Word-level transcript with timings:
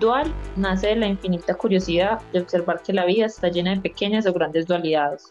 Dual 0.00 0.32
nace 0.54 0.88
de 0.88 0.96
la 0.96 1.08
infinita 1.08 1.54
curiosidad 1.54 2.20
de 2.32 2.40
observar 2.40 2.82
que 2.82 2.92
la 2.92 3.04
vida 3.04 3.26
está 3.26 3.48
llena 3.48 3.74
de 3.74 3.80
pequeñas 3.80 4.26
o 4.26 4.32
grandes 4.32 4.66
dualidades. 4.66 5.28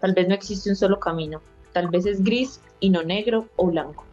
Tal 0.00 0.14
vez 0.14 0.28
no 0.28 0.34
existe 0.34 0.70
un 0.70 0.76
solo 0.76 1.00
camino, 1.00 1.42
tal 1.72 1.88
vez 1.88 2.06
es 2.06 2.22
gris 2.22 2.60
y 2.78 2.90
no 2.90 3.02
negro 3.02 3.48
o 3.56 3.66
blanco. 3.66 4.04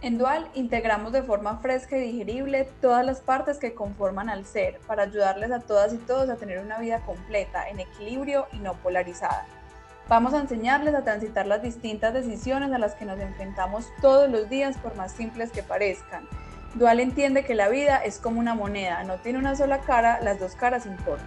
En 0.00 0.16
Dual 0.16 0.48
integramos 0.54 1.12
de 1.12 1.22
forma 1.22 1.58
fresca 1.58 1.98
y 1.98 2.12
digerible 2.12 2.66
todas 2.80 3.04
las 3.04 3.20
partes 3.20 3.58
que 3.58 3.74
conforman 3.74 4.30
al 4.30 4.46
ser 4.46 4.78
para 4.86 5.02
ayudarles 5.02 5.52
a 5.52 5.60
todas 5.60 5.92
y 5.92 5.98
todos 5.98 6.30
a 6.30 6.36
tener 6.36 6.58
una 6.60 6.78
vida 6.78 7.04
completa, 7.04 7.68
en 7.68 7.80
equilibrio 7.80 8.46
y 8.54 8.60
no 8.60 8.72
polarizada. 8.76 9.46
Vamos 10.08 10.32
a 10.32 10.40
enseñarles 10.40 10.94
a 10.94 11.04
transitar 11.04 11.46
las 11.46 11.62
distintas 11.62 12.14
decisiones 12.14 12.72
a 12.72 12.78
las 12.78 12.94
que 12.94 13.04
nos 13.04 13.20
enfrentamos 13.20 13.84
todos 14.00 14.30
los 14.30 14.48
días 14.48 14.78
por 14.78 14.96
más 14.96 15.12
simples 15.12 15.52
que 15.52 15.62
parezcan. 15.62 16.26
Dual 16.74 17.00
entiende 17.00 17.44
que 17.44 17.54
la 17.54 17.68
vida 17.68 17.96
es 17.96 18.18
como 18.18 18.38
una 18.38 18.54
moneda, 18.54 19.02
no 19.02 19.18
tiene 19.18 19.40
una 19.40 19.56
sola 19.56 19.80
cara, 19.80 20.20
las 20.22 20.38
dos 20.38 20.54
caras 20.54 20.86
importan. 20.86 21.26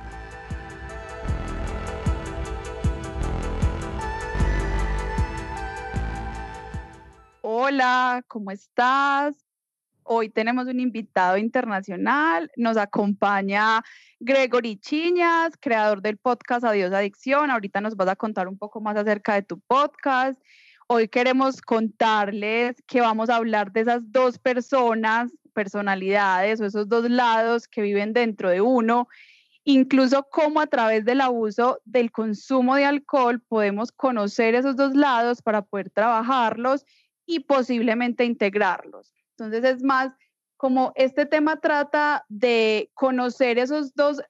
Hola, 7.41 8.23
¿cómo 8.29 8.52
estás? 8.52 9.35
Hoy 10.03 10.29
tenemos 10.29 10.67
un 10.67 10.79
invitado 10.79 11.38
internacional, 11.38 12.49
nos 12.55 12.77
acompaña 12.77 13.83
Gregory 14.21 14.77
Chiñas, 14.77 15.57
creador 15.59 16.02
del 16.02 16.17
podcast 16.17 16.63
Adiós 16.63 16.94
Adicción. 16.94 17.52
Ahorita 17.52 17.81
nos 17.81 17.97
vas 17.97 18.07
a 18.07 18.16
contar 18.16 18.47
un 18.47 18.58
poco 18.58 18.80
más 18.80 18.95
acerca 18.95 19.33
de 19.33 19.41
tu 19.41 19.59
podcast. 19.59 20.41
Hoy 20.88 21.08
queremos 21.08 21.62
contarles 21.62 22.81
que 22.88 23.00
vamos 23.00 23.30
a 23.30 23.38
hablar 23.38 23.72
de 23.72 23.81
esas 23.81 24.02
dos 24.12 24.38
personas, 24.38 25.31
personalidades 25.53 26.59
o 26.59 26.66
esos 26.66 26.89
dos 26.89 27.09
lados 27.09 27.67
que 27.67 27.81
viven 27.81 28.12
dentro 28.12 28.50
de 28.50 28.62
uno, 28.62 29.08
incluso 29.64 30.28
cómo 30.30 30.59
a 30.59 30.67
través 30.67 31.06
del 31.06 31.22
abuso 31.22 31.80
del 31.86 32.11
consumo 32.11 32.76
de 32.76 32.86
alcohol 32.86 33.39
podemos 33.39 33.92
conocer 33.92 34.56
esos 34.56 34.76
dos 34.76 34.94
lados 34.94 35.42
para 35.42 35.61
poder 35.61 35.89
trabajarlos 35.89 36.86
y 37.26 37.42
posiblemente 37.42 38.26
integrarlos. 38.26 39.14
Entonces 39.38 39.64
es 39.64 39.84
más 39.84 40.11
como 40.58 40.92
este 40.95 41.26
tema 41.26 41.58
trata 41.58 42.26
de 42.28 42.89
conocer 42.94 43.58
esos 43.58 43.95
dos 43.95 44.22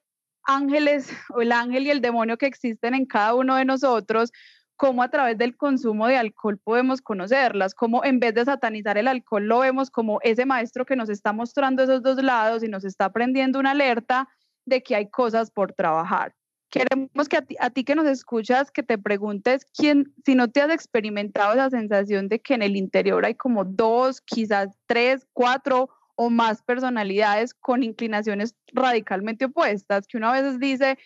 ángeles 0.44 1.08
o 1.34 1.40
el 1.40 1.52
ángel 1.52 1.86
y 1.86 1.90
el 1.90 2.00
demonio 2.00 2.36
que 2.38 2.46
existen 2.46 2.94
en 2.94 3.06
cada 3.06 3.34
uno 3.34 3.56
de 3.56 3.64
nosotros, 3.64 4.32
cómo 4.76 5.02
a 5.02 5.08
través 5.08 5.38
del 5.38 5.56
consumo 5.56 6.06
de 6.06 6.16
alcohol 6.16 6.58
podemos 6.58 7.00
conocerlas, 7.00 7.74
cómo 7.74 8.04
en 8.04 8.18
vez 8.18 8.34
de 8.34 8.44
satanizar 8.44 8.98
el 8.98 9.08
alcohol 9.08 9.46
lo 9.46 9.60
vemos 9.60 9.90
como 9.90 10.20
ese 10.22 10.46
maestro 10.46 10.84
que 10.84 10.96
nos 10.96 11.08
está 11.08 11.32
mostrando 11.32 11.82
esos 11.82 12.02
dos 12.02 12.22
lados 12.22 12.62
y 12.62 12.68
nos 12.68 12.84
está 12.84 13.12
prendiendo 13.12 13.58
una 13.58 13.72
alerta 13.72 14.28
de 14.66 14.82
que 14.82 14.96
hay 14.96 15.10
cosas 15.10 15.50
por 15.50 15.72
trabajar. 15.72 16.34
Queremos 16.70 17.28
que 17.28 17.36
a 17.60 17.70
ti, 17.70 17.84
que 17.84 17.94
nos 17.94 18.06
escuchas, 18.06 18.72
que 18.72 18.82
te 18.82 18.98
preguntes 18.98 19.64
quién, 19.76 20.12
si 20.24 20.34
no 20.34 20.50
te 20.50 20.60
has 20.60 20.70
experimentado 20.70 21.52
esa 21.52 21.70
sensación 21.70 22.28
de 22.28 22.40
que 22.40 22.54
en 22.54 22.62
el 22.62 22.74
interior 22.74 23.24
hay 23.24 23.36
como 23.36 23.64
dos, 23.64 24.20
quizás 24.20 24.76
tres, 24.86 25.24
cuatro 25.32 25.88
o 26.16 26.30
más 26.30 26.62
personalidades 26.62 27.54
con 27.54 27.84
inclinaciones 27.84 28.56
radicalmente 28.72 29.44
opuestas, 29.44 30.08
que 30.08 30.16
una 30.16 30.32
vez 30.32 30.58
dice, 30.58 30.98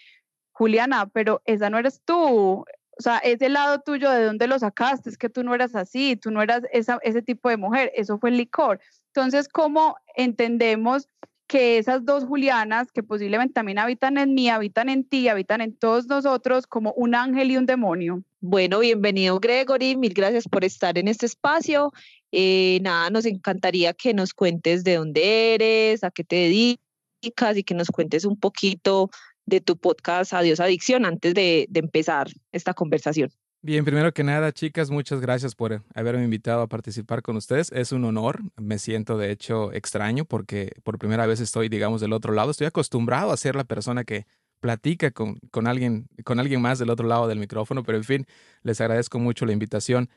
Juliana, 0.53 1.07
pero 1.07 1.43
esa 1.45 1.69
no 1.69 1.79
eres 1.79 2.01
tú, 2.05 2.65
o 2.99 3.03
sea, 3.03 3.19
ese 3.19 3.49
lado 3.49 3.81
tuyo, 3.81 4.11
¿de 4.11 4.25
dónde 4.25 4.49
lo 4.49 4.59
sacaste? 4.59 5.09
Es 5.09 5.19
que 5.19 5.29
tú 5.29 5.45
no 5.45 5.55
eras 5.55 5.75
así, 5.75 6.17
tú 6.17 6.31
no 6.31 6.43
eras 6.43 6.65
ese 6.73 7.23
tipo 7.23 7.49
de 7.49 7.57
mujer, 7.57 7.93
eso 7.95 8.19
fue 8.19 8.31
el 8.31 8.37
licor. 8.37 8.81
Entonces, 9.15 9.49
¿cómo 9.49 9.97
entendemos 10.17 11.09
que 11.49 11.79
esas 11.79 12.05
dos 12.05 12.25
Julianas, 12.25 12.93
que 12.93 13.03
posiblemente 13.03 13.55
también 13.55 13.79
habitan 13.79 14.19
en 14.19 14.35
mí, 14.35 14.51
habitan 14.51 14.91
en 14.91 15.03
ti, 15.03 15.29
habitan 15.29 15.63
en 15.63 15.75
todos 15.75 16.07
nosotros, 16.07 16.67
como 16.67 16.93
un 16.93 17.15
ángel 17.15 17.51
y 17.51 17.57
un 17.57 17.65
demonio. 17.65 18.23
Bueno, 18.41 18.81
bienvenido 18.81 19.41
Gregory, 19.41 19.97
mil 19.97 20.13
gracias 20.13 20.47
por 20.47 20.65
estar 20.65 20.99
en 20.99 21.09
este 21.09 21.25
espacio. 21.25 21.91
Eh, 22.33 22.81
nada, 22.83 23.09
nos 23.09 23.25
encantaría 23.25 23.95
que 23.95 24.13
nos 24.13 24.35
cuentes 24.35 24.85
de 24.85 24.97
dónde 24.97 25.55
eres, 25.55 26.05
a 26.05 26.11
qué 26.11 26.23
te 26.23 26.37
dedicas 26.37 27.57
y 27.57 27.65
que 27.65 27.75
nos 27.75 27.89
cuentes 27.89 28.27
un 28.27 28.39
poquito 28.39 29.11
de 29.49 29.61
tu 29.61 29.77
podcast 29.77 30.33
Adiós 30.33 30.61
Adicción 30.61 31.05
antes 31.05 31.35
de 31.35 31.69
empezar 31.75 32.29
esta 32.53 32.75
conversación. 32.75 33.31
Bien, 33.61 33.85
primero 33.85 34.13
que 34.15 34.23
nada, 34.23 34.53
chicas, 34.53 34.89
muchas 34.89 35.21
gracias 35.21 35.57
por 35.57 35.83
haberme 35.93 36.23
invitado 36.23 36.63
a 36.63 36.69
participar 36.69 37.23
con 37.23 37.37
ustedes. 37.37 37.73
Es 37.73 37.91
un 37.91 38.05
honor. 38.05 38.41
Me 38.57 38.79
siento, 38.79 39.19
de 39.19 39.33
hecho, 39.33 39.73
extraño 39.73 40.25
porque 40.25 40.71
por 40.85 40.97
primera 40.99 41.27
vez 41.27 41.41
estoy, 41.41 41.69
digamos, 41.69 42.01
del 42.01 42.13
otro 42.13 42.33
lado. 42.33 42.53
Estoy 42.53 42.69
acostumbrado 42.69 43.33
a 43.33 43.37
ser 43.37 43.57
la 43.57 43.65
persona 43.65 44.05
que 44.05 44.27
platica 44.61 45.11
con, 45.11 45.41
con, 45.51 45.67
alguien, 45.67 46.09
con 46.25 46.39
alguien 46.39 46.61
más 46.61 46.79
del 46.79 46.91
otro 46.91 47.09
lado 47.09 47.27
del 47.27 47.41
micrófono, 47.41 47.83
pero 47.83 47.99
en 47.99 48.05
fin, 48.05 48.27
les 48.63 48.81
agradezco 48.81 49.19
mucho 49.19 49.45
la 49.45 49.53
invitación. 49.53 50.09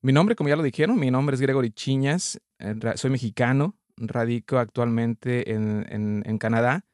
Mi 0.00 0.12
nombre, 0.12 0.36
como 0.36 0.48
ya 0.48 0.56
lo 0.56 0.62
dijeron, 0.62 0.96
mi 0.96 1.10
nombre 1.10 1.34
es 1.34 1.40
Gregory 1.40 1.72
Chiñas. 1.72 2.40
Soy 2.94 3.10
mexicano, 3.10 3.76
radico 3.96 4.58
actualmente 4.58 5.52
en, 5.52 5.84
en, 5.90 6.22
en 6.24 6.38
Canadá. 6.38 6.84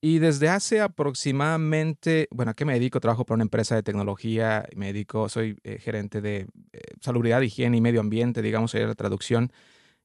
Y 0.00 0.20
desde 0.20 0.48
hace 0.48 0.80
aproximadamente, 0.80 2.28
bueno, 2.30 2.52
¿a 2.52 2.54
qué 2.54 2.64
me 2.64 2.74
dedico? 2.74 3.00
Trabajo 3.00 3.24
para 3.24 3.36
una 3.36 3.42
empresa 3.42 3.74
de 3.74 3.82
tecnología, 3.82 4.64
me 4.76 4.86
dedico, 4.86 5.28
soy 5.28 5.58
eh, 5.64 5.78
gerente 5.80 6.20
de 6.20 6.46
eh, 6.72 6.80
salubridad, 7.00 7.40
higiene 7.40 7.78
y 7.78 7.80
medio 7.80 8.00
ambiente, 8.00 8.40
digamos, 8.40 8.70
sería 8.70 8.86
la 8.86 8.94
traducción. 8.94 9.52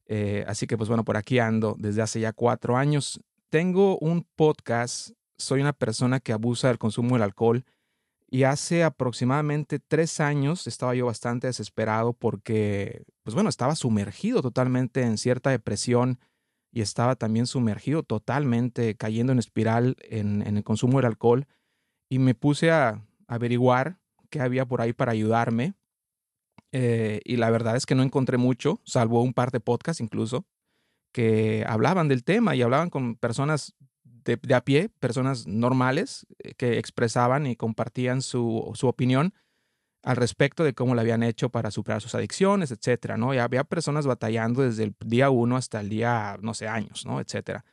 Eh, 0.08 0.46
así 0.48 0.66
que, 0.66 0.78
pues 0.78 0.90
bueno, 0.90 1.06
por 1.06 1.16
aquí 1.16 1.38
ando 1.38 1.76
desde 1.78 2.02
hace 2.02 2.20
ya 2.20 2.34
cuatro 2.34 2.76
años. 2.76 3.22
Tengo 3.50 4.00
un 4.00 4.26
podcast, 4.36 5.12
soy 5.38 5.62
una 5.62 5.74
persona 5.74 6.20
que 6.20 6.34
abusa 6.34 6.70
del 6.70 6.80
consumo 6.80 7.14
del 7.14 7.24
alcohol 7.24 7.64
y 8.32 8.46
hace 8.46 8.84
aproximadamente 8.84 9.78
tres 9.78 10.20
años 10.20 10.66
estaba 10.66 10.96
yo 10.96 11.06
bastante 11.06 11.46
desesperado 11.46 12.14
porque, 12.14 13.04
pues 13.22 13.36
bueno, 13.36 13.48
estaba 13.48 13.76
sumergido 13.76 14.42
totalmente 14.42 15.04
en 15.04 15.20
cierta 15.20 15.52
depresión 15.52 16.18
y 16.74 16.82
estaba 16.82 17.16
también 17.16 17.46
sumergido 17.46 18.02
totalmente, 18.02 18.96
cayendo 18.96 19.32
en 19.32 19.38
espiral 19.38 19.96
en, 20.02 20.42
el 20.42 20.64
consumo 20.64 20.98
del 20.98 21.06
alcohol. 21.06 21.46
Y 22.10 22.18
me 22.18 22.34
puse 22.34 22.72
a 22.72 23.06
averiguar 23.28 24.00
qué 24.32 24.42
había 24.42 24.66
por 24.66 24.82
ahí 24.82 24.92
para 24.92 25.12
ayudarme. 25.12 25.76
Eh, 26.72 27.22
y 27.26 27.38
la 27.38 27.52
verdad 27.52 27.76
es 27.76 27.86
que 27.86 27.94
no 27.94 28.02
encontré 28.02 28.38
mucho, 28.40 28.82
salvo 28.84 29.22
un 29.22 29.34
par 29.34 29.52
de 29.52 29.60
podcasts 29.60 30.02
incluso, 30.02 30.48
que 31.14 31.64
hablaban 31.68 32.08
del 32.08 32.24
tema 32.24 32.56
y 32.56 32.64
hablaban 32.64 32.90
con 32.90 33.16
personas 33.18 33.76
de, 34.04 34.40
a 34.56 34.66
pie, 34.66 34.90
personas 35.00 35.46
normales, 35.46 36.26
eh, 36.40 36.56
que 36.56 36.80
expresaban 36.80 37.46
y 37.46 37.56
compartían 37.56 38.24
su, 38.24 38.72
su 38.74 38.88
opinión 38.88 39.36
al 40.04 40.18
respecto 40.18 40.64
de 40.64 40.74
cómo 40.74 40.96
lo 40.96 41.02
habían 41.02 41.24
hecho 41.24 41.50
para 41.50 41.72
superar 41.72 42.02
sus 42.02 42.14
adicciones, 42.14 42.72
etcétera, 42.72 43.18
¿no? 43.18 43.34
Y 43.34 43.38
había 43.38 43.64
personas 43.64 44.06
batallando 44.06 44.62
desde 44.62 44.84
el 44.84 44.96
día 45.06 45.30
uno 45.30 45.56
hasta 45.56 45.80
el 45.80 45.90
día, 45.90 46.38
no 46.42 46.54
sé, 46.54 46.68
años, 46.68 47.06
¿no? 47.06 47.22
Etcétera. 47.22 47.64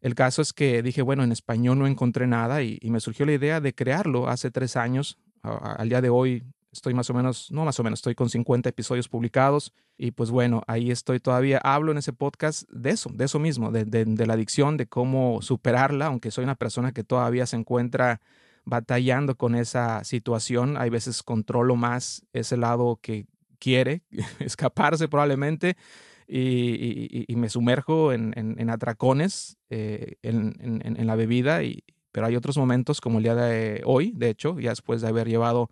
El 0.00 0.14
caso 0.14 0.42
es 0.42 0.52
que 0.52 0.82
dije, 0.82 1.02
bueno, 1.02 1.24
en 1.24 1.32
español 1.32 1.78
no 1.78 1.86
encontré 1.86 2.26
nada 2.26 2.62
y, 2.62 2.78
me 2.84 3.00
surgió 3.00 3.26
la 3.26 3.32
idea 3.32 3.60
de 3.60 3.74
crearlo 3.74 4.28
hace 4.28 4.50
tres 4.50 4.76
años. 4.76 5.18
al 5.42 5.88
día 5.88 6.02
de 6.02 6.10
hoy 6.10 6.44
estoy 6.70 6.92
más 6.92 7.08
o 7.08 7.14
menos, 7.14 7.50
no 7.50 7.64
más 7.64 7.80
o 7.80 7.82
menos, 7.82 8.00
estoy 8.00 8.14
con 8.14 8.28
50 8.28 8.68
episodios 8.68 9.08
publicados 9.08 9.72
y 9.96 10.10
pues 10.10 10.30
bueno, 10.30 10.62
ahí 10.66 10.90
estoy 10.90 11.18
todavía, 11.18 11.58
hablo 11.64 11.90
en 11.90 11.98
ese 11.98 12.12
podcast 12.12 12.68
de 12.70 12.90
eso, 12.90 13.10
de 13.12 13.24
eso 13.24 13.38
mismo, 13.38 13.72
de, 13.72 13.84
de 13.86 14.26
la 14.26 14.34
adicción, 14.34 14.76
de 14.76 14.86
cómo 14.86 15.40
superarla, 15.40 16.06
aunque 16.06 16.30
soy 16.30 16.44
una 16.44 16.54
persona 16.54 16.92
que 16.92 17.02
todavía 17.02 17.46
se 17.46 17.56
encuentra 17.56 18.20
batallando 18.68 19.36
con 19.36 19.54
esa 19.54 20.04
situación. 20.04 20.76
Hay 20.76 20.90
veces 20.90 21.22
controlo 21.22 21.76
más 21.76 22.26
ese 22.32 22.56
lado 22.56 22.98
que 23.00 23.26
quiere 23.58 24.02
escaparse 24.38 25.08
probablemente 25.08 25.76
y, 26.28 27.34
me 27.36 27.48
sumerjo 27.48 28.12
en, 28.12 28.70
atracones 28.70 29.56
eh, 29.70 30.16
en, 30.22 31.06
la 31.06 31.16
bebida, 31.16 31.62
y, 31.62 31.82
pero 32.12 32.26
hay 32.26 32.36
otros 32.36 32.58
momentos 32.58 33.00
como 33.00 33.18
el 33.18 33.24
día 33.24 33.34
de 33.34 33.80
hoy, 33.84 34.12
de 34.14 34.28
hecho, 34.28 34.60
ya 34.60 34.70
después 34.70 35.00
de 35.00 35.08
haber 35.08 35.28
llevado 35.28 35.70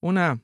una, 0.00 0.40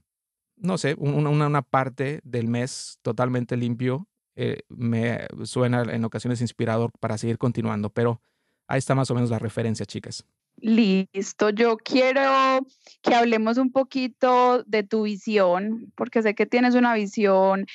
no 0.56 0.78
sé, 0.78 0.96
una, 0.98 1.30
una 1.30 1.62
parte 1.62 2.20
del 2.24 2.48
mes 2.48 2.98
totalmente 3.02 3.56
limpio, 3.56 4.08
eh, 4.34 4.62
me 4.68 5.26
suena 5.44 5.82
en 5.82 6.04
ocasiones 6.04 6.40
inspirador 6.40 6.90
para 6.98 7.16
seguir 7.16 7.38
continuando, 7.38 7.90
pero 7.90 8.20
ahí 8.66 8.78
está 8.78 8.94
más 8.96 9.10
o 9.10 9.14
menos 9.14 9.30
la 9.30 9.38
referencia, 9.38 9.86
chicas. 9.86 10.24
Listo, 10.58 11.50
yo 11.50 11.76
quiero 11.76 12.66
que 13.02 13.14
hablemos 13.14 13.58
un 13.58 13.70
poquito 13.70 14.62
de 14.64 14.82
tu 14.82 15.02
visión, 15.02 15.92
porque 15.94 16.22
sé 16.22 16.34
que 16.34 16.46
tienes 16.46 16.74
una 16.74 16.94
visión 16.94 17.66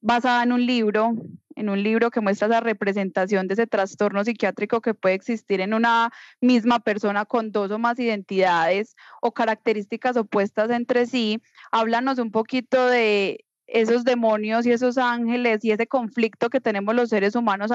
basada 0.00 0.44
en 0.44 0.52
un 0.52 0.64
libro, 0.64 1.12
en 1.56 1.68
un 1.68 1.82
libro 1.82 2.10
que 2.10 2.20
muestra 2.20 2.46
esa 2.46 2.60
representación 2.60 3.48
de 3.48 3.54
ese 3.54 3.66
trastorno 3.66 4.24
psiquiátrico 4.24 4.80
que 4.80 4.94
puede 4.94 5.16
existir 5.16 5.60
en 5.60 5.74
una 5.74 6.12
misma 6.40 6.80
persona 6.80 7.24
con 7.24 7.50
dos 7.50 7.70
o 7.70 7.78
más 7.78 7.98
identidades 7.98 8.94
o 9.20 9.32
características 9.32 10.16
opuestas 10.16 10.70
entre 10.70 11.06
sí. 11.06 11.42
Háblanos 11.72 12.18
un 12.18 12.30
poquito 12.30 12.86
de 12.86 13.43
esos 13.66 14.04
demonios 14.04 14.66
y 14.66 14.72
esos 14.72 14.98
ángeles 14.98 15.64
y 15.64 15.70
ese 15.70 15.86
conflicto 15.86 16.50
que 16.50 16.60
tenemos 16.60 16.94
los 16.94 17.08
seres 17.08 17.34
humanos 17.34 17.70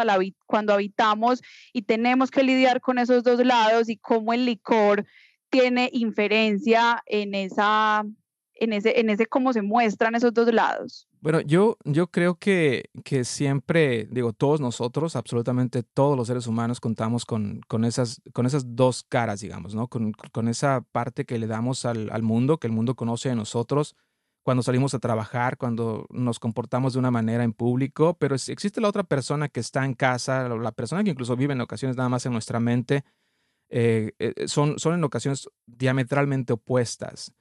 cuando 0.45 0.73
habitamos 0.73 1.41
y 1.73 1.83
tenemos 1.83 2.31
que 2.31 2.43
lidiar 2.43 2.81
con 2.81 2.99
esos 2.99 3.23
dos 3.23 3.43
lados 3.43 3.89
y 3.89 3.97
cómo 3.97 4.33
el 4.33 4.45
licor 4.45 5.05
tiene 5.49 5.89
inferencia 5.93 7.01
en 7.05 7.33
esa 7.35 8.03
en 8.53 8.73
ese 8.73 8.99
en 8.99 9.09
ese 9.09 9.25
cómo 9.25 9.53
se 9.53 9.61
muestran 9.61 10.15
esos 10.15 10.33
dos 10.33 10.53
lados. 10.53 11.07
Bueno, 11.21 11.41
yo, 11.41 11.77
yo 11.83 12.07
creo 12.07 12.35
que, 12.35 12.85
que 13.03 13.25
siempre, 13.25 14.07
digo, 14.09 14.31
todos 14.31 14.61
nosotros, 14.61 15.17
absolutamente 15.17 15.83
todos 15.83 16.15
los 16.15 16.27
seres 16.27 16.47
humanos 16.47 16.79
contamos 16.79 17.25
con, 17.25 17.59
con, 17.67 17.83
esas, 17.83 18.21
con 18.31 18.45
esas 18.45 18.77
dos 18.77 19.03
caras, 19.03 19.41
digamos, 19.41 19.75
¿no? 19.75 19.89
Con, 19.89 20.13
con 20.13 20.47
esa 20.47 20.79
parte 20.93 21.25
que 21.25 21.37
le 21.37 21.47
damos 21.47 21.83
al, 21.83 22.09
al 22.09 22.23
mundo, 22.23 22.57
que 22.57 22.67
el 22.67 22.73
mundo 22.73 22.95
conoce 22.95 23.27
de 23.27 23.35
nosotros, 23.35 23.97
cuando 24.49 24.63
salimos 24.63 24.95
a 24.95 24.99
trabajar, 24.99 25.57
cuando 25.57 26.07
nos 26.09 26.39
comportamos 26.39 26.93
de 26.93 26.99
una 26.99 27.11
manera 27.11 27.43
en 27.43 27.53
público, 27.53 28.17
pero 28.17 28.33
existe 28.33 28.81
la 28.81 28.87
otra 28.87 29.03
persona 29.03 29.47
que 29.47 29.59
está 29.59 29.85
en 29.85 29.93
casa, 29.93 30.49
la 30.49 30.71
persona 30.71 31.03
que 31.03 31.11
incluso 31.11 31.35
vive 31.35 31.53
en 31.53 31.61
ocasiones 31.61 31.95
nada 31.97 32.09
más 32.09 32.25
en 32.25 32.31
nuestra 32.31 32.59
mente, 32.59 33.03
eh, 33.69 34.13
eh, 34.17 34.47
son, 34.47 34.79
son 34.79 34.95
en 34.95 35.03
ocasiones 35.03 35.47
diametralmente 35.67 36.53
opuestas. 36.53 37.31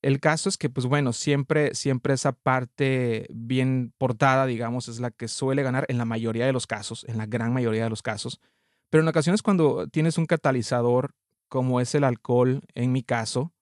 El 0.00 0.20
caso 0.20 0.48
es 0.48 0.56
que, 0.56 0.70
pues 0.70 0.86
bueno, 0.86 1.12
siempre, 1.12 1.74
siempre 1.74 2.14
esa 2.14 2.32
parte 2.32 3.26
bien 3.28 3.92
portada, 3.98 4.46
digamos, 4.46 4.88
es 4.88 5.00
la 5.00 5.10
que 5.10 5.28
suele 5.28 5.62
ganar 5.62 5.84
en 5.90 5.98
la 5.98 6.06
mayoría 6.06 6.46
de 6.46 6.54
los 6.54 6.66
casos, 6.66 7.04
en 7.06 7.18
la 7.18 7.26
gran 7.26 7.52
mayoría 7.52 7.84
de 7.84 7.90
los 7.90 8.00
casos. 8.00 8.40
Pero 8.88 9.02
en 9.02 9.08
ocasiones 9.08 9.42
cuando 9.42 9.86
tienes 9.88 10.16
un 10.16 10.24
catalizador 10.24 11.14
como 11.48 11.82
es 11.82 11.94
el 11.94 12.04
alcohol, 12.04 12.62
en 12.74 12.90
mi 12.90 13.02
caso, 13.02 13.52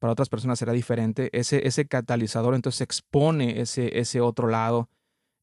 para 0.00 0.12
otras 0.12 0.28
personas 0.28 0.58
será 0.58 0.72
diferente, 0.72 1.30
ese, 1.32 1.66
ese 1.68 1.86
catalizador 1.86 2.56
entonces 2.56 2.80
expone 2.80 3.60
ese, 3.60 4.00
ese 4.00 4.20
otro 4.20 4.48
lado, 4.48 4.88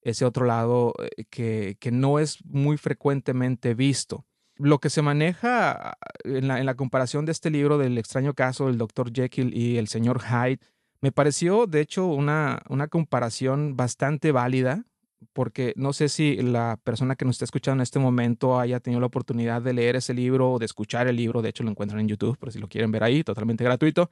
ese 0.01 0.25
otro 0.25 0.45
lado 0.45 0.94
eh, 1.00 1.24
que, 1.30 1.77
que 1.80 1.92
no 1.92 2.19
es 2.19 2.44
muy 2.44 2.75
frecuentemente 2.75 3.74
visto 3.74 4.25
lo 4.59 4.80
que 4.80 4.89
se 4.89 5.01
maneja 5.01 5.98
en 6.24 6.48
la, 6.48 6.75
comparación 6.75 7.25
de 7.25 7.31
este 7.31 7.50
libro 7.50 7.77
del 7.77 7.98
extraño 7.98 8.33
caso 8.33 8.68
del 8.68 8.77
Dr. 8.77 9.12
Jekyll 9.13 9.56
y 9.56 9.77
el 9.77 9.88
señor 9.88 10.21
Hyde, 10.21 10.60
me 11.01 11.12
pareció 11.12 11.68
de 11.68 11.81
hecho 11.81 12.07
una, 12.07 12.63
una 12.69 12.88
comparación 12.88 13.75
bastante 13.75 14.31
válida, 14.31 14.86
porque 15.33 15.74
no 15.75 15.94
sé 15.94 16.10
si 16.10 16.36
la 16.38 16.80
persona 16.83 17.15
que 17.15 17.25
nos 17.25 17.36
está 17.36 17.45
escuchando 17.45 17.81
en 17.81 17.83
este 17.83 18.00
momento 18.00 18.60
haya 18.60 18.80
tenido 18.80 19.00
la 19.00 19.07
oportunidad 19.07 19.62
de 19.62 19.74
leer 19.74 19.95
ese 19.95 20.13
libro 20.13 20.53
o 20.53 20.60
de 20.60 20.65
escuchar 20.65 21.07
el 21.07 21.15
libro, 21.15 21.42
de 21.42 21.50
hecho 21.50 21.63
lo 21.63 21.69
encuentran 21.69 22.01
en 22.01 22.07
YouTube, 22.07 22.38
por 22.38 22.51
si 22.51 22.60
lo 22.60 22.68
quieren 22.68 22.92
ver 22.92 23.03
ahí, 23.03 23.24
totalmente 23.24 23.63
gratuito. 23.63 24.10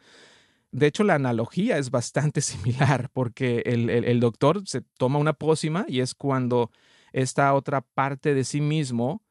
De 0.72 0.88
hecho, 0.88 1.04
la 1.04 1.16
analogía 1.16 1.78
es 1.78 1.92
bastante 1.92 2.42
similar 2.42 3.10
porque 3.14 3.64
el, 3.66 3.90
el 3.90 4.20
doctor 4.20 4.68
se 4.68 4.82
toma 4.82 5.20
una 5.20 5.34
pócima 5.34 5.86
y 5.88 6.00
es 6.02 6.14
cuando 6.14 6.72
esta 7.14 7.54
otra 7.54 7.82
parte 7.82 8.34
de 8.34 8.44
sí 8.44 8.62
mismo 8.62 9.24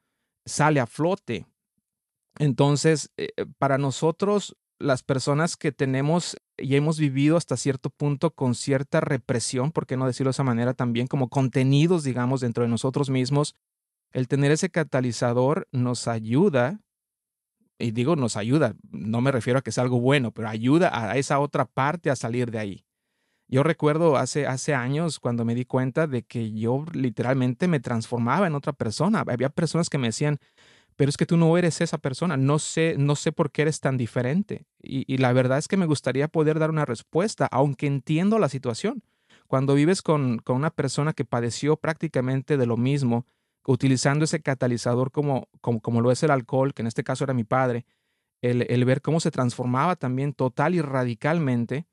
sale 0.45 0.79
a 0.79 0.87
flote. 0.87 1.45
Entonces, 2.37 3.11
eh, 3.17 3.29
para 3.57 3.77
nosotros, 3.77 4.57
las 4.79 5.03
personas 5.03 5.55
que 5.55 5.71
tenemos 5.71 6.35
y 6.57 6.75
hemos 6.75 6.99
vivido 6.99 7.37
hasta 7.37 7.57
cierto 7.57 7.89
punto 7.89 8.31
con 8.31 8.55
cierta 8.55 9.01
represión, 9.01 9.71
por 9.71 9.85
qué 9.85 9.97
no 9.97 10.07
decirlo 10.07 10.29
de 10.29 10.31
esa 10.31 10.43
manera 10.43 10.73
también, 10.73 11.07
como 11.07 11.29
contenidos, 11.29 12.03
digamos, 12.03 12.41
dentro 12.41 12.63
de 12.63 12.69
nosotros 12.69 13.09
mismos, 13.09 13.55
el 14.11 14.27
tener 14.27 14.51
ese 14.51 14.69
catalizador 14.69 15.67
nos 15.71 16.07
ayuda, 16.07 16.79
y 17.77 17.91
digo 17.91 18.15
nos 18.15 18.37
ayuda, 18.37 18.75
no 18.91 19.21
me 19.21 19.31
refiero 19.31 19.59
a 19.59 19.61
que 19.61 19.71
sea 19.71 19.83
algo 19.83 19.99
bueno, 19.99 20.31
pero 20.31 20.49
ayuda 20.49 20.91
a 20.93 21.17
esa 21.17 21.39
otra 21.39 21.65
parte 21.65 22.09
a 22.09 22.15
salir 22.15 22.51
de 22.51 22.59
ahí. 22.59 22.85
Yo 23.47 23.61
recuerdo 23.61 24.17
hace, 24.17 24.47
hace 24.47 24.73
años 24.73 25.19
cuando 25.19 25.45
me 25.45 25.53
di 25.53 25.65
cuenta 25.65 26.07
de 26.07 26.23
que 26.23 26.51
yo 26.51 26.83
literalmente 26.93 27.67
me 27.67 27.79
transformaba 27.79 28.47
en 28.47 28.55
otra 28.55 28.73
persona. 28.73 29.23
Había 29.27 29.49
personas 29.49 29.89
que 29.89 29.99
me 29.99 30.07
decían, 30.07 30.39
pero 30.95 31.09
es 31.09 31.17
que 31.17 31.27
tú 31.27 31.37
no 31.37 31.55
eres 31.57 31.81
esa 31.81 31.97
persona, 31.97 32.37
no 32.37 32.57
sé, 32.57 32.95
no 32.97 33.15
sé 33.15 33.31
por 33.31 33.51
qué 33.51 33.63
eres 33.63 33.81
tan 33.81 33.97
diferente. 33.97 34.65
Y, 34.81 35.17
la 35.17 35.33
verdad 35.33 35.57
es 35.57 35.67
que 35.67 35.77
me 35.77 35.85
gustaría 35.85 36.27
poder 36.27 36.57
dar 36.57 36.69
una 36.69 36.85
respuesta, 36.85 37.47
aunque 37.51 37.85
entiendo 37.85 38.39
la 38.39 38.49
situación. 38.49 39.03
Cuando 39.47 39.75
vives 39.75 40.01
con, 40.01 40.39
con 40.39 40.55
una 40.55 40.71
persona 40.71 41.13
que 41.13 41.25
padeció 41.25 41.77
prácticamente 41.77 42.57
de 42.57 42.65
lo 42.65 42.77
mismo, 42.77 43.27
utilizando 43.67 44.25
ese 44.25 44.41
catalizador 44.41 45.11
como, 45.11 45.47
como, 45.61 45.81
como, 45.81 46.01
lo 46.01 46.11
es 46.11 46.23
el 46.23 46.31
alcohol, 46.31 46.73
que 46.73 46.81
en 46.81 46.87
este 46.87 47.03
caso 47.03 47.23
era 47.23 47.33
mi 47.33 47.43
padre, 47.43 47.85
el, 48.41 48.65
el 48.69 48.85
ver 48.85 49.01
cómo 49.01 49.19
se 49.19 49.31
transformaba 49.31 49.95
también 49.95 50.33
total 50.33 50.75
y 50.75 50.81
radicalmente, 50.81 51.87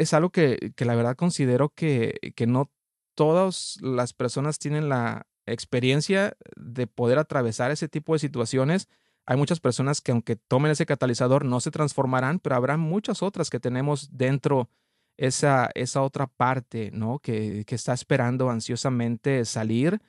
es 0.00 0.14
algo 0.14 0.30
que, 0.30 0.72
la 0.78 0.94
verdad 0.94 1.16
considero 1.16 1.68
que, 1.70 2.32
que 2.34 2.46
no 2.46 2.70
todas 3.14 3.76
las 3.82 4.14
personas 4.14 4.58
tienen 4.58 4.88
la 4.88 5.26
experiencia 5.46 6.36
de 6.56 6.86
poder 6.86 7.18
atravesar 7.18 7.70
ese 7.70 7.88
tipo 7.88 8.14
de 8.14 8.18
situaciones. 8.18 8.88
Hay 9.26 9.36
muchas 9.36 9.60
personas 9.60 10.00
que 10.00 10.12
aunque 10.12 10.36
tomen 10.36 10.72
ese 10.72 10.86
catalizador 10.86 11.44
no 11.44 11.60
se 11.60 11.70
transformarán, 11.70 12.38
pero 12.38 12.56
habrá 12.56 12.76
muchas 12.78 13.22
otras 13.22 13.50
que 13.50 13.60
tenemos 13.60 14.08
dentro 14.16 14.70
esa, 15.18 15.70
esa 15.74 16.00
otra 16.00 16.26
parte, 16.26 16.90
¿no? 16.92 17.18
Que, 17.18 17.64
que 17.66 17.74
está 17.74 17.92
esperando 17.92 18.48
ansiosamente 18.48 19.44
salir. 19.44 20.00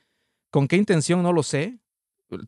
¿Con 0.52 0.68
qué 0.68 0.76
intención? 0.76 1.22
No 1.22 1.32
lo 1.32 1.42
sé. 1.42 1.78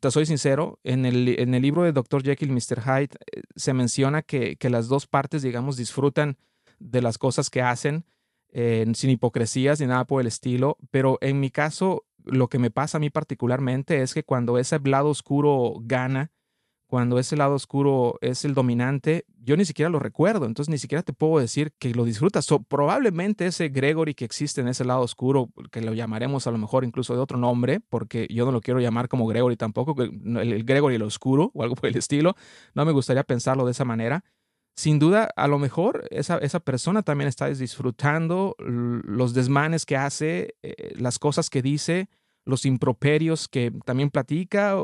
Te 0.01 0.11
soy 0.11 0.27
sincero, 0.27 0.79
en 0.85 1.07
el, 1.07 1.41
en 1.41 1.55
el 1.55 1.63
libro 1.63 1.83
de 1.83 1.93
Dr. 1.93 2.23
Jekyll 2.23 2.51
y 2.51 2.53
Mr. 2.53 2.83
Hyde 2.83 3.17
eh, 3.33 3.43
se 3.57 3.73
menciona 3.73 4.23
que, 4.23 4.57
que 4.57 4.71
las 4.71 4.89
dos 4.89 5.07
partes, 5.07 5.43
digamos, 5.43 5.77
disfrutan 5.77 6.37
de 6.79 7.01
las 7.01 7.17
cosas 7.19 7.49
que 7.49 7.63
hacen, 7.63 8.05
eh, 8.51 8.85
sin 8.95 9.11
hipocresías 9.11 9.81
ni 9.81 9.87
nada 9.87 10.05
por 10.05 10.21
el 10.21 10.27
estilo, 10.27 10.77
pero 10.91 11.19
en 11.23 11.41
mi 11.41 11.51
caso, 11.51 12.05
lo 12.25 12.49
que 12.49 12.59
me 12.59 12.71
pasa 12.71 12.99
a 12.99 13.01
mí 13.01 13.09
particularmente 13.09 14.03
es 14.03 14.13
que 14.13 14.23
cuando 14.23 14.59
ese 14.59 14.79
lado 14.81 15.09
oscuro 15.09 15.75
gana, 15.81 16.31
cuando 16.87 17.19
ese 17.19 17.37
lado 17.37 17.55
oscuro 17.55 18.19
es 18.21 18.45
el 18.45 18.55
dominante, 18.55 19.25
yo 19.39 19.57
ni 19.57 19.65
siquiera 19.65 19.89
lo 19.89 19.99
recuerdo, 19.99 20.47
entonces 20.47 20.71
ni 20.71 20.79
siquiera 20.79 21.03
te 21.03 21.13
puedo 21.13 21.39
decir 21.39 21.73
que 21.79 21.95
lo 21.95 22.05
disfrutas. 22.05 22.47
probablemente 22.69 23.47
ese 23.47 23.69
Gregory 23.69 24.15
que 24.15 24.25
existe 24.25 24.61
en 24.61 24.69
ese 24.69 24.85
lado 24.85 25.01
oscuro, 25.01 25.51
que 25.71 25.81
lo 25.81 25.95
llamaremos 25.95 26.47
a 26.47 26.51
lo 26.51 26.59
mejor 26.59 26.85
incluso 26.85 27.15
de 27.15 27.21
otro 27.21 27.39
nombre, 27.39 27.81
porque 27.81 28.27
yo 28.31 28.45
no 28.45 28.53
lo 28.53 28.61
quiero 28.61 28.81
llamar 28.81 29.09
como 29.09 29.27
Gregory 29.27 29.57
tampoco, 29.57 30.01
el, 30.03 30.37
el 30.37 30.65
Gregory 30.65 30.97
el 30.97 31.03
oscuro 31.03 31.51
o 31.55 31.63
algo 31.63 31.75
por 31.75 31.89
el 31.89 31.97
estilo, 31.97 32.37
no 32.75 32.85
me 32.85 32.93
gustaría 32.93 33.25
pensarlo 33.25 33.65
de 33.65 33.73
esa 33.73 33.85
manera 33.85 34.25
sin 34.77 34.99
duda, 34.99 35.31
a 35.37 35.47
lo 35.47 35.59
mejor 35.59 36.07
esa, 36.11 36.39
esa 36.39 36.59
persona 36.59 37.03
también 37.03 37.29
está 37.29 37.47
disfrutando 37.49 38.57
los 38.59 39.33
desmanes 39.33 39.87
que 39.87 39.97
hace, 39.97 40.57
eh, 40.63 40.95
las 40.97 41.21
cosas 41.21 41.49
que 41.49 41.63
dice, 41.63 42.09
los 42.45 42.67
improperios 42.67 43.49
que 43.49 43.73
también 43.85 44.11
platica, 44.11 44.77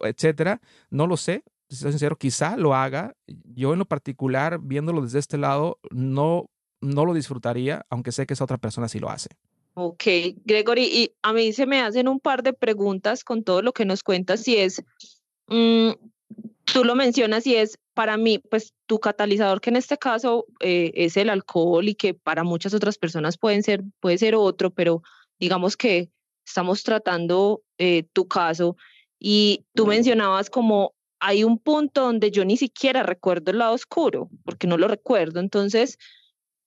etcétera. 0.00 0.60
No 0.90 1.06
lo 1.06 1.16
sé, 1.16 1.44
si 1.68 1.76
soy 1.76 1.92
sincero, 1.92 2.16
quizá 2.16 2.56
lo 2.56 2.74
haga. 2.74 3.14
Yo 3.26 3.72
en 3.72 3.78
lo 3.78 3.84
particular, 3.86 4.58
viéndolo 4.60 5.02
desde 5.02 5.18
este 5.18 5.38
lado, 5.38 5.78
no, 5.90 6.50
no 6.80 7.04
lo 7.04 7.14
disfrutaría, 7.14 7.86
aunque 7.88 8.12
sé 8.12 8.26
que 8.26 8.34
esa 8.34 8.44
otra 8.44 8.58
persona 8.58 8.88
sí 8.88 8.98
lo 8.98 9.10
hace. 9.10 9.30
Ok, 9.74 10.04
Gregory, 10.44 10.84
y 10.84 11.14
a 11.22 11.32
mí 11.32 11.52
se 11.54 11.66
me 11.66 11.80
hacen 11.80 12.08
un 12.08 12.20
par 12.20 12.42
de 12.42 12.52
preguntas 12.52 13.24
con 13.24 13.42
todo 13.42 13.62
lo 13.62 13.72
que 13.72 13.86
nos 13.86 14.02
cuentas, 14.02 14.46
y 14.46 14.56
es, 14.56 14.84
mm, 15.48 15.92
tú 16.64 16.84
lo 16.84 16.94
mencionas 16.94 17.46
y 17.46 17.56
es 17.56 17.78
para 17.94 18.18
mí, 18.18 18.38
pues 18.38 18.74
tu 18.86 19.00
catalizador, 19.00 19.62
que 19.62 19.70
en 19.70 19.76
este 19.76 19.96
caso 19.96 20.46
eh, 20.60 20.92
es 20.94 21.16
el 21.16 21.30
alcohol 21.30 21.88
y 21.88 21.94
que 21.94 22.12
para 22.12 22.44
muchas 22.44 22.74
otras 22.74 22.98
personas 22.98 23.38
pueden 23.38 23.62
ser, 23.62 23.82
puede 24.00 24.18
ser 24.18 24.34
otro, 24.34 24.70
pero 24.70 25.02
digamos 25.38 25.78
que 25.78 26.10
estamos 26.46 26.82
tratando 26.82 27.62
eh, 27.78 28.04
tu 28.12 28.26
caso 28.28 28.76
y 29.18 29.64
tú 29.74 29.86
mencionabas 29.86 30.50
como 30.50 30.94
hay 31.20 31.44
un 31.44 31.58
punto 31.58 32.02
donde 32.02 32.32
yo 32.32 32.44
ni 32.44 32.56
siquiera 32.56 33.04
recuerdo 33.04 33.52
el 33.52 33.58
lado 33.58 33.74
oscuro, 33.74 34.28
porque 34.44 34.66
no 34.66 34.76
lo 34.76 34.88
recuerdo. 34.88 35.38
Entonces, 35.38 35.96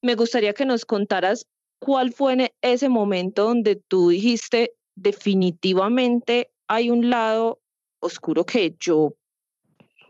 me 0.01 0.15
gustaría 0.15 0.53
que 0.53 0.65
nos 0.65 0.85
contaras 0.85 1.45
cuál 1.79 2.13
fue 2.13 2.33
en 2.33 2.49
ese 2.61 2.87
momento 2.87 3.43
donde 3.43 3.75
tú 3.75 4.09
dijiste 4.09 4.73
definitivamente 4.95 6.51
hay 6.67 6.89
un 6.89 7.09
lado 7.09 7.59
oscuro 7.99 8.45
que 8.45 8.75
yo 8.79 9.15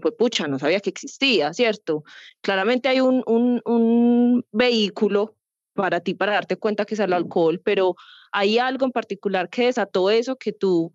pues 0.01 0.13
pucha, 0.17 0.47
no 0.47 0.59
sabía 0.59 0.81
que 0.81 0.89
existía, 0.89 1.53
¿cierto? 1.53 2.03
Claramente 2.41 2.89
hay 2.89 2.99
un, 2.99 3.23
un, 3.25 3.61
un 3.65 4.45
vehículo 4.51 5.35
para 5.73 6.01
ti 6.01 6.13
para 6.13 6.33
darte 6.33 6.57
cuenta 6.57 6.85
que 6.85 6.93
es 6.93 6.99
el 6.99 7.13
alcohol, 7.13 7.61
pero 7.63 7.95
hay 8.35 8.59
algo 8.59 8.85
en 8.85 8.91
particular 8.91 9.49
que 9.49 9.65
desató 9.65 10.09
eso 10.09 10.35
que 10.35 10.51
tú 10.51 10.93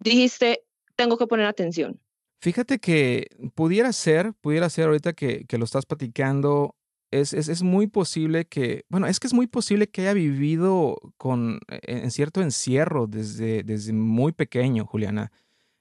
dijiste, 0.00 0.64
tengo 0.96 1.16
que 1.16 1.26
poner 1.26 1.46
atención. 1.46 2.00
Fíjate 2.40 2.78
que 2.78 3.26
pudiera 3.54 3.92
ser, 3.92 4.32
pudiera 4.40 4.70
ser 4.70 4.86
ahorita 4.86 5.12
que, 5.12 5.44
que 5.46 5.58
lo 5.58 5.64
estás 5.64 5.86
platicando, 5.86 6.76
es, 7.10 7.32
es, 7.32 7.48
es, 7.48 7.62
muy 7.62 7.86
posible 7.86 8.44
que, 8.44 8.84
bueno, 8.88 9.06
es 9.06 9.18
que 9.18 9.26
es 9.26 9.34
muy 9.34 9.46
posible 9.46 9.88
que 9.88 10.02
haya 10.02 10.12
vivido 10.12 10.96
con, 11.16 11.60
en 11.68 12.10
cierto 12.10 12.42
encierro 12.42 13.06
desde, 13.06 13.62
desde 13.62 13.92
muy 13.92 14.32
pequeño, 14.32 14.84
Juliana 14.84 15.32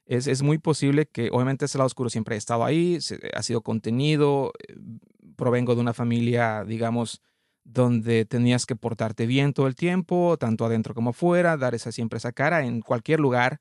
es, 0.08 0.42
muy 0.42 0.58
posible 0.58 1.06
que 1.06 1.30
obviamente 1.32 1.66
ese 1.66 1.78
lado 1.78 1.88
oscuro 1.88 2.10
siempre 2.10 2.36
ha 2.36 2.38
estado 2.38 2.64
ahí, 2.64 2.98
ha 3.34 3.44
sido 3.44 3.62
contenido, 3.62 4.54
eh, 4.68 4.76
provengo 5.36 5.76
de 5.76 5.82
una 5.82 5.94
familia, 5.94 6.64
digamos, 6.66 7.22
donde 7.68 8.24
tenías 8.24 8.66
que 8.66 8.78
portarte 8.78 9.26
bien 9.28 9.54
todo 9.54 9.68
el 9.68 9.76
tiempo, 9.76 10.38
tanto 10.40 10.66
adentro 10.66 10.94
como 10.94 11.10
afuera, 11.10 11.58
dar 11.58 11.76
esa 11.76 11.92
siempre 11.92 12.18
esa 12.18 12.32
cara 12.32 12.66
en 12.66 12.82
cualquier 12.82 13.20
lugar. 13.20 13.60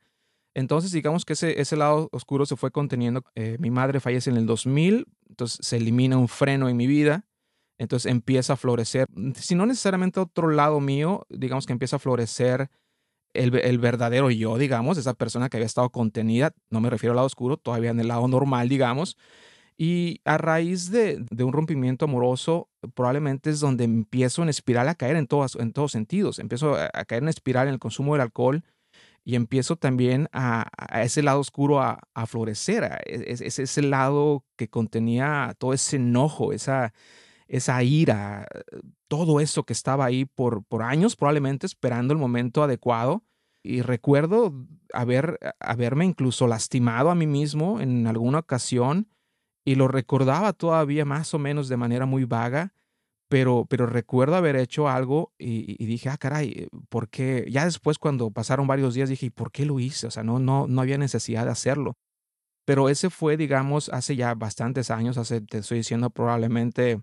Entonces, 0.54 0.92
digamos 0.92 1.24
que 1.24 1.32
ese, 1.32 1.60
ese 1.60 1.76
lado 1.76 2.08
oscuro 2.12 2.46
se 2.46 2.56
fue 2.56 2.70
conteniendo. 2.70 3.24
Eh, 3.34 3.56
mi 3.58 3.70
madre 3.70 3.98
fallece 3.98 4.30
en 4.30 4.36
el 4.36 4.46
2000, 4.46 5.06
entonces 5.28 5.58
se 5.60 5.76
elimina 5.76 6.16
un 6.16 6.28
freno 6.28 6.68
en 6.68 6.76
mi 6.76 6.86
vida, 6.86 7.26
entonces 7.78 8.10
empieza 8.10 8.52
a 8.52 8.56
florecer, 8.56 9.08
si 9.34 9.54
no 9.54 9.66
necesariamente 9.66 10.20
otro 10.20 10.48
lado 10.48 10.80
mío, 10.80 11.26
digamos 11.28 11.66
que 11.66 11.72
empieza 11.72 11.96
a 11.96 11.98
florecer 11.98 12.70
el, 13.34 13.54
el, 13.56 13.78
verdadero 13.78 14.30
yo, 14.30 14.56
digamos, 14.56 14.96
esa 14.96 15.12
persona 15.14 15.50
que 15.50 15.58
había 15.58 15.66
estado 15.66 15.90
contenida, 15.90 16.52
no 16.70 16.80
me 16.80 16.88
refiero 16.88 17.12
al 17.12 17.16
lado 17.16 17.26
oscuro, 17.26 17.58
todavía 17.58 17.90
en 17.90 18.00
el 18.00 18.08
lado 18.08 18.26
normal, 18.28 18.68
digamos, 18.70 19.18
y 19.78 20.20
a 20.24 20.38
raíz 20.38 20.90
de, 20.90 21.24
de, 21.30 21.44
un 21.44 21.52
rompimiento 21.52 22.06
amoroso, 22.06 22.70
probablemente 22.94 23.50
es 23.50 23.60
donde 23.60 23.84
empiezo 23.84 24.42
en 24.42 24.48
espiral 24.48 24.88
a 24.88 24.94
caer 24.94 25.16
en, 25.16 25.26
todas, 25.26 25.54
en 25.56 25.72
todos 25.72 25.92
sentidos. 25.92 26.38
Empiezo 26.38 26.76
a, 26.76 26.90
a, 26.94 27.04
caer 27.04 27.22
en 27.22 27.28
espiral 27.28 27.68
en 27.68 27.74
el 27.74 27.80
consumo 27.80 28.14
del 28.14 28.22
alcohol 28.22 28.64
y 29.22 29.34
empiezo 29.34 29.76
también 29.76 30.28
a, 30.32 30.70
a 30.78 31.02
ese 31.02 31.22
lado 31.22 31.40
oscuro 31.40 31.82
a, 31.82 32.00
a 32.14 32.26
florecer. 32.26 33.02
Es, 33.04 33.42
es, 33.42 33.58
ese 33.58 33.82
lado 33.82 34.44
que 34.56 34.68
contenía 34.68 35.54
todo 35.58 35.74
ese 35.74 35.96
enojo, 35.96 36.52
esa, 36.52 36.94
esa 37.46 37.82
ira, 37.82 38.46
todo 39.08 39.40
eso 39.40 39.64
que 39.64 39.74
estaba 39.74 40.06
ahí 40.06 40.24
por, 40.24 40.64
por 40.64 40.82
años, 40.82 41.16
probablemente 41.16 41.66
esperando 41.66 42.14
el 42.14 42.20
momento 42.20 42.62
adecuado. 42.62 43.24
Y 43.62 43.82
recuerdo 43.82 44.54
haber, 44.92 45.40
haberme 45.58 46.04
incluso 46.04 46.46
lastimado 46.46 47.10
a 47.10 47.16
mí 47.16 47.26
mismo 47.26 47.80
en 47.80 48.06
alguna 48.06 48.38
ocasión 48.38 49.08
y 49.66 49.74
lo 49.74 49.88
recordaba 49.88 50.52
todavía 50.52 51.04
más 51.04 51.34
o 51.34 51.40
menos 51.40 51.68
de 51.68 51.76
manera 51.76 52.06
muy 52.06 52.24
vaga, 52.24 52.72
pero, 53.28 53.66
pero 53.68 53.86
recuerdo 53.86 54.36
haber 54.36 54.54
hecho 54.54 54.88
algo 54.88 55.32
y, 55.38 55.84
dije, 55.84 56.08
ah, 56.08 56.16
caray, 56.16 56.68
¿por 56.88 57.08
qué? 57.08 57.44
Ya 57.50 57.64
después 57.64 57.98
cuando 57.98 58.30
pasaron 58.30 58.68
varios 58.68 58.94
días 58.94 59.08
dije, 59.08 59.26
¿y 59.26 59.30
por 59.30 59.50
qué 59.50 59.66
lo 59.66 59.80
hice? 59.80 60.06
O 60.06 60.12
sea, 60.12 60.22
no, 60.22 60.38
no, 60.38 60.68
no 60.68 60.80
había 60.80 60.98
necesidad 60.98 61.44
de 61.46 61.50
hacerlo. 61.50 61.96
Pero 62.64 62.88
ese 62.88 63.10
fue, 63.10 63.36
digamos, 63.36 63.88
hace 63.88 64.14
ya 64.14 64.34
bastantes 64.34 64.92
años, 64.92 65.18
hace, 65.18 65.40
te 65.40 65.58
estoy 65.58 65.78
diciendo, 65.78 66.10
probablemente 66.10 67.00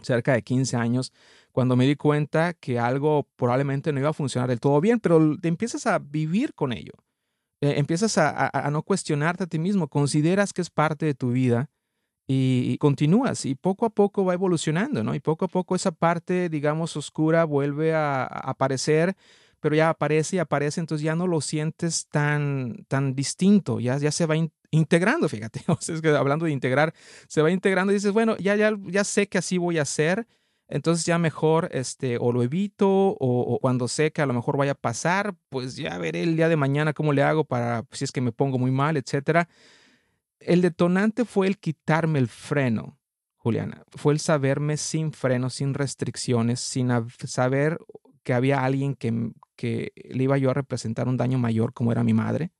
cerca 0.00 0.32
de 0.34 0.42
15 0.42 0.76
años, 0.76 1.12
cuando 1.50 1.74
me 1.74 1.86
di 1.86 1.96
cuenta 1.96 2.54
que 2.54 2.78
algo 2.78 3.26
probablemente 3.34 3.92
no 3.92 3.98
iba 3.98 4.10
a 4.10 4.12
funcionar 4.12 4.48
del 4.48 4.60
todo 4.60 4.80
bien, 4.80 5.00
pero 5.00 5.36
te 5.40 5.48
empiezas 5.48 5.88
a 5.88 5.98
vivir 5.98 6.54
con 6.54 6.72
ello. 6.72 6.92
Eh, 7.60 7.74
empiezas 7.78 8.16
a 8.16 8.70
no 8.70 8.84
cuestionarte 8.84 9.44
a 9.44 9.46
ti 9.48 9.58
mismo, 9.58 9.88
consideras 9.88 10.52
que 10.52 10.62
es 10.62 10.70
parte 10.70 11.04
de 11.04 11.14
tu 11.14 11.32
vida 11.32 11.68
y, 12.32 12.78
continúas 12.78 13.44
y 13.44 13.56
poco 13.56 13.86
a 13.86 13.90
poco 13.90 14.24
va 14.24 14.34
evolucionando, 14.34 15.02
¿no? 15.02 15.16
Y 15.16 15.20
poco 15.20 15.46
a 15.46 15.48
poco 15.48 15.74
esa 15.74 15.90
parte, 15.90 16.48
digamos, 16.48 16.96
oscura 16.96 17.44
vuelve 17.44 17.92
a, 17.92 18.24
aparecer, 18.24 19.16
pero 19.58 19.74
ya 19.74 19.90
aparece 19.90 20.36
y 20.36 20.38
aparece, 20.38 20.78
entonces 20.78 21.04
ya 21.04 21.16
no 21.16 21.26
lo 21.26 21.40
sientes 21.40 22.06
tan, 22.08 22.84
tan 22.86 23.16
distinto, 23.16 23.80
ya, 23.80 23.98
ya 23.98 24.12
se 24.12 24.26
va 24.26 24.36
in, 24.36 24.52
integrando, 24.70 25.28
fíjate, 25.28 25.62
o 25.66 25.78
que 26.00 26.08
hablando 26.10 26.44
de 26.44 26.52
integrar, 26.52 26.94
se 27.26 27.42
va 27.42 27.50
integrando 27.50 27.92
y 27.92 27.96
dices, 27.96 28.12
bueno, 28.12 28.36
ya, 28.38 28.54
ya, 28.54 28.72
ya 28.86 29.02
sé 29.02 29.28
que 29.28 29.38
así 29.38 29.58
voy 29.58 29.78
a 29.78 29.82
hacer, 29.82 30.28
entonces 30.68 31.04
ya 31.04 31.18
mejor 31.18 31.68
este, 31.72 32.16
o 32.20 32.30
lo 32.30 32.44
evito 32.44 32.88
o, 32.88 33.16
o, 33.18 33.58
cuando 33.58 33.88
sé 33.88 34.12
que 34.12 34.22
a 34.22 34.26
lo 34.26 34.34
mejor 34.34 34.56
vaya 34.56 34.72
a 34.72 34.76
pasar, 34.76 35.34
pues 35.48 35.74
ya 35.74 35.98
veré 35.98 36.22
el 36.22 36.36
día 36.36 36.48
de 36.48 36.54
mañana 36.54 36.92
cómo 36.92 37.12
le 37.12 37.24
hago 37.24 37.42
para 37.42 37.84
si 37.90 38.04
es 38.04 38.12
que 38.12 38.20
me 38.20 38.30
pongo 38.30 38.56
muy 38.56 38.70
mal, 38.70 38.96
etcétera 38.96 39.48
el 40.40 40.62
detonante 40.62 41.24
fue 41.24 41.46
el 41.46 41.58
quitarme 41.58 42.18
el 42.18 42.28
freno, 42.28 42.98
Juliana. 43.36 43.84
Fue 43.90 44.12
el 44.12 44.20
saberme 44.20 44.76
sin 44.76 45.12
freno, 45.12 45.50
sin 45.50 45.74
restricciones, 45.74 46.60
sin 46.60 46.90
saber 47.26 47.78
que 48.22 48.34
había 48.34 48.64
alguien 48.64 48.94
que, 48.94 49.32
que 49.56 49.92
le 50.10 50.24
iba 50.24 50.38
yo 50.38 50.50
a 50.50 50.54
representar 50.54 51.08
un 51.08 51.16
daño 51.16 51.38
mayor 51.38 51.72
como 51.72 51.92
era 51.92 52.04
mi 52.04 52.14
madre. 52.14 52.52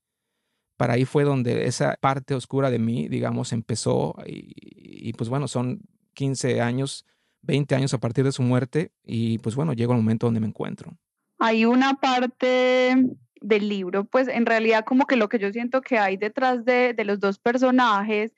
Para 0.77 0.95
ahí 0.95 1.05
fue 1.05 1.25
donde 1.25 1.67
esa 1.67 1.97
parte 2.01 2.35
oscura 2.35 2.71
de 2.71 2.79
mí, 2.79 3.09
digamos, 3.09 3.53
empezó 3.53 4.15
y, 4.27 5.13
pues 5.13 5.29
bueno, 5.29 5.47
son 5.47 5.83
15 6.15 6.61
años, 6.63 7.05
20 7.43 7.75
años 7.75 7.93
a 7.93 7.99
partir 7.99 8.25
de 8.25 8.33
su 8.33 8.43
muerte 8.43 8.93
y 9.05 9.39
pues 9.39 9.55
bueno, 9.55 9.75
llegó 9.75 9.93
el 9.93 9.99
momento 9.99 10.27
donde 10.27 10.41
me 10.41 10.47
encuentro. 10.47 10.97
Hay 11.39 11.67
una 11.67 11.95
parte 11.95 12.97
del 13.41 13.69
libro, 13.69 14.05
pues 14.05 14.29
en 14.29 14.47
realidad 14.47 14.85
como 14.85 15.07
que 15.07 15.17
lo 15.17 15.29
que 15.29 15.39
yo 15.39 15.53
siento 15.53 15.81
que 15.81 15.99
hay 15.99 16.17
detrás 16.17 16.65
de, 16.65 16.95
de, 16.95 17.05
los 17.05 17.21
dos 17.21 17.39
personajes 17.39 18.33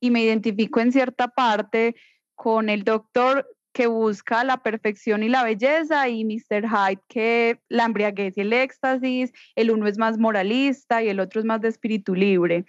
y 0.00 0.10
me 0.10 0.22
identifico 0.22 0.80
en 0.80 0.92
cierta 0.92 1.28
parte 1.28 1.94
con 2.34 2.68
el 2.68 2.84
doctor 2.84 3.46
que 3.72 3.86
busca 3.86 4.42
la 4.44 4.56
perfección 4.56 5.22
y 5.22 5.28
la 5.28 5.44
belleza 5.44 6.08
y 6.08 6.24
Mr. 6.24 6.66
Hyde 6.68 7.00
que 7.08 7.60
la 7.68 7.84
embriaguez 7.84 8.36
y 8.36 8.40
el 8.40 8.52
éxtasis, 8.52 9.32
el 9.54 9.70
uno 9.70 9.86
es 9.86 9.98
más 9.98 10.18
moralista 10.18 11.02
y 11.02 11.08
el 11.08 11.20
otro 11.20 11.40
es 11.40 11.46
más 11.46 11.60
de 11.60 11.68
espíritu 11.68 12.14
libre. 12.14 12.64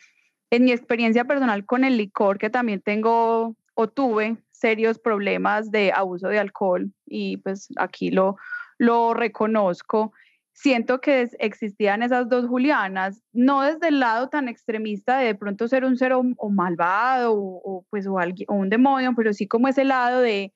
En 0.52 0.66
mi 0.66 0.72
experiencia 0.72 1.26
personal 1.26 1.66
con 1.66 1.84
el 1.84 1.98
licor, 1.98 2.38
que 2.38 2.50
también 2.50 2.82
tengo 2.82 3.56
o 3.74 3.88
tuve 3.88 4.38
serios 4.52 5.00
problemas 5.00 5.72
de 5.72 5.92
abuso 5.92 6.28
de 6.28 6.38
alcohol 6.38 6.92
y 7.06 7.38
pues 7.38 7.70
aquí 7.78 8.12
lo, 8.12 8.36
lo 8.78 9.14
reconozco, 9.14 10.14
siento 10.62 11.00
que 11.00 11.30
existían 11.40 12.04
esas 12.04 12.28
dos 12.28 12.46
Julianas, 12.46 13.22
no 13.32 13.62
desde 13.62 13.88
el 13.88 14.02
lado 14.02 14.28
tan 14.28 14.50
extremista 14.50 15.18
de 15.18 15.28
de 15.28 15.36
pronto 15.36 15.70
ser 15.70 15.86
un 15.86 15.96
ser 15.96 16.12
o, 16.12 16.24
malvado 16.50 17.34
o, 17.34 17.62
o, 17.64 17.86
pues 17.90 18.06
o, 18.08 18.20
alguien, 18.20 18.46
o, 18.50 18.56
un 18.56 18.70
demonio, 18.70 19.14
pero 19.16 19.32
sí 19.32 19.48
como 19.48 19.70
ese 19.70 19.86
lado 19.86 20.20
de, 20.20 20.54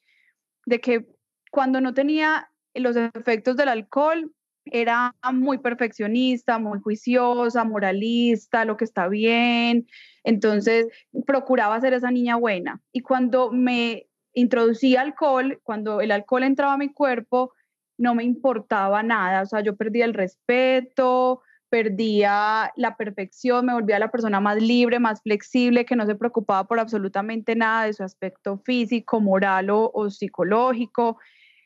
de 0.65 0.81
que 0.81 1.07
cuando 1.51 1.79
no 1.79 1.93
tenía 1.93 2.50
los 2.74 2.98
efectos 2.98 3.55
del 3.55 3.69
alcohol 3.69 4.33
era 4.65 5.15
muy 5.31 5.60
perfeccionista, 5.60 6.60
muy 6.60 6.79
juiciosa, 6.79 7.63
moralista, 7.63 8.65
lo 8.65 8.75
que 8.75 8.86
está 8.86 9.07
bien, 9.07 9.88
entonces 10.25 10.88
procuraba 11.25 11.79
ser 11.79 11.93
esa 11.93 12.12
niña 12.12 12.36
buena. 12.36 12.81
Y 12.91 13.01
cuando 13.01 13.51
me 13.51 14.07
introducía 14.33 15.01
alcohol, 15.01 15.62
cuando 15.63 16.01
el 16.01 16.12
alcohol 16.12 16.43
entraba 16.43 16.74
a 16.74 16.77
mi 16.77 16.91
cuerpo, 16.91 17.53
no 17.98 18.16
me 18.16 18.24
importaba 18.24 19.04
nada, 19.04 19.42
o 19.44 19.46
sea, 19.46 19.62
yo 19.62 19.76
perdía 19.76 20.06
el 20.06 20.14
respeto, 20.14 21.42
perdía 21.70 22.72
la 22.76 22.96
perfección, 22.98 23.66
me 23.66 23.74
volvía 23.74 23.98
la 23.98 24.12
persona 24.12 24.40
más 24.40 24.62
libre, 24.62 25.00
más 25.00 25.24
flexible, 25.24 25.86
que 25.86 25.96
no 25.96 26.06
se 26.06 26.14
preocupaba 26.14 26.68
por 26.68 26.80
absolutamente 26.80 27.56
nada 27.56 27.86
de 27.86 27.94
su 27.94 28.04
aspecto 28.04 28.60
físico, 28.60 29.20
moral 29.20 29.70
o, 29.72 30.10
psicológico. 30.12 31.18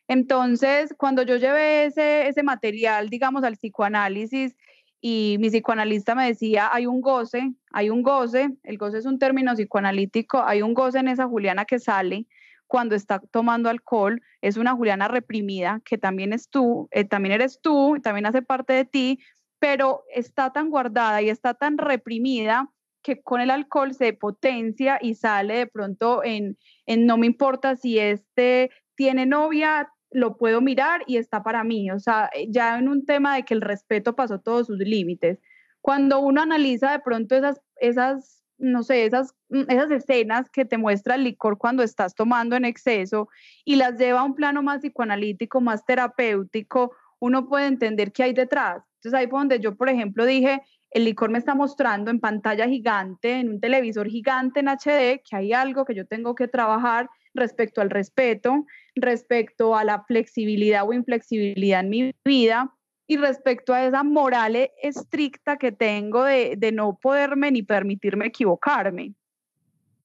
Entonces, 0.07 0.93
cuando 0.97 1.23
yo 1.23 1.35
llevé 1.35 1.85
ese, 1.85 2.29
ese 2.29 2.41
material, 2.41 3.09
digamos, 3.09 3.43
al 3.43 3.57
psicoanálisis, 3.57 4.55
y 5.01 5.35
mi 5.39 5.49
psicoanalista 5.49 6.15
me 6.15 6.27
decía, 6.27 6.69
hay 6.71 6.85
un 6.85 7.01
goce, 7.01 7.51
hay 7.71 7.89
un 7.89 8.01
goce, 8.01 8.49
el 8.63 8.77
goce 8.77 8.99
es 8.99 9.05
un 9.05 9.19
término 9.19 9.53
psicoanalítico, 9.53 10.41
hay 10.41 10.61
un 10.61 10.73
goce 10.73 10.99
en 10.99 11.09
esa 11.09 11.27
Juliana 11.27 11.65
que 11.65 11.79
sale, 11.79 12.25
cuando 12.67 12.95
está 12.95 13.19
tomando 13.31 13.69
alcohol, 13.69 14.21
es 14.41 14.57
una 14.57 14.73
Juliana 14.73 15.07
reprimida, 15.07 15.81
que 15.85 15.97
también 15.97 16.33
es 16.33 16.49
tú, 16.49 16.87
eh, 16.91 17.05
también 17.05 17.33
eres 17.33 17.59
tú, 17.61 17.97
también 18.03 18.25
hace 18.25 18.41
parte 18.41 18.73
de 18.73 18.85
ti, 18.85 19.19
pero 19.59 20.03
está 20.13 20.51
tan 20.51 20.69
guardada 20.69 21.21
y 21.21 21.29
está 21.29 21.53
tan 21.53 21.77
reprimida 21.77 22.69
que 23.01 23.21
con 23.21 23.41
el 23.41 23.49
alcohol 23.49 23.93
se 23.93 24.13
potencia 24.13 24.99
y 25.01 25.15
sale 25.15 25.55
de 25.59 25.67
pronto 25.67 26.23
en, 26.23 26.57
en 26.85 27.05
no 27.05 27.17
me 27.17 27.25
importa 27.25 27.75
si 27.75 27.97
este 27.99 28.69
tiene 28.95 29.25
novia, 29.25 29.89
lo 30.11 30.37
puedo 30.37 30.61
mirar 30.61 31.03
y 31.07 31.17
está 31.17 31.43
para 31.43 31.63
mí, 31.63 31.89
o 31.91 31.99
sea, 31.99 32.29
eh, 32.33 32.47
ya 32.49 32.77
en 32.77 32.87
un 32.89 33.05
tema 33.05 33.35
de 33.35 33.43
que 33.43 33.53
el 33.53 33.61
respeto 33.61 34.15
pasó 34.15 34.39
todos 34.39 34.67
sus 34.67 34.77
límites. 34.77 35.39
Cuando 35.81 36.19
uno 36.19 36.41
analiza 36.41 36.91
de 36.91 36.99
pronto 36.99 37.35
esas, 37.35 37.61
esas 37.77 38.36
no 38.57 38.83
sé, 38.83 39.05
esas, 39.05 39.33
mm, 39.49 39.63
esas 39.69 39.91
escenas 39.91 40.49
que 40.49 40.65
te 40.65 40.77
muestra 40.77 41.15
el 41.15 41.23
licor 41.23 41.57
cuando 41.57 41.83
estás 41.83 42.15
tomando 42.15 42.55
en 42.55 42.65
exceso 42.65 43.29
y 43.65 43.75
las 43.75 43.97
lleva 43.97 44.21
a 44.21 44.23
un 44.23 44.35
plano 44.35 44.63
más 44.63 44.79
psicoanalítico, 44.81 45.61
más 45.61 45.85
terapéutico, 45.85 46.91
uno 47.19 47.47
puede 47.47 47.67
entender 47.67 48.11
qué 48.11 48.23
hay 48.23 48.33
detrás. 48.33 48.83
Entonces 48.95 49.19
ahí 49.19 49.27
fue 49.27 49.39
donde 49.39 49.59
yo, 49.59 49.75
por 49.75 49.89
ejemplo, 49.89 50.25
dije, 50.25 50.61
el 50.91 51.05
licor 51.05 51.29
me 51.29 51.37
está 51.37 51.53
mostrando 51.53 52.11
en 52.11 52.19
pantalla 52.19 52.67
gigante, 52.67 53.39
en 53.39 53.49
un 53.49 53.59
televisor 53.59 54.07
gigante 54.07 54.61
en 54.61 54.69
HD, 54.69 55.21
que 55.27 55.35
hay 55.35 55.53
algo 55.53 55.85
que 55.85 55.95
yo 55.95 56.05
tengo 56.05 56.35
que 56.35 56.47
trabajar 56.47 57.09
respecto 57.33 57.81
al 57.81 57.89
respeto, 57.89 58.65
respecto 58.95 59.75
a 59.75 59.83
la 59.83 60.03
flexibilidad 60.03 60.87
o 60.87 60.93
inflexibilidad 60.93 61.81
en 61.81 61.89
mi 61.89 62.15
vida, 62.25 62.73
y 63.07 63.17
respecto 63.17 63.73
a 63.73 63.85
esa 63.85 64.03
moral 64.03 64.55
e, 64.55 64.73
estricta 64.83 65.57
que 65.57 65.71
tengo 65.71 66.23
de, 66.23 66.55
de, 66.57 66.71
no 66.71 66.97
poderme 66.97 67.51
ni 67.51 67.63
permitirme 67.63 68.27
equivocarme. 68.27 69.13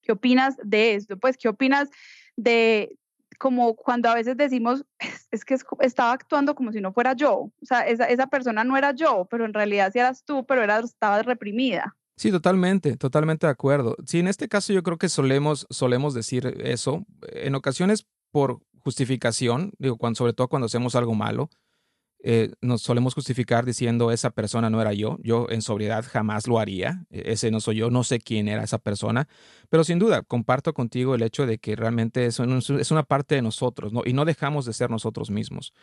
¿Qué 0.01 0.13
opinas 0.13 0.55
de 0.63 0.95
esto? 0.95 1.17
Pues, 1.17 1.37
¿qué 1.37 1.49
opinas 1.49 1.89
de 2.35 2.97
como 3.39 3.75
cuando 3.75 4.09
a 4.09 4.15
veces 4.15 4.37
decimos, 4.37 4.85
es, 5.31 5.43
que 5.43 5.55
es, 5.55 5.65
estaba 5.81 6.13
actuando 6.13 6.55
como 6.55 6.71
si 6.71 6.79
no 6.79 6.93
fuera 6.93 7.13
yo? 7.13 7.33
O 7.35 7.53
sea, 7.61 7.81
esa, 7.81 8.05
esa, 8.05 8.27
persona 8.27 8.63
no 8.63 8.77
era 8.77 8.93
yo, 8.93 9.27
pero 9.29 9.45
en 9.45 9.53
realidad 9.53 9.91
sí 9.91 9.99
eras 9.99 10.23
tú, 10.23 10.45
pero 10.45 10.63
eras, 10.63 10.85
estabas 10.85 11.25
reprimida. 11.25 11.95
Sí, 12.15 12.31
totalmente, 12.31 12.95
totalmente 12.95 13.47
de 13.47 13.51
acuerdo. 13.51 13.95
Sí, 14.05 14.19
en 14.19 14.27
este 14.27 14.47
caso 14.47 14.71
yo 14.71 14.83
creo 14.83 14.97
que 14.97 15.09
solemos, 15.09 15.67
solemos 15.69 16.13
decir 16.13 16.45
eso. 16.63 17.05
En 17.33 17.55
ocasiones 17.55 18.07
por 18.31 18.59
justificación, 18.79 19.73
digo, 19.79 19.97
cuando, 19.97 20.17
sobre 20.17 20.33
todo 20.33 20.47
cuando 20.47 20.67
hacemos 20.67 20.95
algo 20.95 21.15
malo, 21.15 21.49
eh, 22.25 22.53
nos 22.61 22.81
solemos 22.81 23.13
justificar 23.13 23.65
diciendo 23.65 24.09
esa 24.09 24.29
persona 24.29 24.69
no 24.69 24.81
era 24.81 24.93
yo, 24.93 25.17
yo 25.21 25.47
en 25.49 25.61
sobriedad 25.61 26.05
jamás 26.09 26.47
lo 26.47 26.57
haría, 26.57 27.05
e, 27.11 27.33
ese 27.33 27.51
no 27.51 27.59
soy 27.59 27.75
yo, 27.75 27.89
no 27.89 28.05
sé 28.05 28.19
quién 28.19 28.47
era 28.47 28.63
esa 28.63 28.77
persona, 28.77 29.27
pero 29.69 29.83
sin 29.83 29.99
duda 29.99 30.21
comparto 30.21 30.73
contigo 30.73 31.15
el 31.15 31.21
hecho 31.21 31.45
de 31.45 31.57
que 31.57 31.75
realmente 31.75 32.25
es, 32.25 32.39
es 32.39 32.91
una 32.91 33.03
parte 33.03 33.35
de 33.35 33.41
nosotros 33.41 33.91
¿no? 33.91 34.03
y 34.05 34.13
no 34.13 34.23
dejamos 34.23 34.65
de 34.65 34.71
ser 34.71 34.89
nosotros 34.89 35.29
mismos. 35.31 35.73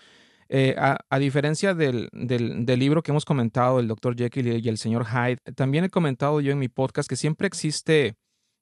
Eh, 0.49 0.75
a, 0.79 1.19
diferencia 1.19 1.75
del, 1.75 2.09
del, 2.13 2.79
libro 2.81 3.03
que 3.03 3.13
hemos 3.13 3.25
comentado, 3.25 3.79
el 3.79 3.87
Dr. 3.87 4.17
Jekyll 4.17 4.65
y 4.65 4.69
el 4.69 4.79
señor 4.79 5.07
Hyde, 5.07 5.39
también 5.55 5.85
he 5.85 5.91
comentado 5.91 6.41
yo 6.41 6.51
en 6.51 6.59
mi 6.59 6.69
podcast 6.69 7.09
que 7.09 7.15
siempre 7.15 7.47
existe, 7.47 8.17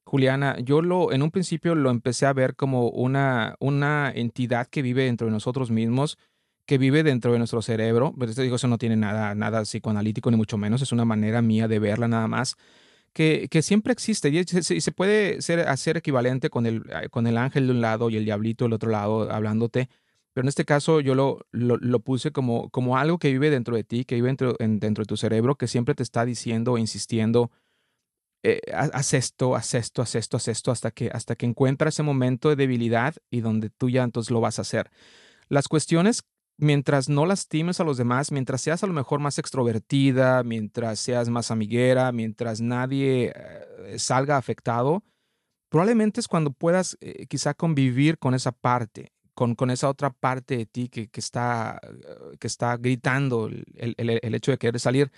Juliana, 0.05 0.59
yo 0.59 0.83
lo, 0.83 1.11
en 1.11 1.23
un 1.23 1.31
principio 1.31 1.73
lo 1.73 1.89
empecé 1.89 2.27
a 2.27 2.33
ver 2.33 2.55
como 2.55 2.89
una, 2.89 3.55
una 3.59 4.11
entidad 4.13 4.67
que 4.67 4.83
vive 4.83 5.05
dentro 5.05 5.25
de 5.27 5.33
nosotros 5.33 5.71
mismos 5.71 6.17
que 6.69 6.77
vive 6.77 7.01
dentro 7.01 7.31
de 7.33 7.39
nuestro 7.39 7.63
cerebro. 7.63 8.13
Pero 8.19 8.31
te 8.31 8.43
digo, 8.43 8.57
eso 8.57 8.67
no 8.67 8.77
tiene 8.77 8.95
nada, 8.95 9.33
nada 9.33 9.63
psicoanalítico 9.63 10.29
ni 10.29 10.37
mucho 10.37 10.55
menos, 10.59 10.83
es 10.83 10.91
una 10.91 11.03
manera 11.03 11.41
mía 11.41 11.67
de 11.67 11.79
verla 11.79 12.07
nada 12.07 12.27
más. 12.27 12.57
Que, 13.11 13.47
que 13.49 13.63
siempre 13.63 13.91
existe 13.91 14.29
y 14.29 14.43
se, 14.45 14.91
puede 14.91 15.41
ser, 15.41 15.61
hacer 15.61 15.97
equivalente 15.97 16.51
con 16.51 16.67
el, 16.67 16.83
eh, 16.91 17.09
con 17.09 17.25
el 17.25 17.39
ángel 17.39 17.65
de 17.65 17.73
un 17.73 17.81
lado 17.81 18.11
y 18.11 18.17
el 18.17 18.25
diablito 18.25 18.65
del 18.65 18.73
otro 18.73 18.91
lado 18.91 19.31
hablándote, 19.31 19.89
pero 20.31 20.45
en 20.45 20.49
este 20.49 20.63
caso 20.63 20.99
yo 20.99 21.15
lo, 21.15 21.39
lo, 21.51 21.99
puse 22.01 22.31
como, 22.31 22.69
como 22.69 22.99
algo 22.99 23.17
que 23.17 23.31
vive 23.31 23.49
dentro 23.49 23.75
de 23.75 23.83
ti, 23.83 24.05
que 24.05 24.13
vive 24.13 24.27
dentro, 24.27 24.55
dentro 24.59 25.01
de 25.01 25.07
tu 25.07 25.17
cerebro, 25.17 25.55
que 25.55 25.67
siempre 25.67 25.95
te 25.95 26.03
está 26.03 26.23
diciendo, 26.23 26.77
insistiendo, 26.77 27.49
eh, 28.43 28.61
haz 28.71 29.15
esto, 29.15 29.55
haz 29.55 29.73
esto, 29.73 30.03
haz 30.03 30.13
esto, 30.13 30.37
haz 30.37 30.47
esto, 30.47 30.69
hasta 30.69 30.91
que, 30.91 31.09
hasta 31.11 31.35
que 31.35 31.47
encuentra 31.47 31.89
ese 31.89 32.03
momento 32.03 32.49
de 32.49 32.57
debilidad 32.57 33.15
y 33.31 33.41
donde 33.41 33.71
tú 33.71 33.89
ya 33.89 34.03
entonces 34.03 34.29
lo 34.29 34.39
vas 34.39 34.59
a 34.59 34.61
hacer. 34.61 34.91
Las 35.47 35.67
cuestiones 35.67 36.21
mientras 36.59 37.07
no 37.07 37.25
lastimes 37.25 37.79
a 37.79 37.83
los 37.83 37.97
demás, 37.97 38.31
mientras 38.31 38.61
seas 38.61 38.83
a 38.83 38.87
lo 38.87 38.93
mejor 38.93 39.19
más 39.19 39.39
extrovertida, 39.39 40.43
mientras 40.43 40.99
seas 40.99 41.29
más 41.29 41.51
amiguera, 41.51 42.11
mientras 42.11 42.59
nadie 42.61 43.33
eh, 43.33 43.97
salga 43.97 44.37
afectado, 44.37 45.03
probablemente 45.69 46.19
es 46.19 46.27
cuando 46.27 46.51
puedas 46.51 46.97
eh, 47.01 47.25
quizá 47.27 47.53
convivir 47.53 48.19
con 48.19 48.33
esa 48.33 48.51
parte, 48.51 49.13
con, 49.33 49.55
con, 49.55 49.71
esa 49.71 49.89
otra 49.89 50.09
parte 50.09 50.57
de 50.57 50.65
ti 50.65 50.89
que, 50.89 51.07
que 51.07 51.19
está, 51.21 51.79
eh, 51.81 52.37
que 52.39 52.47
está 52.47 52.75
gritando 52.77 53.47
el, 53.47 53.65
el, 53.75 54.19
el, 54.21 54.35
hecho 54.35 54.51
de 54.51 54.57
querer 54.57 54.79
salir. 54.81 55.11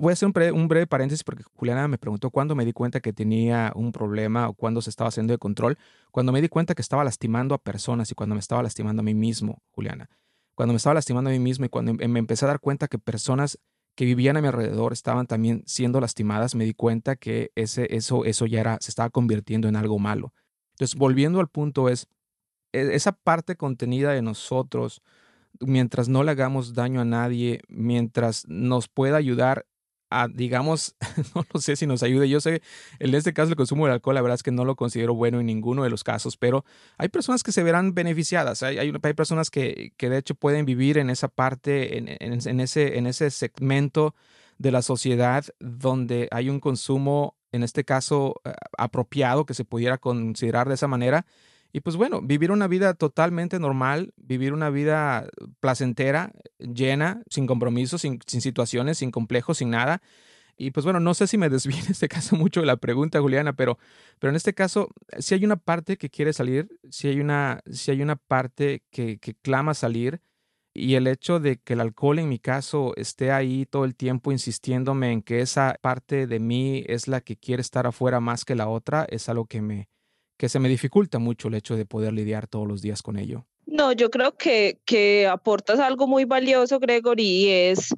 Voy 0.00 0.10
a 0.10 0.14
hacer 0.14 0.28
un, 0.28 0.54
un, 0.54 0.68
breve 0.68 0.86
paréntesis 0.86 1.24
porque 1.24 1.42
Juliana 1.54 1.88
me 1.88 1.98
preguntó 1.98 2.30
cuándo 2.30 2.54
me 2.54 2.64
di 2.64 2.72
cuenta 2.72 3.00
que 3.00 3.12
tenía 3.12 3.72
un 3.74 3.92
problema 3.92 4.48
o 4.48 4.54
cuándo 4.54 4.80
se 4.82 4.90
estaba 4.90 5.08
haciendo 5.08 5.32
de 5.32 5.38
control. 5.38 5.78
Cuando 6.12 6.32
me 6.32 6.40
di 6.40 6.48
cuenta 6.48 6.74
que 6.74 6.82
estaba 6.82 7.04
lastimando 7.04 7.54
a 7.54 7.58
personas 7.58 8.10
y 8.10 8.14
cuando 8.14 8.34
me 8.36 8.40
estaba 8.40 8.62
lastimando 8.62 9.00
a 9.00 9.04
mí 9.04 9.14
mismo, 9.14 9.62
Juliana 9.72 10.08
cuando 10.54 10.72
me 10.72 10.76
estaba 10.76 10.94
lastimando 10.94 11.30
a 11.30 11.32
mí 11.32 11.38
mismo 11.38 11.64
y 11.64 11.68
cuando 11.68 11.92
em, 11.92 12.10
me 12.10 12.18
empecé 12.18 12.44
a 12.44 12.48
dar 12.48 12.60
cuenta 12.60 12.88
que 12.88 12.98
personas 12.98 13.58
que 13.94 14.04
vivían 14.04 14.36
a 14.36 14.40
mi 14.40 14.48
alrededor 14.48 14.92
estaban 14.92 15.26
también 15.26 15.62
siendo 15.66 16.00
lastimadas, 16.00 16.54
me 16.54 16.64
di 16.64 16.74
cuenta 16.74 17.16
que 17.16 17.52
ese, 17.54 17.94
eso, 17.94 18.24
eso 18.24 18.46
ya 18.46 18.60
era, 18.60 18.78
se 18.80 18.90
estaba 18.90 19.10
convirtiendo 19.10 19.68
en 19.68 19.76
algo 19.76 19.98
malo. 19.98 20.32
Entonces, 20.72 20.96
volviendo 20.96 21.40
al 21.40 21.48
punto 21.48 21.88
es, 21.88 22.08
e, 22.72 22.94
esa 22.94 23.12
parte 23.12 23.56
contenida 23.56 24.12
de 24.12 24.22
nosotros, 24.22 25.02
mientras 25.60 26.08
no 26.08 26.24
le 26.24 26.32
hagamos 26.32 26.74
daño 26.74 27.00
a 27.00 27.04
nadie, 27.04 27.60
mientras 27.68 28.46
nos 28.48 28.88
pueda 28.88 29.16
ayudar 29.16 29.66
digamos, 30.32 30.96
no 31.34 31.44
lo 31.52 31.60
sé 31.60 31.76
si 31.76 31.86
nos 31.86 32.02
ayude. 32.02 32.28
Yo 32.28 32.40
sé, 32.40 32.62
en 32.98 33.14
este 33.14 33.32
caso 33.32 33.50
el 33.50 33.56
consumo 33.56 33.86
del 33.86 33.94
alcohol, 33.94 34.14
la 34.14 34.22
verdad 34.22 34.36
es 34.36 34.42
que 34.42 34.50
no 34.50 34.64
lo 34.64 34.76
considero 34.76 35.14
bueno 35.14 35.40
en 35.40 35.46
ninguno 35.46 35.82
de 35.82 35.90
los 35.90 36.04
casos, 36.04 36.36
pero 36.36 36.64
hay 36.98 37.08
personas 37.08 37.42
que 37.42 37.52
se 37.52 37.62
verán 37.62 37.94
beneficiadas. 37.94 38.62
Hay, 38.62 38.78
hay, 38.78 38.92
personas 39.14 39.50
que, 39.50 39.92
que, 39.96 40.08
de 40.08 40.18
hecho 40.18 40.34
pueden 40.34 40.64
vivir 40.64 40.98
en 40.98 41.10
esa 41.10 41.28
parte, 41.28 41.98
en, 41.98 42.08
en, 42.08 42.60
ese, 42.60 42.98
en 42.98 43.06
ese 43.06 43.30
segmento 43.30 44.14
de 44.58 44.70
la 44.70 44.82
sociedad 44.82 45.44
donde 45.58 46.28
hay 46.30 46.48
un 46.48 46.60
consumo, 46.60 47.36
en 47.52 47.62
este 47.62 47.84
caso, 47.84 48.40
eh, 48.44 48.52
apropiado, 48.78 49.46
que 49.46 49.54
se 49.54 49.64
pudiera 49.64 49.98
considerar 49.98 50.68
de 50.68 50.74
esa 50.74 50.88
manera 50.88 51.26
y 51.74 51.80
pues 51.80 51.96
bueno, 51.96 52.20
vivir 52.22 52.52
una 52.52 52.68
vida 52.68 52.94
totalmente 52.94 53.58
normal, 53.58 54.14
vivir 54.16 54.52
una 54.52 54.70
vida 54.70 55.26
placentera, 55.58 56.30
llena, 56.60 57.24
sin 57.28 57.48
compromisos, 57.48 58.02
sin, 58.02 58.20
situaciones, 58.24 58.98
sin 58.98 59.10
complejos, 59.10 59.58
sin 59.58 59.70
nada. 59.70 60.00
Y 60.56 60.70
pues 60.70 60.84
bueno, 60.84 61.00
no 61.00 61.14
sé 61.14 61.26
si 61.26 61.36
me 61.36 61.50
desvíe 61.50 61.80
en 61.80 61.90
este 61.90 62.06
caso 62.06 62.36
mucho 62.36 62.60
de 62.60 62.66
la 62.66 62.76
pregunta, 62.76 63.20
Juliana, 63.20 63.54
pero, 63.54 63.76
pero 64.20 64.30
en 64.30 64.36
este 64.36 64.54
caso, 64.54 64.88
si 65.18 65.34
hay 65.34 65.44
una 65.44 65.56
parte 65.56 65.96
que 65.96 66.10
quiere 66.10 66.32
salir, 66.32 66.68
si 66.90 67.08
hay 67.08 67.18
una, 67.18 67.60
si 67.68 67.90
hay 67.90 68.02
una 68.02 68.14
parte 68.14 68.84
que, 68.92 69.18
que 69.18 69.34
clama 69.34 69.74
salir, 69.74 70.20
y 70.74 70.94
el 70.94 71.08
hecho 71.08 71.40
de 71.40 71.56
que 71.56 71.72
el 71.72 71.80
alcohol 71.80 72.20
en 72.20 72.28
mi 72.28 72.38
caso 72.38 72.92
esté 72.96 73.32
ahí 73.32 73.66
todo 73.66 73.84
el 73.84 73.96
tiempo 73.96 74.30
insistiéndome 74.30 75.10
en 75.10 75.22
que 75.22 75.40
esa 75.40 75.76
parte 75.80 76.28
de 76.28 76.38
mí 76.38 76.84
es 76.86 77.08
la 77.08 77.20
que 77.20 77.36
quiere 77.36 77.62
estar 77.62 77.88
afuera 77.88 78.20
más 78.20 78.44
que 78.44 78.54
la 78.54 78.68
otra, 78.68 79.06
es 79.10 79.28
algo 79.28 79.46
que 79.46 79.60
me, 79.60 79.88
que 80.44 80.50
se 80.50 80.60
me 80.60 80.68
dificulta 80.68 81.18
mucho 81.18 81.48
el 81.48 81.54
hecho 81.54 81.74
de 81.74 81.86
poder 81.86 82.12
lidiar 82.12 82.46
todos 82.46 82.68
los 82.68 82.82
días 82.82 83.00
con 83.00 83.16
ello. 83.16 83.46
No, 83.64 83.92
yo 83.92 84.10
creo 84.10 84.36
que, 84.36 84.78
que 84.84 85.26
aportas 85.26 85.80
algo 85.80 86.06
muy 86.06 86.26
valioso, 86.26 86.78
Gregory, 86.78 87.24
y 87.24 87.48
es 87.48 87.94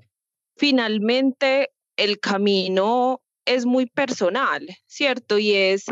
finalmente 0.57 1.73
el 1.97 2.21
camino 2.21 3.21
es 3.45 3.67
muy 3.67 3.87
personal, 3.87 4.65
¿cierto? 4.87 5.39
Y 5.39 5.55
es, 5.55 5.87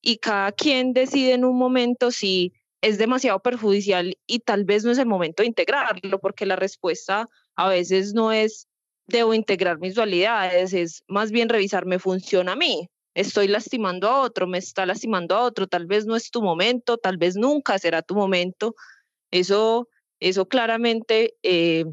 y 0.00 0.16
cada 0.16 0.50
quien 0.52 0.94
decide 0.94 1.34
en 1.34 1.44
un 1.44 1.58
momento 1.58 2.10
si 2.10 2.54
es 2.80 2.96
demasiado 2.96 3.40
perjudicial 3.40 4.16
y 4.26 4.38
tal 4.38 4.64
vez 4.64 4.86
no 4.86 4.92
es 4.92 4.98
el 4.98 5.04
momento 5.04 5.42
de 5.42 5.48
integrarlo, 5.48 6.20
porque 6.20 6.46
la 6.46 6.56
respuesta 6.56 7.28
a 7.54 7.68
veces 7.68 8.14
no 8.14 8.32
es 8.32 8.66
debo 9.08 9.34
integrar 9.34 9.78
mis 9.78 9.94
dualidades, 9.94 10.72
es 10.72 11.04
más 11.06 11.32
bien 11.32 11.50
revisar 11.50 11.84
me 11.84 11.98
funciona 11.98 12.52
a 12.52 12.56
mí, 12.56 12.88
estoy 13.20 13.48
lastimando 13.48 14.08
a 14.08 14.20
otro, 14.20 14.46
me 14.46 14.58
está 14.58 14.86
lastimando 14.86 15.34
a 15.34 15.42
otro, 15.42 15.66
tal 15.66 15.86
vez 15.86 16.06
no 16.06 16.14
es 16.14 16.30
tu 16.30 16.40
momento, 16.40 16.98
tal 16.98 17.16
vez 17.16 17.36
nunca 17.36 17.78
será 17.78 18.00
tu 18.00 18.14
momento. 18.14 18.76
Eso, 19.32 19.88
eso 20.20 20.46
claramente 20.46 21.34
eh, 21.42 21.84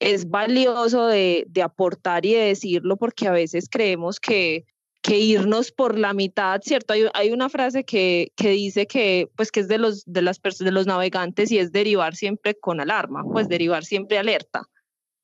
es 0.00 0.28
valioso 0.28 1.06
de, 1.06 1.44
de, 1.48 1.62
aportar 1.62 2.26
y 2.26 2.34
de 2.34 2.46
decirlo 2.46 2.96
porque 2.96 3.28
a 3.28 3.30
veces 3.30 3.68
creemos 3.70 4.18
que, 4.18 4.64
que 5.02 5.18
irnos 5.18 5.70
por 5.70 5.96
la 5.96 6.14
mitad, 6.14 6.60
¿cierto? 6.62 6.94
Hay, 6.94 7.04
hay 7.14 7.30
una 7.30 7.48
frase 7.48 7.84
que, 7.84 8.32
que, 8.34 8.50
dice 8.50 8.88
que, 8.88 9.28
pues, 9.36 9.52
que 9.52 9.60
es 9.60 9.68
de 9.68 9.78
los, 9.78 10.02
de, 10.04 10.22
las 10.22 10.40
de 10.40 10.72
los 10.72 10.86
navegantes 10.86 11.52
y 11.52 11.58
es 11.58 11.70
derivar 11.70 12.16
siempre 12.16 12.58
con 12.58 12.80
alarma, 12.80 13.22
pues 13.32 13.48
derivar 13.48 13.84
siempre 13.84 14.18
alerta 14.18 14.68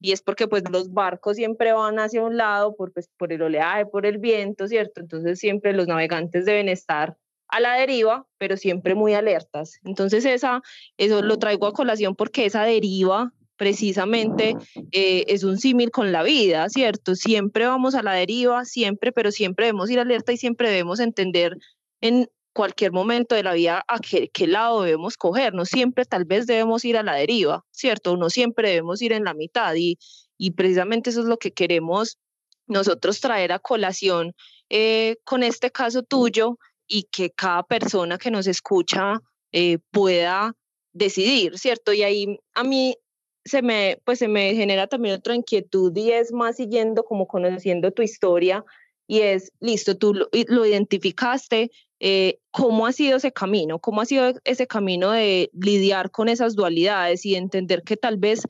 y 0.01 0.13
es 0.13 0.23
porque 0.23 0.47
pues 0.49 0.63
los 0.71 0.93
barcos 0.93 1.37
siempre 1.37 1.73
van 1.73 1.99
hacia 1.99 2.23
un 2.23 2.37
lado 2.37 2.75
por, 2.77 2.93
pues, 2.93 3.09
por 3.17 3.33
el 3.33 3.43
oleaje, 3.43 3.87
por 3.87 4.07
el 4.07 4.19
viento, 4.19 4.69
¿cierto? 4.69 5.01
Entonces 5.01 5.39
siempre 5.39 5.73
los 5.73 5.89
navegantes 5.89 6.45
deben 6.45 6.69
estar 6.69 7.17
a 7.49 7.61
la 7.61 7.75
deriva, 7.75 8.27
pero 8.37 8.57
siempre 8.57 8.95
muy 8.95 9.15
alertas. 9.15 9.81
Entonces 9.85 10.25
esa, 10.25 10.63
eso 10.97 11.23
lo 11.23 11.39
traigo 11.39 11.67
a 11.67 11.73
colación 11.73 12.15
porque 12.15 12.47
esa 12.47 12.65
deriva 12.65 13.33
precisamente 13.57 14.57
eh, 14.93 15.25
es 15.27 15.43
un 15.43 15.59
símil 15.59 15.91
con 15.91 16.13
la 16.13 16.23
vida, 16.23 16.69
¿cierto? 16.69 17.17
Siempre 17.17 17.67
vamos 17.67 17.95
a 17.95 18.03
la 18.03 18.13
deriva, 18.13 18.65
siempre, 18.65 19.11
pero 19.11 19.33
siempre 19.33 19.67
debemos 19.67 19.91
ir 19.91 19.99
alerta 19.99 20.33
y 20.33 20.37
siempre 20.37 20.71
debemos 20.71 21.01
entender 21.01 21.59
en 22.01 22.31
cualquier 22.59 22.91
momento 22.91 23.37
de 23.37 23.45
la 23.45 23.53
vida 23.53 23.85
a 23.87 24.01
qué, 24.01 24.31
qué, 24.31 24.49
lado 24.49 24.83
debemos 24.83 25.17
coger. 25.17 25.55
No 25.55 25.65
siempre 25.65 26.05
tal 26.05 26.25
vez 26.25 26.49
debemos 26.49 26.85
ir 26.85 26.97
a 26.97 27.05
la 27.05 27.15
deriva, 27.15 27.65
¿cierto? 27.71 28.17
No 28.17 28.31
siempre 28.31 28.71
debemos 28.71 29.01
ir 29.01 29.13
en 29.13 29.23
la 29.23 29.33
mitad 29.33 29.77
y, 29.77 29.97
y 30.37 30.51
precisamente 30.51 31.11
eso 31.11 31.21
es 31.21 31.27
lo 31.27 31.37
que 31.37 31.53
queremos 31.53 32.19
nosotros 32.67 33.21
traer 33.21 33.53
a 33.53 33.61
colación 33.61 34.35
eh, 34.71 35.19
con 35.23 35.45
este 35.45 35.71
caso 35.71 36.03
tuyo 36.03 36.59
y 36.89 37.05
que 37.05 37.31
cada 37.31 37.63
persona 37.63 38.19
que 38.19 38.33
nos 38.33 38.49
escucha 38.49 39.21
eh, 39.53 39.79
pueda 39.93 40.57
decidir, 40.93 41.61
¿cierto? 41.61 41.93
Y 41.93 42.03
ahí 42.03 42.41
a 42.55 42.65
mí 42.65 42.97
se 43.45 43.63
me, 43.63 44.03
pues 44.05 44.19
se 44.19 44.27
me 44.27 44.53
genera 44.57 44.89
también 44.89 45.15
otra 45.15 45.37
inquietud 45.37 45.97
y 45.97 46.11
es 46.11 46.33
más 46.33 46.57
siguiendo 46.57 47.05
como 47.05 47.29
conociendo 47.29 47.93
tu 47.93 48.03
historia 48.03 48.65
y 49.07 49.21
es, 49.21 49.53
listo, 49.61 49.97
tú 49.97 50.13
lo, 50.13 50.29
lo 50.49 50.67
identificaste, 50.67 51.71
eh, 52.01 52.39
¿cómo 52.51 52.87
ha 52.87 52.93
sido 52.93 53.17
ese 53.17 53.33
camino? 53.33 53.79
¿Cómo 53.79 54.01
ha 54.01 54.07
sido 54.07 54.33
ese 54.45 54.67
camino 54.67 55.11
de 55.11 55.51
lidiar 55.53 56.11
con 56.11 56.29
esas 56.29 56.55
dualidades 56.55 57.25
y 57.27 57.35
entender 57.35 57.83
que 57.83 57.97
tal 57.97 58.19
vez 58.19 58.43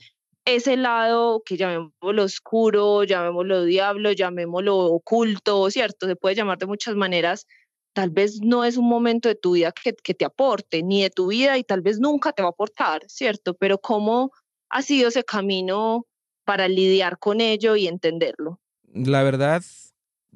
ese 0.45 0.77
lado 0.77 1.43
que 1.45 1.57
llamémoslo 1.57 2.23
oscuro, 2.23 3.05
llamémoslo 3.05 3.65
diablo, 3.65 4.13
llamémoslo 4.13 4.77
oculto, 4.77 5.71
¿cierto? 5.71 6.07
Se 6.07 6.17
puede 6.17 6.37
llamar 6.37 6.59
de 6.59 6.67
muchas 6.67 6.95
maneras, 6.95 7.47
tal 7.93 8.11
vez 8.11 8.41
no 8.43 8.65
es 8.65 8.77
un 8.77 8.89
momento 8.89 9.29
de 9.29 9.35
tu 9.35 9.53
vida 9.53 9.73
que, 9.73 9.95
que 9.95 10.15
te 10.15 10.25
aporte, 10.25 10.83
ni 10.83 11.03
de 11.03 11.11
tu 11.11 11.29
vida 11.29 11.59
y 11.59 11.65
tal 11.65 11.83
vez 11.83 11.99
nunca 12.01 12.33
te 12.33 12.43
va 12.43 12.49
a 12.49 12.53
aportar, 12.53 13.03
¿cierto? 13.09 13.55
Pero 13.55 13.79
¿cómo 13.79 14.31
ha 14.71 14.83
sido 14.83 15.09
ese 15.09 15.25
camino 15.25 16.07
para 16.45 16.69
lidiar 16.69 17.19
con 17.19 17.41
ello 17.41 17.77
y 17.77 17.87
entenderlo? 17.87 18.59
La 18.95 19.23
verdad, 19.23 19.63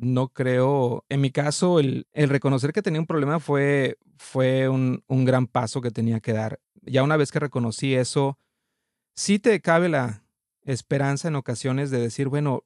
no 0.03 0.29
creo, 0.29 1.05
en 1.09 1.21
mi 1.21 1.31
caso, 1.31 1.79
el, 1.79 2.07
reconocer 2.13 2.73
que 2.73 2.83
tenía 2.83 3.01
un 3.01 3.07
problema 3.07 3.39
fue, 3.39 3.99
fue 4.19 4.69
un, 4.69 5.03
gran 5.09 5.47
paso 5.47 5.81
que 5.81 5.93
tenía 5.93 6.21
que 6.21 6.33
dar. 6.33 6.61
ya 6.83 7.05
una 7.05 7.17
vez 7.17 7.31
que 7.31 7.39
reconocí 7.39 7.95
eso, 7.95 8.37
sí 9.15 9.39
te 9.39 9.61
cabe 9.61 9.89
la 9.89 10.25
esperanza 10.65 11.29
en 11.29 11.37
ocasiones 11.37 11.91
de 11.91 12.01
decir, 12.01 12.29
bueno, 12.29 12.65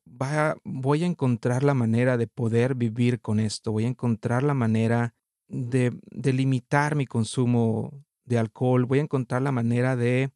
voy 0.64 1.03
a 1.03 1.07
encontrar 1.07 1.62
la 1.62 1.75
manera 1.75 2.16
de 2.16 2.27
poder 2.27 2.75
vivir 2.75 3.20
con 3.20 3.38
esto, 3.38 3.70
voy 3.70 3.85
a 3.85 3.88
encontrar 3.88 4.42
la 4.42 4.55
manera 4.55 5.14
de, 5.46 5.92
de 6.11 6.33
limitar 6.33 6.96
mi 6.96 7.07
consumo 7.07 8.03
de 8.25 8.38
alcohol, 8.38 8.87
voy 8.87 9.01
a 9.01 9.03
encontrar 9.03 9.42
la 9.42 9.53
manera 9.53 9.94
de 9.94 10.33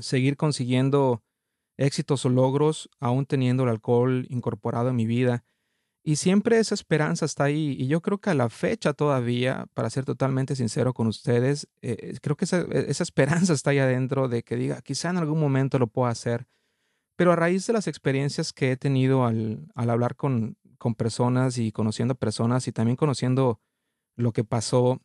seguir 0.00 0.38
consiguiendo 0.38 1.22
éxitos 1.76 2.24
o 2.24 2.30
logros 2.30 2.88
aún 3.00 3.26
teniendo 3.26 3.64
el 3.64 3.68
alcohol 3.68 4.26
incorporado 4.30 4.88
en 4.88 4.96
mi 4.96 5.04
vida. 5.04 5.44
Y 6.08 6.16
siempre 6.16 6.60
esa 6.60 6.76
esperanza 6.76 7.24
está 7.24 7.44
ahí. 7.44 7.74
Y 7.76 7.88
yo 7.88 8.00
creo 8.00 8.18
que 8.18 8.30
a 8.30 8.34
la 8.34 8.48
fecha 8.48 8.92
todavía, 8.92 9.66
para 9.74 9.90
ser 9.90 10.04
totalmente 10.04 10.54
sincero 10.54 10.94
con 10.94 11.08
ustedes, 11.08 11.68
eh, 11.82 12.16
creo 12.22 12.36
que 12.36 12.44
esa, 12.44 12.60
e, 12.60 12.86
esa, 12.88 13.02
esperanza 13.02 13.52
está 13.52 13.70
ahí 13.70 13.80
adentro 13.80 14.28
de 14.28 14.44
que 14.44 14.54
diga, 14.54 14.80
quizá 14.82 15.10
en 15.10 15.16
algún 15.16 15.40
momento 15.40 15.80
lo 15.80 15.88
pueda 15.88 16.12
hacer. 16.12 16.46
Pero 17.16 17.32
a 17.32 17.36
raíz 17.36 17.66
de 17.66 17.72
las 17.72 17.88
experiencias 17.88 18.52
que 18.52 18.70
he 18.70 18.76
tenido 18.76 19.24
al, 19.26 19.66
al 19.74 19.90
hablar 19.90 20.14
con, 20.14 20.56
con 20.78 20.94
personas 20.94 21.58
y 21.58 21.72
conociendo 21.72 22.14
personas 22.14 22.68
y 22.68 22.72
también 22.72 22.94
conociendo 22.94 23.60
lo 24.14 24.32
que 24.32 24.44
pasó 24.44 25.00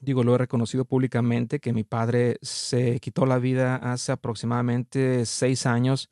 digo, 0.00 0.22
lo 0.24 0.34
he 0.34 0.38
reconocido 0.38 0.86
públicamente, 0.86 1.60
que 1.60 1.74
mi 1.74 1.84
padre 1.84 2.38
se 2.40 3.00
quitó 3.00 3.26
la 3.26 3.38
vida 3.38 3.76
hace 3.76 4.12
aproximadamente 4.12 5.26
seis 5.26 5.66
años 5.66 6.08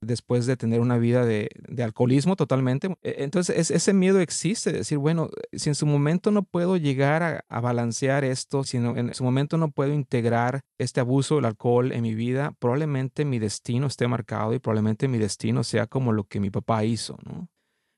después 0.00 0.46
de 0.46 0.56
tener 0.56 0.80
una 0.80 0.98
vida 0.98 1.24
de, 1.24 1.48
alcoholismo 1.82 2.36
totalmente. 2.36 2.96
E, 3.02 3.16
entonces, 3.24 3.70
ese 3.70 3.92
miedo 3.92 4.20
existe, 4.20 4.72
decir, 4.72 4.98
bueno, 4.98 5.30
si 5.52 5.68
en 5.68 5.74
su 5.74 5.86
momento 5.86 6.30
no 6.30 6.42
puedo 6.42 6.76
llegar 6.76 7.44
a, 7.48 7.60
balancear 7.60 8.24
esto, 8.24 8.64
si 8.64 8.76
en 8.76 9.14
su 9.14 9.24
momento 9.24 9.56
no 9.58 9.70
puedo 9.70 9.92
integrar 9.92 10.62
este 10.78 11.00
abuso 11.00 11.36
del 11.36 11.46
alcohol 11.46 11.92
en 11.92 12.02
mi 12.02 12.14
vida, 12.14 12.54
probablemente 12.58 13.24
mi 13.24 13.38
destino 13.38 13.86
esté 13.86 14.08
marcado 14.08 14.54
y 14.54 14.58
probablemente 14.58 15.08
mi 15.08 15.18
destino 15.18 15.64
sea 15.64 15.86
como 15.86 16.12
lo 16.12 16.24
que 16.24 16.40
mi 16.40 16.50
papá 16.50 16.84
hizo, 16.84 17.16
¿no? 17.24 17.48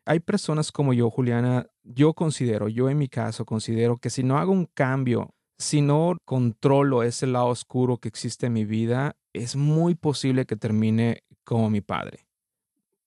Hay 0.06 0.20
personas 0.20 0.72
como 0.72 0.92
yo, 0.92 1.10
Juliana, 1.10 1.66
yo 1.84 2.14
considero, 2.14 2.68
yo 2.68 2.88
en 2.90 2.98
mi 2.98 3.08
caso 3.08 3.44
considero 3.44 3.98
que 3.98 4.10
si 4.10 4.24
no 4.24 4.38
hago 4.38 4.50
un 4.50 4.66
cambio, 4.66 5.34
si 5.58 5.82
no 5.82 6.16
controlo 6.24 7.02
ese 7.02 7.26
lado 7.26 7.48
oscuro 7.48 7.98
que 7.98 8.08
existe 8.08 8.46
en 8.46 8.54
mi 8.54 8.64
vida, 8.64 9.16
es 9.32 9.56
muy 9.56 9.94
posible 9.94 10.46
que 10.46 10.56
termine 10.56 11.22
como 11.50 11.68
mi 11.68 11.80
padre. 11.80 12.28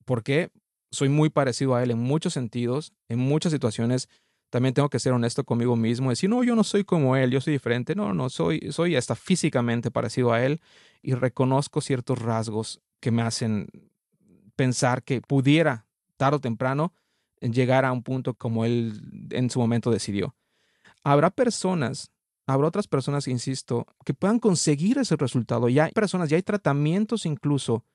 ¿Por 0.04 0.22
qué? 0.22 0.52
Soy 0.92 1.08
muy 1.08 1.30
parecido 1.30 1.76
a 1.76 1.84
él 1.84 1.92
en 1.92 2.00
muchos 2.00 2.34
sentidos, 2.34 2.92
en 3.08 3.18
muchas 3.18 3.54
situaciones. 3.54 4.10
También 4.50 4.74
tengo 4.74 4.90
que 4.90 5.00
ser 5.00 5.14
honesto 5.14 5.46
conmigo 5.46 5.78
mismo, 5.78 6.10
decir, 6.10 6.30
no, 6.30 6.44
yo 6.44 6.54
no 6.54 6.66
soy 6.66 6.84
como 6.84 7.16
él, 7.16 7.32
yo 7.32 7.40
soy 7.40 7.54
diferente. 7.54 7.96
No, 7.96 8.14
no, 8.14 8.30
soy, 8.30 8.70
soy 8.74 8.98
hasta 8.98 9.16
físicamente 9.16 9.92
parecido 9.92 10.34
a 10.34 10.44
él 10.44 10.60
y 11.02 11.14
reconozco 11.14 11.80
ciertos 11.80 12.20
rasgos 12.20 12.82
que 13.00 13.12
me 13.12 13.22
hacen 13.22 13.70
pensar 14.58 15.04
que 15.04 15.22
pudiera 15.22 15.88
tarde 16.18 16.36
o 16.36 16.42
temprano 16.42 16.94
llegar 17.40 17.86
a 17.86 17.94
un 17.94 18.04
punto 18.04 18.34
como 18.34 18.66
él 18.66 19.30
en 19.30 19.50
su 19.50 19.60
momento 19.60 19.90
decidió. 19.90 20.36
Habrá 21.06 21.30
personas, 21.30 22.12
habrá 22.46 22.68
otras 22.68 22.90
personas, 22.90 23.30
insisto, 23.30 23.88
que 24.04 24.14
puedan 24.14 24.40
conseguir 24.40 24.98
ese 24.98 25.16
resultado. 25.16 25.70
Ya 25.70 25.86
hay 25.86 25.94
personas, 25.94 26.28
ya 26.28 26.36
hay 26.36 26.44
tratamientos 26.44 27.26
incluso 27.26 27.86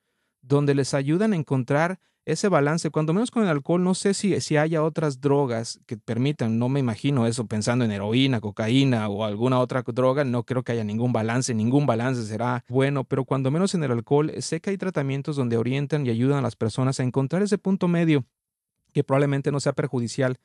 donde 0.41 0.75
les 0.75 0.93
ayudan 0.93 1.33
a 1.33 1.35
encontrar 1.35 1.99
ese 2.25 2.47
balance, 2.47 2.89
cuando 2.91 3.13
menos 3.13 3.31
con 3.31 3.43
el 3.43 3.49
alcohol, 3.49 3.83
no 3.83 3.95
sé 3.95 4.13
si, 4.13 4.39
si 4.41 4.57
haya 4.57 4.83
otras 4.83 5.19
drogas 5.19 5.79
que 5.85 5.97
permitan, 5.97 6.59
no 6.59 6.69
me 6.69 6.79
imagino 6.79 7.25
eso 7.25 7.47
pensando 7.47 7.85
en 7.85 7.91
heroína, 7.91 8.39
cocaína 8.39 9.07
o 9.09 9.23
alguna 9.23 9.59
otra 9.59 9.83
droga, 9.85 10.23
no 10.23 10.43
creo 10.43 10.63
que 10.63 10.73
haya 10.73 10.83
ningún 10.83 11.11
balance, 11.11 11.53
ningún 11.53 11.85
balance 11.85 12.23
será 12.23 12.63
bueno, 12.69 13.03
pero 13.03 13.25
cuando 13.25 13.51
menos 13.51 13.73
en 13.73 13.83
el 13.83 13.91
alcohol, 13.91 14.31
sé 14.39 14.61
que 14.61 14.69
hay 14.69 14.77
tratamientos 14.77 15.35
donde 15.35 15.57
orientan 15.57 16.05
y 16.05 16.09
ayudan 16.09 16.39
a 16.39 16.41
las 16.41 16.55
personas 16.55 16.99
a 16.99 17.03
encontrar 17.03 17.41
ese 17.41 17.57
punto 17.57 17.87
medio 17.87 18.25
que 18.93 19.03
probablemente 19.03 19.51
no 19.51 19.59
sea 19.59 19.73
perjudicial 19.73 20.37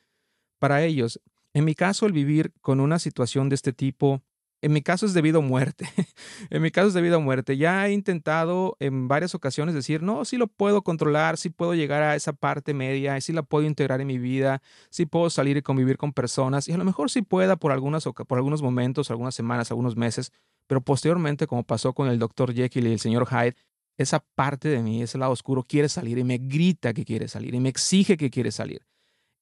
para 0.59 0.83
ellos. 0.83 1.21
En 1.53 1.65
mi 1.65 1.75
caso, 1.75 2.07
el 2.07 2.13
vivir 2.13 2.53
con 2.61 2.81
una 2.81 2.99
situación 2.99 3.49
de 3.49 3.55
este 3.55 3.73
tipo 3.73 4.23
en 4.65 4.73
mi 4.73 4.81
caso 4.81 5.05
es 5.05 5.13
debido 5.13 5.41
a 5.41 5.43
muerte. 5.43 5.87
en 6.51 6.63
mi 6.63 6.71
caso 6.71 6.89
es 6.89 6.95
debido 6.95 7.17
a 7.17 7.19
muerte. 7.19 7.59
Ya 7.59 7.87
he 7.87 7.93
intentado 7.93 8.79
en 8.81 9.09
varias 9.09 9.35
ocasiones 9.35 9.75
decir, 9.75 10.03
no, 10.03 10.25
sí 10.25 10.39
lo 10.39 10.47
puedo 10.47 10.81
controlar, 10.81 11.37
sí 11.37 11.51
puedo 11.51 11.75
llegar 11.75 12.03
a 12.03 12.17
esa 12.17 12.33
parte 12.33 12.73
media, 12.73 13.21
sí 13.21 13.35
la 13.35 13.43
puedo 13.43 13.67
integrar 13.67 14.01
en 14.01 14.07
mi 14.07 14.17
vida, 14.17 14.63
sí 14.89 15.05
puedo 15.05 15.29
salir 15.29 15.59
y 15.59 15.63
convivir 15.63 15.99
con 15.99 16.15
personas 16.15 16.67
y 16.67 16.73
a 16.73 16.79
lo 16.79 16.85
mejor 16.85 17.11
sí 17.11 17.21
pueda 17.21 17.57
por, 17.57 17.73
algunas, 17.73 18.05
por 18.05 18.39
algunos 18.39 18.63
momentos, 18.63 19.11
algunas 19.11 19.35
semanas, 19.35 19.71
algunos 19.71 19.97
meses, 19.97 20.33
pero 20.67 20.81
posteriormente, 20.81 21.47
como 21.47 21.65
pasó 21.65 21.93
con 21.93 22.09
el 22.09 22.19
doctor 22.19 22.55
Jekyll 22.55 22.87
y 22.87 22.93
el 22.93 23.01
señor 23.01 23.29
Hyde, 23.29 23.57
esa 23.99 24.21
parte 24.35 24.71
de 24.71 24.83
mí, 24.83 25.03
ese 25.03 25.19
lado 25.19 25.33
oscuro, 25.33 25.63
quiere 25.63 25.91
salir 25.91 26.17
y 26.17 26.25
me 26.25 26.39
grita 26.39 26.95
que 26.95 27.05
quiere 27.05 27.29
salir 27.29 27.55
y 27.55 27.61
me 27.61 27.69
exige 27.69 28.17
que 28.17 28.31
quiere 28.31 28.51
salir. 28.51 28.87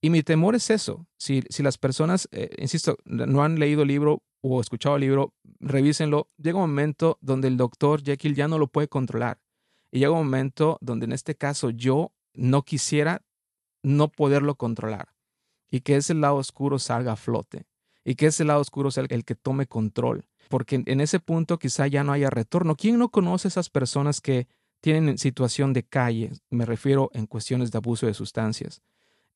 Y 0.01 0.11
mi 0.11 0.25
temor 0.25 0.57
es 0.57 0.69
eso. 0.69 1.07
Si, 1.17 1.45
las 1.61 1.79
personas, 1.79 2.29
eh, 2.33 2.51
insisto, 2.59 2.99
no 3.05 3.45
han 3.45 3.61
leído 3.61 3.83
el 3.83 3.89
libro 3.89 4.25
o 4.43 4.61
escuchado 4.61 4.97
el 4.97 5.03
libro, 5.03 5.35
revísenlo. 5.61 6.29
Llega 6.37 6.59
un 6.59 6.69
momento 6.69 7.19
donde 7.21 7.49
el 7.49 7.57
doctor 7.57 8.03
Jekyll 8.03 8.35
ya 8.35 8.49
no 8.49 8.59
lo 8.59 8.67
puede 8.67 8.89
controlar. 8.89 9.41
Y 9.91 10.01
llega 10.01 10.13
un 10.13 10.25
momento 10.25 10.79
donde 10.81 11.07
en 11.07 11.13
este 11.13 11.35
caso 11.35 11.71
yo 11.71 12.13
no 12.35 12.63
quisiera 12.63 13.23
no 13.83 14.09
poderlo 14.09 14.57
controlar. 14.57 15.15
Y 15.71 15.81
que 15.81 15.97
ese 15.97 16.15
lado 16.15 16.37
oscuro 16.37 16.79
salga 16.79 17.13
a 17.13 17.17
flote. 17.17 17.65
Y 18.05 18.17
que 18.17 18.27
ese 18.27 18.45
lado 18.45 18.61
oscuro 18.61 18.91
sea 18.91 19.05
el 19.09 19.25
que 19.25 19.35
tome 19.35 19.67
control. 19.67 20.27
Porque 20.49 20.83
en 20.85 21.01
ese 21.01 21.21
punto 21.21 21.59
quizá 21.59 21.87
ya 21.87 22.05
no 22.05 22.13
haya 22.13 22.29
retorno. 22.29 22.77
¿Quién 22.77 22.99
no 22.99 23.09
conoce 23.09 23.49
esas 23.49 23.71
personas 23.71 24.21
que 24.21 24.49
tienen 24.81 25.19
situación 25.19 25.73
de 25.73 25.85
calle? 25.85 26.33
Me 26.51 26.67
refiero 26.67 27.11
en 27.15 27.27
cuestiones 27.27 27.71
de 27.71 27.79
abuso 27.79 28.07
de 28.07 28.15
sustancias 28.15 28.83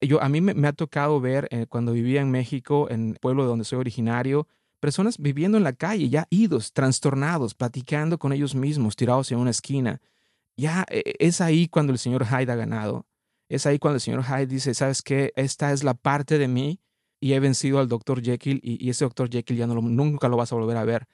yo, 0.00 0.22
a 0.22 0.28
mí 0.28 0.40
me, 0.40 0.68
ha 0.68 0.72
tocado 0.72 1.20
ver 1.20 1.48
eh, 1.50 1.66
cuando 1.68 1.92
vivía 1.92 2.20
en 2.20 2.30
México, 2.30 2.88
en 2.90 3.10
el 3.10 3.18
pueblo 3.18 3.42
de 3.42 3.48
donde 3.48 3.64
soy 3.64 3.78
originario, 3.78 4.46
personas 4.80 5.18
viviendo 5.18 5.58
en 5.58 5.64
la 5.64 5.72
calle, 5.72 6.08
ya 6.08 6.26
idos, 6.30 6.72
trastornados, 6.72 7.54
platicando 7.54 8.18
con 8.18 8.32
ellos 8.32 8.54
mismos, 8.54 8.96
tirados 8.96 9.32
en 9.32 9.38
una 9.38 9.50
esquina. 9.50 10.00
Ya 10.56 10.86
eh, 10.90 11.14
es 11.18 11.40
ahí 11.40 11.68
cuando 11.68 11.92
el 11.92 11.98
señor 11.98 12.26
Hyde 12.26 12.52
ha 12.52 12.56
ganado. 12.56 13.06
Es 13.48 13.66
ahí 13.66 13.78
cuando 13.78 13.96
el 13.96 14.00
señor 14.00 14.24
Hyde 14.24 14.46
dice, 14.46 14.74
¿sabes 14.74 15.02
qué? 15.02 15.32
Esta 15.36 15.72
es 15.72 15.84
la 15.84 15.94
parte 15.94 16.38
de 16.38 16.48
mí 16.48 16.80
y 17.20 17.32
he 17.32 17.40
vencido 17.40 17.78
al 17.78 17.88
doctor 17.88 18.22
Jekyll 18.22 18.60
y, 18.62 18.88
ese 18.90 19.04
doctor 19.04 19.30
Jekyll 19.30 19.56
ya 19.56 19.66
no 19.66 19.74
nunca 19.80 20.28
lo 20.28 20.36
vas 20.36 20.52
a 20.52 20.56
volver 20.56 20.76
a 20.76 20.84
ver. 20.84 21.06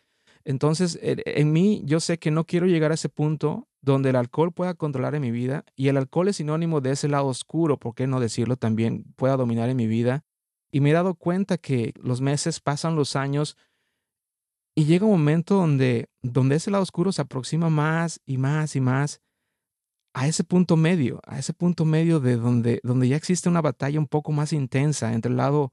Entonces, 0.44 0.98
en 1.02 1.52
mí, 1.52 1.82
yo 1.84 2.00
sé 2.00 2.18
que 2.18 2.30
no 2.30 2.44
quiero 2.44 2.66
llegar 2.66 2.90
a 2.90 2.94
ese 2.94 3.08
punto 3.08 3.68
donde 3.80 4.10
el 4.10 4.16
alcohol 4.16 4.52
pueda 4.52 4.74
controlar 4.74 5.14
en 5.14 5.22
mi 5.22 5.30
vida 5.30 5.64
y 5.76 5.88
el 5.88 5.96
alcohol 5.96 6.28
es 6.28 6.36
sinónimo 6.36 6.80
de 6.80 6.92
ese 6.92 7.08
lado 7.08 7.26
oscuro, 7.26 7.78
¿por 7.78 7.94
qué 7.94 8.06
no 8.06 8.18
decirlo 8.18 8.56
también? 8.56 9.04
Pueda 9.16 9.36
dominar 9.36 9.68
en 9.68 9.76
mi 9.76 9.86
vida. 9.86 10.24
Y 10.72 10.80
me 10.80 10.90
he 10.90 10.94
dado 10.94 11.14
cuenta 11.14 11.58
que 11.58 11.92
los 12.02 12.20
meses 12.20 12.58
pasan 12.58 12.96
los 12.96 13.14
años 13.14 13.56
y 14.74 14.86
llega 14.86 15.04
un 15.04 15.12
momento 15.12 15.56
donde, 15.56 16.08
donde 16.22 16.56
ese 16.56 16.70
lado 16.70 16.82
oscuro 16.82 17.12
se 17.12 17.22
aproxima 17.22 17.68
más 17.68 18.20
y 18.24 18.38
más 18.38 18.74
y 18.74 18.80
más 18.80 19.20
a 20.14 20.26
ese 20.26 20.44
punto 20.44 20.76
medio, 20.76 21.20
a 21.26 21.38
ese 21.38 21.52
punto 21.52 21.84
medio 21.84 22.20
de 22.20 22.36
donde, 22.36 22.80
donde 22.82 23.08
ya 23.08 23.16
existe 23.16 23.48
una 23.48 23.60
batalla 23.60 23.98
un 23.98 24.06
poco 24.06 24.32
más 24.32 24.52
intensa 24.52 25.12
entre 25.12 25.30
el 25.30 25.36
lado 25.36 25.72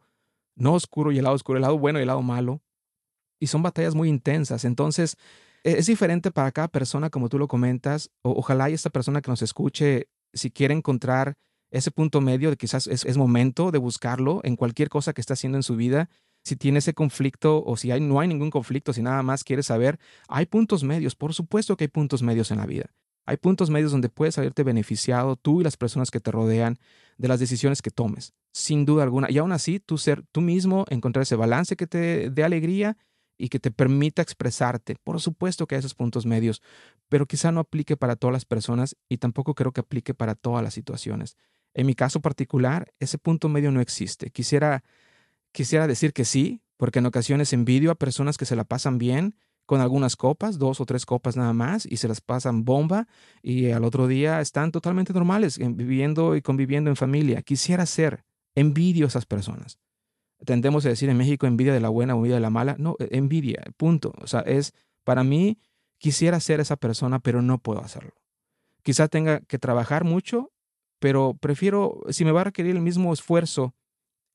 no 0.55 0.73
oscuro 0.73 1.11
y 1.11 1.17
el 1.17 1.23
lado 1.23 1.35
oscuro, 1.35 1.57
el 1.57 1.61
lado 1.61 1.79
bueno 1.79 1.99
y 1.99 2.03
el 2.03 2.07
lado 2.07 2.21
malo, 2.21 2.61
y 3.39 3.47
son 3.47 3.63
batallas 3.63 3.95
muy 3.95 4.09
intensas. 4.09 4.65
Entonces, 4.65 5.15
e-, 5.63 5.77
es 5.77 5.87
diferente 5.87 6.31
para 6.31 6.51
cada 6.51 6.67
persona, 6.67 7.09
como 7.09 7.29
tú 7.29 7.39
lo 7.39 7.47
comentas. 7.47 8.11
ojalá 8.21 8.69
y 8.69 8.73
esta 8.73 8.89
persona 8.89 9.21
que 9.21 9.31
nos 9.31 9.41
escuche, 9.41 10.09
si 10.33 10.51
quiere 10.51 10.73
encontrar 10.73 11.35
ese 11.71 11.91
punto 11.91 12.21
medio, 12.21 12.49
de 12.49 12.57
quizás 12.57 12.87
es, 12.87 13.17
momento 13.17 13.71
de 13.71 13.77
buscarlo 13.77 14.41
en 14.43 14.55
cualquier 14.55 14.89
cosa 14.89 15.13
que 15.13 15.21
está 15.21 15.33
haciendo 15.33 15.57
en 15.57 15.63
su 15.63 15.75
vida. 15.75 16.09
Si 16.43 16.55
tiene 16.55 16.79
ese 16.79 16.93
conflicto 16.93 17.63
o 17.63 17.77
si 17.77 17.91
hay, 17.91 17.99
no 17.99 18.19
hay 18.19 18.27
ningún 18.27 18.49
conflicto, 18.49 18.93
si 18.93 19.01
nada 19.01 19.21
más 19.23 19.43
quiere 19.43 19.61
saber, 19.61 19.99
hay 20.27 20.45
puntos 20.45 20.83
medios. 20.83 21.15
Por 21.15 21.33
supuesto 21.33 21.75
que 21.75 21.85
hay 21.85 21.89
puntos 21.89 22.23
medios 22.23 22.51
en 22.51 22.57
la 22.57 22.65
vida. 22.65 22.91
Hay 23.25 23.37
puntos 23.37 23.69
medios 23.69 23.91
donde 23.91 24.09
puedes 24.09 24.37
haberte 24.39 24.63
beneficiado 24.63 25.35
tú 25.35 25.61
y 25.61 25.63
las 25.63 25.77
personas 25.77 26.09
que 26.09 26.19
te 26.19 26.31
rodean 26.31 26.79
de 27.17 27.27
las 27.27 27.39
decisiones 27.39 27.83
que 27.83 27.91
tomes, 27.91 28.33
sin 28.51 28.85
duda 28.85 29.03
alguna. 29.03 29.29
Y 29.29 29.37
aún 29.37 29.51
así, 29.51 29.79
tú 29.79 29.99
ser 29.99 30.23
tú 30.31 30.41
mismo, 30.41 30.85
encontrar 30.89 31.23
ese 31.23 31.35
balance 31.35 31.75
que 31.75 31.85
te 31.85 32.31
dé 32.31 32.43
alegría 32.43 32.97
y 33.37 33.49
que 33.49 33.59
te 33.59 33.69
permita 33.69 34.21
expresarte. 34.21 34.95
Por 35.03 35.21
supuesto 35.21 35.67
que 35.67 35.75
hay 35.75 35.79
esos 35.79 35.93
puntos 35.93 36.25
medios, 36.25 36.61
pero 37.07 37.25
quizá 37.25 37.51
no 37.51 37.61
aplique 37.61 37.97
para 37.97 38.15
todas 38.15 38.33
las 38.33 38.45
personas 38.45 38.95
y 39.07 39.17
tampoco 39.17 39.53
creo 39.53 39.71
que 39.71 39.81
aplique 39.81 40.13
para 40.13 40.33
todas 40.35 40.63
las 40.63 40.73
situaciones. 40.73 41.37
En 41.79 41.85
mi 41.85 41.95
caso 41.95 42.19
particular, 42.19 42.91
ese 42.99 43.17
punto 43.17 43.47
medio 43.47 43.71
no 43.71 43.79
existe. 43.79 44.31
Quisiera, 44.31 44.83
quisiera 45.53 45.87
decir 45.87 46.11
que 46.11 46.25
sí, 46.25 46.61
porque 46.75 46.99
en 46.99 47.05
ocasiones 47.05 47.53
envidio 47.53 47.91
a 47.91 47.95
personas 47.95 48.37
que 48.37 48.43
se 48.43 48.57
la 48.57 48.65
pasan 48.65 48.97
bien 48.97 49.35
con 49.65 49.79
algunas 49.79 50.17
copas, 50.17 50.57
dos 50.57 50.81
o 50.81 50.85
tres 50.85 51.05
copas 51.05 51.37
nada 51.37 51.53
más, 51.53 51.85
y 51.85 51.95
se 51.95 52.09
las 52.09 52.19
pasan 52.19 52.65
bomba, 52.65 53.07
y 53.41 53.71
al 53.71 53.85
otro 53.85 54.07
día 54.07 54.41
están 54.41 54.73
totalmente 54.73 55.13
normales, 55.13 55.57
viviendo 55.57 56.35
y 56.35 56.41
conviviendo 56.41 56.89
en 56.89 56.97
familia. 56.97 57.43
Quisiera 57.43 57.85
ser, 57.85 58.25
envidio 58.55 59.05
a 59.05 59.07
esas 59.07 59.25
personas 59.25 59.79
tendemos 60.45 60.85
a 60.85 60.89
decir 60.89 61.09
en 61.09 61.17
México 61.17 61.47
envidia 61.47 61.73
de 61.73 61.79
la 61.79 61.89
buena 61.89 62.15
o 62.15 62.17
envidia 62.17 62.35
de 62.35 62.41
la 62.41 62.49
mala. 62.49 62.75
No, 62.79 62.95
e, 62.99 63.17
envidia, 63.17 63.63
punto. 63.77 64.13
O 64.21 64.27
sea, 64.27 64.41
es 64.41 64.73
Para 65.03 65.23
mí, 65.23 65.57
quisiera 65.97 66.39
ser 66.39 66.59
esa 66.59 66.75
persona, 66.75 67.19
pero 67.19 67.41
no 67.41 67.57
puedo 67.57 67.81
hacerlo. 67.81 68.13
Quizá 68.83 69.07
tenga 69.07 69.39
que 69.41 69.57
trabajar 69.57 70.03
mucho, 70.03 70.51
pero 70.99 71.35
prefiero, 71.39 72.01
si 72.09 72.25
me 72.25 72.31
va 72.31 72.41
a 72.41 72.45
requerir 72.45 72.75
el 72.75 72.81
mismo 72.81 73.11
esfuerzo 73.13 73.73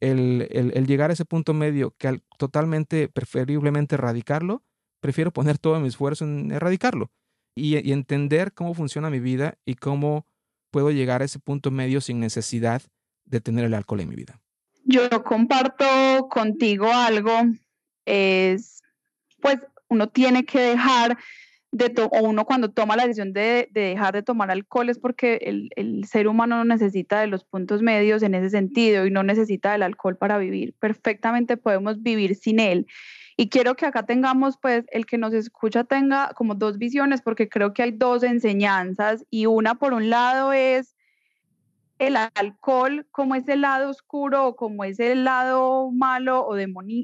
el, 0.00 0.48
el, 0.50 0.86
llegar 0.86 1.10
a 1.10 1.12
ese 1.12 1.24
punto 1.24 1.54
medio 1.54 1.94
que 1.96 2.08
al 2.08 2.22
totalmente, 2.38 3.08
preferiblemente 3.08 3.94
erradicarlo, 3.94 4.62
prefiero 5.00 5.32
poner 5.32 5.58
todo 5.58 5.78
mi 5.80 5.88
esfuerzo 5.88 6.24
en 6.24 6.50
erradicarlo 6.50 7.10
y, 7.54 7.78
y 7.86 7.92
entender 7.92 8.52
cómo 8.52 8.74
funciona 8.74 9.10
mi 9.10 9.20
vida 9.20 9.58
y 9.64 9.74
cómo 9.76 10.26
puedo 10.70 10.90
llegar 10.90 11.22
a 11.22 11.24
ese 11.24 11.38
punto 11.38 11.70
medio 11.70 12.00
sin 12.00 12.20
necesidad 12.20 12.82
de 13.24 13.40
tener 13.40 13.64
el 13.64 13.74
alcohol 13.74 14.00
en 14.00 14.08
mi 14.08 14.16
vida. 14.16 14.40
Yo 14.84 15.08
comparto 15.24 15.84
contigo 16.28 16.92
algo, 16.92 17.32
es, 18.04 18.82
pues 19.40 19.58
uno 19.88 20.08
tiene 20.08 20.44
que 20.44 20.60
dejar 20.60 21.16
de, 21.74 21.92
o 21.98 22.22
uno 22.22 22.44
cuando 22.44 22.70
toma 22.70 22.94
la 22.94 23.02
decisión 23.02 23.32
de, 23.32 23.68
dejar 23.72 24.14
de 24.14 24.22
tomar 24.22 24.48
alcohol 24.50 24.88
es 24.88 24.98
porque 24.98 25.40
el, 25.42 25.70
el, 25.74 26.04
ser 26.04 26.28
humano 26.28 26.56
no 26.56 26.64
necesita 26.64 27.20
de 27.20 27.26
los 27.26 27.42
puntos 27.44 27.82
medios 27.82 28.22
en 28.22 28.36
ese 28.36 28.50
sentido 28.50 29.06
y 29.06 29.10
no 29.10 29.24
necesita 29.24 29.72
del 29.72 29.82
alcohol 29.82 30.16
para 30.16 30.38
vivir. 30.38 30.74
Perfectamente 30.78 31.56
podemos 31.56 32.00
vivir 32.00 32.36
sin 32.36 32.60
él. 32.60 32.86
Y 33.36 33.48
quiero 33.48 33.74
que 33.74 33.86
acá 33.86 34.06
tengamos, 34.06 34.56
pues, 34.56 34.84
el 34.92 35.04
que 35.04 35.18
nos 35.18 35.34
escucha 35.34 35.82
tenga 35.82 36.30
como 36.36 36.54
dos 36.54 36.78
visiones, 36.78 37.22
porque 37.22 37.48
creo 37.48 37.74
que 37.74 37.82
hay 37.82 37.90
dos 37.90 38.22
enseñanzas 38.22 39.26
y 39.28 39.46
una 39.46 39.74
por 39.74 39.94
un 39.94 40.10
lado 40.10 40.52
es 40.52 40.94
el 41.98 42.16
alcohol 42.16 43.06
como 43.10 43.34
es 43.34 43.48
el 43.48 43.62
lado 43.62 43.90
oscuro 43.90 44.46
o 44.46 44.56
como 44.56 44.84
es 44.84 45.00
el 45.00 45.24
lado 45.24 45.90
malo 45.90 46.46
o, 46.46 46.54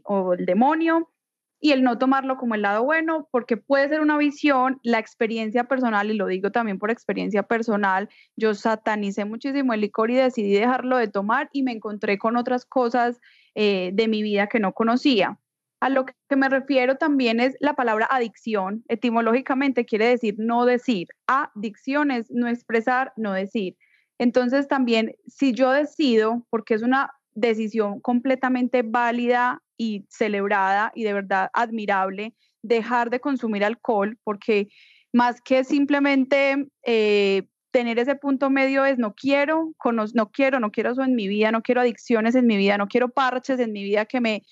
o 0.04 0.33
el 0.35 0.46
demonio 0.46 1.11
y 1.60 1.72
el 1.72 1.82
no 1.82 1.98
tomarlo 1.98 2.36
como 2.38 2.54
el 2.54 2.62
lado 2.62 2.82
bueno, 2.84 3.28
porque 3.30 3.56
puede 3.58 3.88
ser 3.88 4.00
una 4.00 4.16
visión, 4.16 4.80
la 4.82 4.98
experiencia 4.98 5.64
personal, 5.64 6.10
y 6.10 6.14
lo 6.14 6.26
digo 6.26 6.50
también 6.50 6.78
por 6.78 6.90
experiencia 6.90 7.42
personal, 7.42 8.08
yo 8.36 8.54
satanicé 8.54 9.26
muchísimo 9.26 9.74
el 9.74 9.82
licor 9.82 10.10
y 10.10 10.16
decidí 10.16 10.54
dejarlo 10.54 10.96
de 10.96 11.08
tomar 11.08 11.50
y 11.52 11.62
me 11.62 11.72
encontré 11.72 12.18
con 12.18 12.36
otras 12.36 12.64
cosas 12.64 13.20
eh, 13.54 13.90
de 13.92 14.08
mi 14.08 14.22
vida 14.22 14.46
que 14.46 14.58
no 14.58 14.72
conocía. 14.72 15.38
A 15.80 15.88
lo 15.88 16.04
que 16.06 16.36
me 16.36 16.48
refiero 16.48 16.96
también 16.96 17.40
es 17.40 17.56
la 17.60 17.74
palabra 17.74 18.06
adicción. 18.10 18.84
Etimológicamente 18.88 19.86
quiere 19.86 20.06
decir 20.08 20.34
no 20.36 20.66
decir. 20.66 21.08
Adicción 21.26 22.10
es 22.10 22.30
no 22.30 22.48
expresar, 22.48 23.14
no 23.16 23.32
decir. 23.32 23.76
Entonces 24.18 24.68
también, 24.68 25.16
si 25.26 25.52
yo 25.54 25.70
decido, 25.72 26.46
porque 26.50 26.74
es 26.74 26.82
una 26.82 27.10
decisión 27.34 28.00
completamente 28.00 28.82
válida 28.82 29.62
y 29.76 30.04
celebrada 30.08 30.92
y 30.94 31.04
de 31.04 31.12
verdad 31.12 31.50
admirable, 31.52 32.34
dejar 32.62 33.10
de 33.10 33.20
consumir 33.20 33.64
alcohol, 33.64 34.18
porque 34.24 34.68
más 35.12 35.40
que 35.40 35.64
simplemente 35.64 36.68
eh, 36.84 37.44
tener 37.70 37.98
ese 37.98 38.14
punto 38.14 38.50
medio 38.50 38.84
es 38.84 38.98
no 38.98 39.14
quiero, 39.14 39.72
no 40.12 40.30
quiero, 40.30 40.60
no 40.60 40.70
quiero 40.70 40.92
eso 40.92 41.02
en 41.02 41.14
mi 41.14 41.28
vida, 41.28 41.52
no 41.52 41.62
quiero 41.62 41.80
adicciones 41.80 42.34
en 42.34 42.46
mi 42.46 42.56
vida, 42.56 42.78
no 42.78 42.88
quiero 42.88 43.08
parches 43.08 43.58
en 43.60 43.72
mi 43.72 43.82
vida 43.82 44.04
que 44.04 44.20
me 44.20 44.42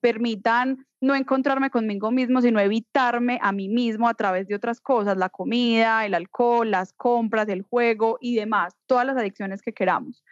permitan 0.00 0.86
no 1.00 1.14
encontrarme 1.14 1.70
conmigo 1.70 2.10
mismo, 2.10 2.40
sino 2.40 2.60
evitarme 2.60 3.38
a 3.42 3.52
mí 3.52 3.68
mismo 3.68 4.08
a 4.08 4.14
través 4.14 4.48
de 4.48 4.54
otras 4.54 4.80
cosas, 4.80 5.16
la 5.16 5.28
comida, 5.28 6.06
el 6.06 6.14
alcohol, 6.14 6.70
las 6.70 6.92
compras, 6.92 7.48
el 7.48 7.62
juego 7.62 8.18
y 8.20 8.34
demás, 8.34 8.74
todas 8.86 9.06
las 9.06 9.16
adicciones 9.16 9.60
que 9.62 9.72
queramos. 9.72 10.24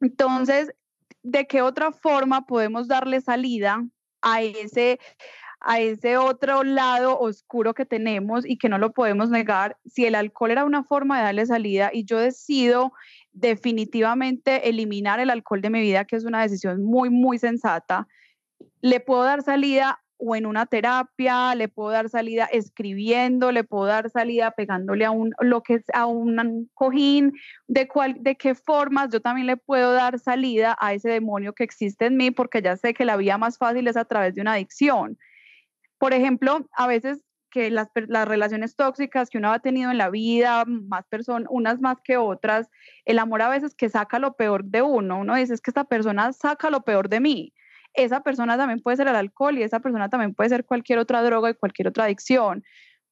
Entonces, 0.00 0.72
¿de 1.22 1.46
qué 1.46 1.62
otra 1.62 1.92
forma 1.92 2.46
podemos 2.46 2.88
darle 2.88 3.20
salida 3.20 3.84
a 4.22 4.42
ese, 4.42 4.98
a 5.60 5.80
ese 5.80 6.16
otro 6.16 6.64
lado 6.64 7.18
oscuro 7.18 7.74
que 7.74 7.86
tenemos 7.86 8.46
y 8.46 8.58
que 8.58 8.68
no 8.68 8.78
lo 8.78 8.92
podemos 8.92 9.30
negar? 9.30 9.76
Si 9.86 10.06
el 10.06 10.14
alcohol 10.14 10.50
era 10.50 10.64
una 10.64 10.84
forma 10.84 11.18
de 11.18 11.24
darle 11.24 11.46
salida 11.46 11.90
y 11.92 12.04
yo 12.04 12.18
decido 12.18 12.92
definitivamente 13.32 14.68
eliminar 14.68 15.20
el 15.20 15.30
alcohol 15.30 15.60
de 15.60 15.70
mi 15.70 15.80
vida, 15.80 16.04
que 16.04 16.16
es 16.16 16.24
una 16.24 16.42
decisión 16.42 16.82
muy, 16.82 17.10
muy 17.10 17.38
sensata, 17.38 18.08
le 18.80 19.00
puedo 19.00 19.22
dar 19.24 19.42
salida 19.42 20.00
o 20.18 20.34
en 20.36 20.46
una 20.46 20.66
terapia, 20.66 21.54
le 21.54 21.68
puedo 21.68 21.90
dar 21.90 22.08
salida 22.08 22.44
escribiendo, 22.46 23.52
le 23.52 23.64
puedo 23.64 23.86
dar 23.86 24.10
salida 24.10 24.50
pegándole 24.50 25.04
a 25.04 25.10
un 25.12 25.32
lo 25.40 25.62
que 25.62 25.74
es 25.74 25.84
a 25.94 26.06
un 26.06 26.68
cojín, 26.74 27.32
de 27.68 27.86
cuál 27.88 28.16
de 28.20 28.36
qué 28.36 28.54
formas 28.54 29.10
yo 29.12 29.20
también 29.20 29.46
le 29.46 29.56
puedo 29.56 29.92
dar 29.92 30.18
salida 30.18 30.76
a 30.80 30.92
ese 30.92 31.08
demonio 31.08 31.52
que 31.52 31.64
existe 31.64 32.06
en 32.06 32.16
mí 32.16 32.30
porque 32.30 32.60
ya 32.62 32.76
sé 32.76 32.94
que 32.94 33.04
la 33.04 33.16
vía 33.16 33.38
más 33.38 33.58
fácil 33.58 33.86
es 33.86 33.96
a 33.96 34.04
través 34.04 34.34
de 34.34 34.40
una 34.42 34.54
adicción. 34.54 35.18
Por 35.98 36.12
ejemplo, 36.12 36.68
a 36.76 36.86
veces 36.86 37.22
que 37.50 37.70
las, 37.70 37.88
las 38.08 38.28
relaciones 38.28 38.76
tóxicas 38.76 39.30
que 39.30 39.38
uno 39.38 39.52
ha 39.52 39.60
tenido 39.60 39.90
en 39.90 39.98
la 39.98 40.10
vida, 40.10 40.64
más 40.66 41.06
personas, 41.08 41.48
unas 41.50 41.80
más 41.80 41.98
que 42.04 42.16
otras, 42.16 42.68
el 43.04 43.18
amor 43.18 43.42
a 43.42 43.48
veces 43.48 43.74
que 43.74 43.88
saca 43.88 44.18
lo 44.18 44.34
peor 44.34 44.64
de 44.64 44.82
uno, 44.82 45.18
uno 45.20 45.34
dice 45.36 45.54
es 45.54 45.60
que 45.60 45.70
esta 45.70 45.84
persona 45.84 46.32
saca 46.32 46.70
lo 46.70 46.82
peor 46.82 47.08
de 47.08 47.20
mí 47.20 47.52
esa 47.94 48.22
persona 48.22 48.56
también 48.56 48.80
puede 48.80 48.96
ser 48.96 49.08
el 49.08 49.16
alcohol 49.16 49.58
y 49.58 49.62
esa 49.62 49.80
persona 49.80 50.08
también 50.08 50.34
puede 50.34 50.50
ser 50.50 50.64
cualquier 50.64 50.98
otra 50.98 51.22
droga 51.22 51.50
y 51.50 51.54
cualquier 51.54 51.88
otra 51.88 52.04
adicción, 52.04 52.64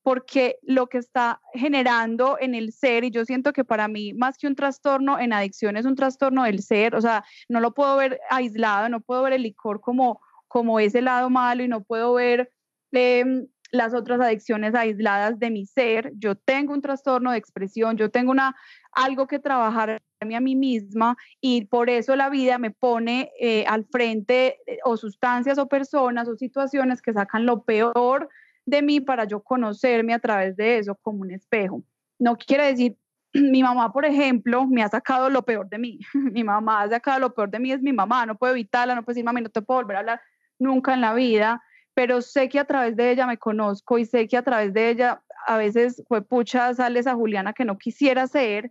porque 0.02 0.58
lo 0.62 0.86
que 0.86 0.98
está 0.98 1.40
generando 1.52 2.36
en 2.40 2.54
el 2.54 2.72
ser, 2.72 3.04
y 3.04 3.10
yo 3.10 3.24
siento 3.24 3.52
que 3.52 3.64
para 3.64 3.88
mí 3.88 4.12
más 4.14 4.38
que 4.38 4.46
un 4.46 4.54
trastorno 4.54 5.18
en 5.18 5.32
adicción 5.32 5.76
es 5.76 5.84
un 5.84 5.96
trastorno 5.96 6.44
del 6.44 6.62
ser, 6.62 6.94
o 6.94 7.00
sea, 7.00 7.24
no 7.48 7.60
lo 7.60 7.74
puedo 7.74 7.96
ver 7.96 8.20
aislado, 8.30 8.88
no 8.88 9.00
puedo 9.00 9.22
ver 9.22 9.32
el 9.32 9.42
licor 9.42 9.80
como, 9.80 10.20
como 10.46 10.78
ese 10.78 11.02
lado 11.02 11.30
malo 11.30 11.64
y 11.64 11.68
no 11.68 11.82
puedo 11.82 12.14
ver... 12.14 12.52
Em, 12.92 13.48
las 13.72 13.94
otras 13.94 14.20
adicciones 14.20 14.74
aisladas 14.74 15.38
de 15.38 15.50
mi 15.50 15.66
ser, 15.66 16.12
yo 16.16 16.34
tengo 16.34 16.72
un 16.72 16.82
trastorno 16.82 17.32
de 17.32 17.38
expresión, 17.38 17.96
yo 17.96 18.10
tengo 18.10 18.30
una, 18.30 18.54
algo 18.92 19.26
que 19.26 19.38
trabajar 19.38 20.00
a 20.20 20.40
mí 20.40 20.56
misma 20.56 21.16
y 21.40 21.66
por 21.66 21.90
eso 21.90 22.16
la 22.16 22.30
vida 22.30 22.58
me 22.58 22.70
pone 22.70 23.30
eh, 23.40 23.64
al 23.66 23.84
frente 23.86 24.58
eh, 24.66 24.78
o 24.84 24.96
sustancias 24.96 25.58
o 25.58 25.68
personas 25.68 26.28
o 26.28 26.36
situaciones 26.36 27.02
que 27.02 27.12
sacan 27.12 27.44
lo 27.44 27.64
peor 27.64 28.28
de 28.64 28.82
mí 28.82 29.00
para 29.00 29.24
yo 29.24 29.42
conocerme 29.42 30.14
a 30.14 30.18
través 30.18 30.56
de 30.56 30.78
eso 30.78 30.96
como 31.02 31.20
un 31.20 31.30
espejo. 31.30 31.82
No 32.18 32.36
quiere 32.36 32.66
decir, 32.66 32.96
mi 33.34 33.62
mamá, 33.62 33.92
por 33.92 34.04
ejemplo, 34.04 34.66
me 34.66 34.82
ha 34.82 34.88
sacado 34.88 35.28
lo 35.28 35.42
peor 35.42 35.68
de 35.68 35.78
mí. 35.78 36.00
mi 36.32 36.44
mamá 36.44 36.82
ha 36.82 36.88
sacado 36.88 37.20
lo 37.20 37.34
peor 37.34 37.50
de 37.50 37.58
mí, 37.58 37.72
es 37.72 37.82
mi 37.82 37.92
mamá, 37.92 38.26
no 38.26 38.36
puedo 38.36 38.54
evitarla, 38.54 38.94
no 38.94 39.02
puedo 39.02 39.14
decir, 39.14 39.24
mami, 39.24 39.42
no 39.42 39.50
te 39.50 39.62
puedo 39.62 39.80
volver 39.80 39.96
a 39.96 40.00
hablar 40.00 40.20
nunca 40.58 40.94
en 40.94 41.02
la 41.02 41.12
vida 41.12 41.62
pero 41.96 42.20
sé 42.20 42.50
que 42.50 42.58
a 42.58 42.66
través 42.66 42.94
de 42.94 43.10
ella 43.10 43.26
me 43.26 43.38
conozco 43.38 43.96
y 43.96 44.04
sé 44.04 44.28
que 44.28 44.36
a 44.36 44.42
través 44.42 44.74
de 44.74 44.90
ella 44.90 45.22
a 45.46 45.56
veces 45.56 46.04
fue 46.06 46.20
pucha, 46.20 46.74
sale 46.74 47.00
esa 47.00 47.14
Juliana 47.14 47.54
que 47.54 47.64
no 47.64 47.78
quisiera 47.78 48.26
ser, 48.26 48.70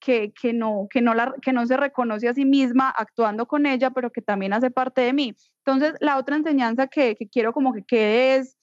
que, 0.00 0.32
que, 0.32 0.52
no, 0.52 0.88
que, 0.90 1.00
no 1.00 1.14
la, 1.14 1.36
que 1.40 1.52
no 1.52 1.64
se 1.66 1.76
reconoce 1.76 2.28
a 2.28 2.34
sí 2.34 2.44
misma 2.44 2.90
actuando 2.90 3.46
con 3.46 3.66
ella, 3.66 3.90
pero 3.90 4.10
que 4.10 4.22
también 4.22 4.52
hace 4.52 4.72
parte 4.72 5.02
de 5.02 5.12
mí. 5.12 5.36
Entonces, 5.64 5.94
la 6.00 6.18
otra 6.18 6.34
enseñanza 6.34 6.88
que, 6.88 7.14
que 7.14 7.28
quiero 7.28 7.52
como 7.52 7.72
que 7.74 7.84
quede 7.84 8.38
es, 8.38 8.56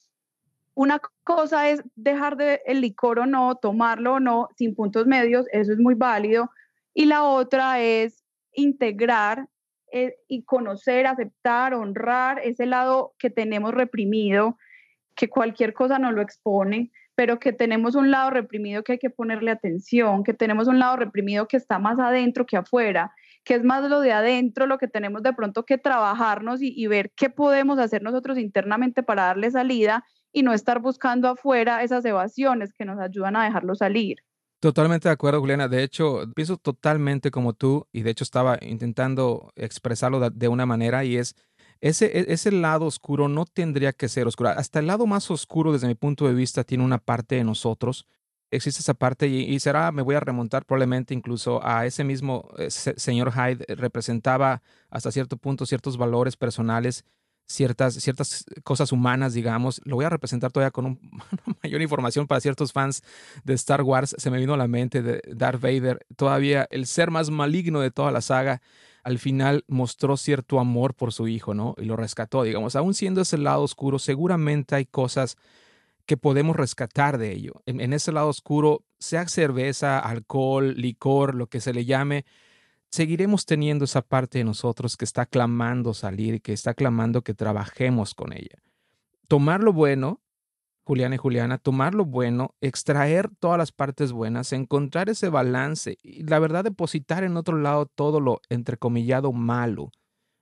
una 0.74 1.00
cosa 1.24 1.70
es 1.70 1.82
dejar 1.96 2.36
de 2.36 2.62
el 2.66 2.82
licor 2.82 3.20
o 3.20 3.26
no, 3.26 3.56
tomarlo 3.56 4.16
o 4.16 4.20
no, 4.20 4.50
sin 4.58 4.76
puntos 4.76 5.06
medios, 5.08 5.46
eso 5.54 5.72
es 5.72 5.80
muy 5.80 5.96
válido. 5.96 6.52
Y 6.94 7.06
la 7.06 7.24
otra 7.24 7.80
es 7.80 8.26
integrar 8.52 9.48
eh, 9.92 10.16
y 10.28 10.44
conocer, 10.44 11.08
aceptar, 11.08 11.74
honrar 11.74 12.40
ese 12.44 12.66
lado 12.66 13.14
que 13.20 13.30
tenemos 13.30 13.74
reprimido, 13.74 14.58
que 15.16 15.30
cualquier 15.30 15.74
cosa 15.74 16.00
nos 16.00 16.14
lo 16.14 16.22
expone, 16.22 16.92
pero 17.16 17.40
que 17.40 17.54
tenemos 17.54 17.96
un 17.96 18.10
lado 18.10 18.30
reprimido 18.30 18.84
que 18.84 18.94
hay 18.94 19.00
que 19.00 19.10
ponerle 19.10 19.52
atención, 19.52 20.24
que 20.24 20.34
tenemos 20.34 20.68
un 20.68 20.80
lado 20.80 20.96
reprimido 20.96 21.48
que 21.48 21.58
está 21.58 21.78
más 21.78 22.00
adentro 22.00 22.46
que 22.46 22.58
afuera, 22.58 23.12
que 23.44 23.56
es 23.56 23.64
más 23.64 23.88
lo 23.90 24.00
de 24.00 24.14
adentro, 24.14 24.66
lo 24.66 24.78
que 24.78 24.88
tenemos 24.88 25.24
de 25.24 25.34
pronto 25.34 25.66
que 25.66 25.78
trabajarnos 25.78 26.62
y, 26.62 26.74
y 26.76 26.88
ver 26.88 27.12
qué 27.16 27.30
podemos 27.30 27.80
hacer 27.80 28.02
nosotros 28.02 28.38
internamente 28.38 29.04
para 29.04 29.26
darle 29.26 29.52
salida 29.52 30.06
y 30.32 30.44
no 30.44 30.54
estar 30.54 30.80
buscando 30.80 31.28
afuera 31.28 31.84
esas 31.84 32.06
evasiones 32.06 32.74
que 32.74 32.86
nos 32.86 33.00
ayudan 33.00 33.36
a 33.36 33.44
dejarlo 33.44 33.76
salir. 33.76 34.18
Totalmente 34.62 35.10
de 35.10 35.14
acuerdo, 35.14 35.40
Juliana. 35.40 35.68
De 35.68 35.82
hecho, 35.82 36.22
pienso 36.36 36.56
totalmente 36.56 37.32
como 37.32 37.54
tú 37.54 37.88
y 37.92 38.04
de 38.04 38.12
hecho 38.12 38.24
estaba 38.24 38.60
intentando 38.62 39.52
expresarlo 39.56 40.30
de, 40.30 40.48
una 40.50 40.68
manera 40.68 41.04
y 41.04 41.18
es, 41.18 41.36
ese, 41.80 42.06
e, 42.16 42.32
ese 42.32 42.52
lado 42.52 42.86
oscuro 42.86 43.28
no 43.28 43.46
tendría 43.46 43.92
que 43.92 44.08
ser 44.08 44.28
oscuro. 44.28 44.50
Hasta 44.52 44.78
el 44.78 44.86
lado 44.86 45.08
más 45.08 45.32
oscuro 45.32 45.74
desde 45.74 45.88
mi 45.88 45.96
punto 45.96 46.28
de 46.28 46.36
vista 46.36 46.64
tiene 46.64 46.84
una 46.84 47.00
parte 47.00 47.34
de 47.36 47.44
nosotros. 47.44 48.06
Existe 48.52 48.82
esa 48.82 48.94
parte 48.94 49.28
y, 49.28 49.60
será, 49.60 49.92
me 49.92 50.04
voy 50.04 50.14
a 50.14 50.20
remontar 50.20 50.64
probablemente 50.64 51.16
incluso 51.16 51.60
a 51.66 51.88
ese 51.88 52.04
mismo 52.04 52.48
eh, 52.60 52.70
señor 52.70 53.32
Hyde, 53.34 53.66
representaba 53.76 54.62
hasta 54.92 55.12
cierto 55.12 55.38
punto 55.38 55.66
ciertos 55.66 55.98
valores 55.98 56.38
personales 56.38 57.04
ciertas, 57.48 57.96
ciertas 57.96 58.46
cosas 58.64 58.92
humanas, 58.92 59.34
digamos. 59.34 59.82
Lo 59.84 59.96
voy 59.96 60.06
a 60.06 60.10
representar 60.10 60.52
todavía 60.52 60.72
con 60.72 60.86
una 60.86 61.00
mayor 61.64 61.82
información 61.82 62.28
para 62.28 62.42
ciertos 62.42 62.72
fans 62.72 63.04
de 63.44 63.54
Star 63.54 63.82
Wars. 63.82 64.16
Se 64.18 64.30
me 64.32 64.40
vino 64.40 64.54
a 64.54 64.58
la 64.58 64.68
mente 64.68 65.02
de 65.02 65.22
Darth 65.28 65.62
Vader, 65.62 66.06
todavía 66.16 66.68
el 66.72 66.86
ser 66.88 67.12
más 67.12 67.30
maligno 67.30 67.82
de 67.82 67.92
toda 67.92 68.12
la 68.12 68.22
saga. 68.22 68.62
Al 69.04 69.18
final 69.18 69.64
mostró 69.68 70.16
cierto 70.16 70.60
amor 70.60 70.94
por 70.94 71.12
su 71.12 71.28
hijo, 71.28 71.56
¿no? 71.56 71.74
Y 71.78 71.86
lo 71.86 71.96
rescató, 71.96 72.44
digamos. 72.44 72.76
Aún 72.76 72.94
siendo 72.94 73.22
ese 73.22 73.38
lado 73.38 73.64
oscuro, 73.64 73.98
seguramente 73.98 74.76
hay 74.76 74.86
cosas 74.86 75.38
que 76.06 76.18
podemos 76.18 76.56
rescatar 76.56 77.18
de 77.18 77.32
ello. 77.32 77.64
En, 77.66 77.94
ese 77.94 78.12
lado 78.12 78.28
oscuro, 78.28 78.84
sea 79.00 79.28
cerveza, 79.28 79.98
alcohol, 80.00 80.74
licor, 80.76 81.36
lo 81.36 81.48
que 81.48 81.62
se 81.62 81.74
le 81.74 81.86
llame, 81.86 82.26
seguiremos 82.92 83.46
teniendo 83.46 83.86
esa 83.86 84.02
parte 84.02 84.40
de 84.40 84.44
nosotros 84.44 84.98
que 84.98 85.06
está 85.06 85.26
clamando 85.26 85.94
salir, 85.94 86.42
que 86.42 86.54
está 86.54 86.74
clamando 86.74 87.24
que 87.24 87.34
trabajemos 87.34 88.14
con 88.14 88.34
ella. 88.34 88.62
Tomar 89.28 89.64
lo 89.64 89.74
bueno, 89.74 90.22
Juliana 90.84 91.16
y 91.16 91.18
Juliana, 91.18 91.58
tomar 91.58 91.96
lo 91.96 92.06
bueno, 92.06 92.56
extraer 92.60 93.30
todas 93.40 93.58
las 93.58 93.72
partes 93.72 94.12
buenas, 94.12 94.52
encontrar 94.52 95.10
ese 95.10 95.30
balance 95.30 95.98
y 96.04 96.24
la 96.24 96.40
verdad 96.40 96.64
depositar 96.64 97.24
en 97.24 97.38
otro 97.38 97.58
lado 97.58 97.86
todo 97.86 98.20
lo 98.20 98.42
entrecomillado 98.50 99.32
malo 99.32 99.92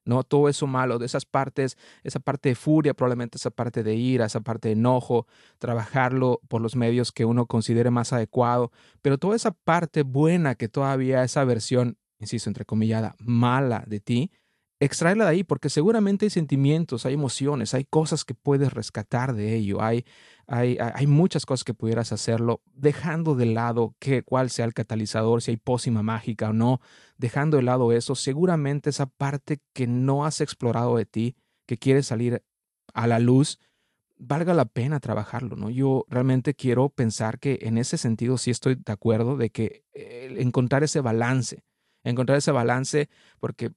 ¿no? 0.10 0.24
Todo 0.24 0.50
eso 0.50 0.66
malo, 0.66 0.98
de 0.98 1.06
esas 1.06 1.26
partes, 1.26 1.78
esa 2.04 2.20
parte 2.20 2.50
de 2.50 2.56
furia, 2.56 2.96
probablemente 2.96 3.38
esa 3.38 3.52
parte 3.52 3.84
de 3.84 3.96
ira, 3.96 4.26
esa 4.26 4.42
parte 4.42 4.70
de 4.70 4.74
enojo, 4.74 5.28
trabajarlo 5.60 6.42
por 6.48 6.62
los 6.62 6.76
medios 6.76 7.12
que 7.12 7.26
uno 7.26 7.46
considere 7.46 7.92
más 7.92 8.12
adecuado, 8.12 8.72
pero 9.02 9.20
toda 9.20 9.36
esa 9.36 9.52
parte 9.52 10.02
buena 10.02 10.56
que 10.56 10.68
todavía 10.68 11.24
esa 11.24 11.44
versión, 11.44 11.98
insisto, 12.20 12.50
entrecomillada, 12.50 13.16
mala 13.20 13.84
de 13.88 14.00
ti, 14.00 14.32
extraerla 14.80 15.26
de 15.26 15.32
ahí, 15.32 15.44
porque 15.44 15.70
seguramente 15.70 16.26
hay 16.26 16.30
sentimientos, 16.30 17.06
hay 17.06 17.14
emociones, 17.14 17.74
hay 17.74 17.84
cosas 17.84 18.24
que 18.24 18.34
puedes 18.34 18.72
rescatar 18.72 19.34
de 19.34 19.56
ello, 19.56 19.82
hay, 19.82 20.06
hay, 20.48 20.78
hay 20.80 21.08
muchas 21.08 21.46
cosas 21.46 21.66
que 21.66 21.74
pudieras 21.74 22.14
hacerlo, 22.14 22.62
dejando 22.74 23.36
de 23.36 23.48
lado 23.48 23.96
que, 24.00 24.24
cuál 24.24 24.50
sea 24.50 24.66
el 24.66 24.74
catalizador, 24.74 25.42
si 25.42 25.52
hay 25.52 25.58
pócima 25.58 26.02
mágica 26.02 26.50
o 26.50 26.54
no, 26.54 26.80
dejando 27.18 27.58
de 27.58 27.64
lado 27.64 27.92
eso, 27.92 28.16
seguramente 28.16 28.90
esa 28.90 29.06
parte 29.06 29.60
que 29.74 29.86
no 29.86 30.26
has 30.26 30.40
explorado 30.40 30.96
de 30.96 31.06
ti, 31.06 31.36
que 31.66 31.78
quieres 31.78 32.08
salir 32.08 32.44
a 32.94 33.06
la 33.08 33.20
luz, 33.20 33.60
valga 34.18 34.54
la 34.54 34.66
pena 34.66 35.00
trabajarlo, 35.00 35.56
¿no? 35.56 35.70
Yo 35.70 36.06
realmente 36.10 36.54
quiero 36.54 36.90
pensar 36.90 37.40
que 37.40 37.60
en 37.62 37.78
ese 37.78 37.98
sentido 37.98 38.38
sí 38.38 38.52
estoy 38.52 38.76
de 38.76 38.92
acuerdo 38.92 39.38
de 39.38 39.50
que 39.50 39.84
encontrar 39.94 40.84
ese 40.84 41.00
balance, 41.00 41.64
encontrar 42.04 42.38
ese 42.38 42.52
balance, 42.52 43.10
porque 43.40 43.72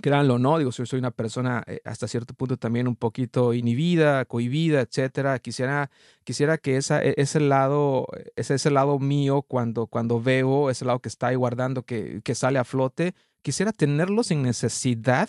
créanlo 0.00 0.38
no, 0.38 0.58
digo, 0.58 0.70
yo 0.70 0.86
soy 0.86 0.98
una 0.98 1.10
persona 1.10 1.62
eh, 1.66 1.80
hasta 1.84 2.08
cierto 2.08 2.34
punto 2.34 2.56
también 2.56 2.88
un 2.88 2.96
poquito 2.96 3.52
inhibida, 3.52 4.24
cohibida, 4.24 4.80
etcétera. 4.80 5.38
Quisiera, 5.38 5.90
quisiera 6.24 6.58
que 6.58 6.76
esa, 6.76 7.02
e, 7.02 7.14
ese 7.18 7.40
lado, 7.40 8.06
ese, 8.36 8.54
ese 8.54 8.70
lado 8.70 8.98
mío, 8.98 9.42
cuando, 9.42 9.86
cuando 9.86 10.20
veo 10.20 10.70
ese 10.70 10.84
lado 10.84 11.00
que 11.00 11.08
está 11.08 11.28
ahí 11.28 11.36
guardando, 11.36 11.84
que, 11.84 12.20
que 12.22 12.34
sale 12.34 12.58
a 12.58 12.64
flote, 12.64 13.14
quisiera 13.42 13.72
tenerlo 13.72 14.22
sin 14.22 14.42
necesidad 14.42 15.28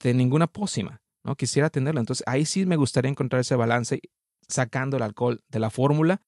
de 0.00 0.14
ninguna 0.14 0.46
pócima, 0.46 1.02
¿no? 1.24 1.36
Quisiera 1.36 1.70
tenerlo. 1.70 2.00
Entonces 2.00 2.24
ahí 2.26 2.44
sí 2.44 2.66
me 2.66 2.76
gustaría 2.76 3.10
encontrar 3.10 3.40
ese 3.40 3.56
balance 3.56 4.00
sacando 4.48 4.96
el 4.96 5.02
alcohol 5.02 5.42
de 5.48 5.58
la 5.58 5.70
fórmula. 5.70 6.20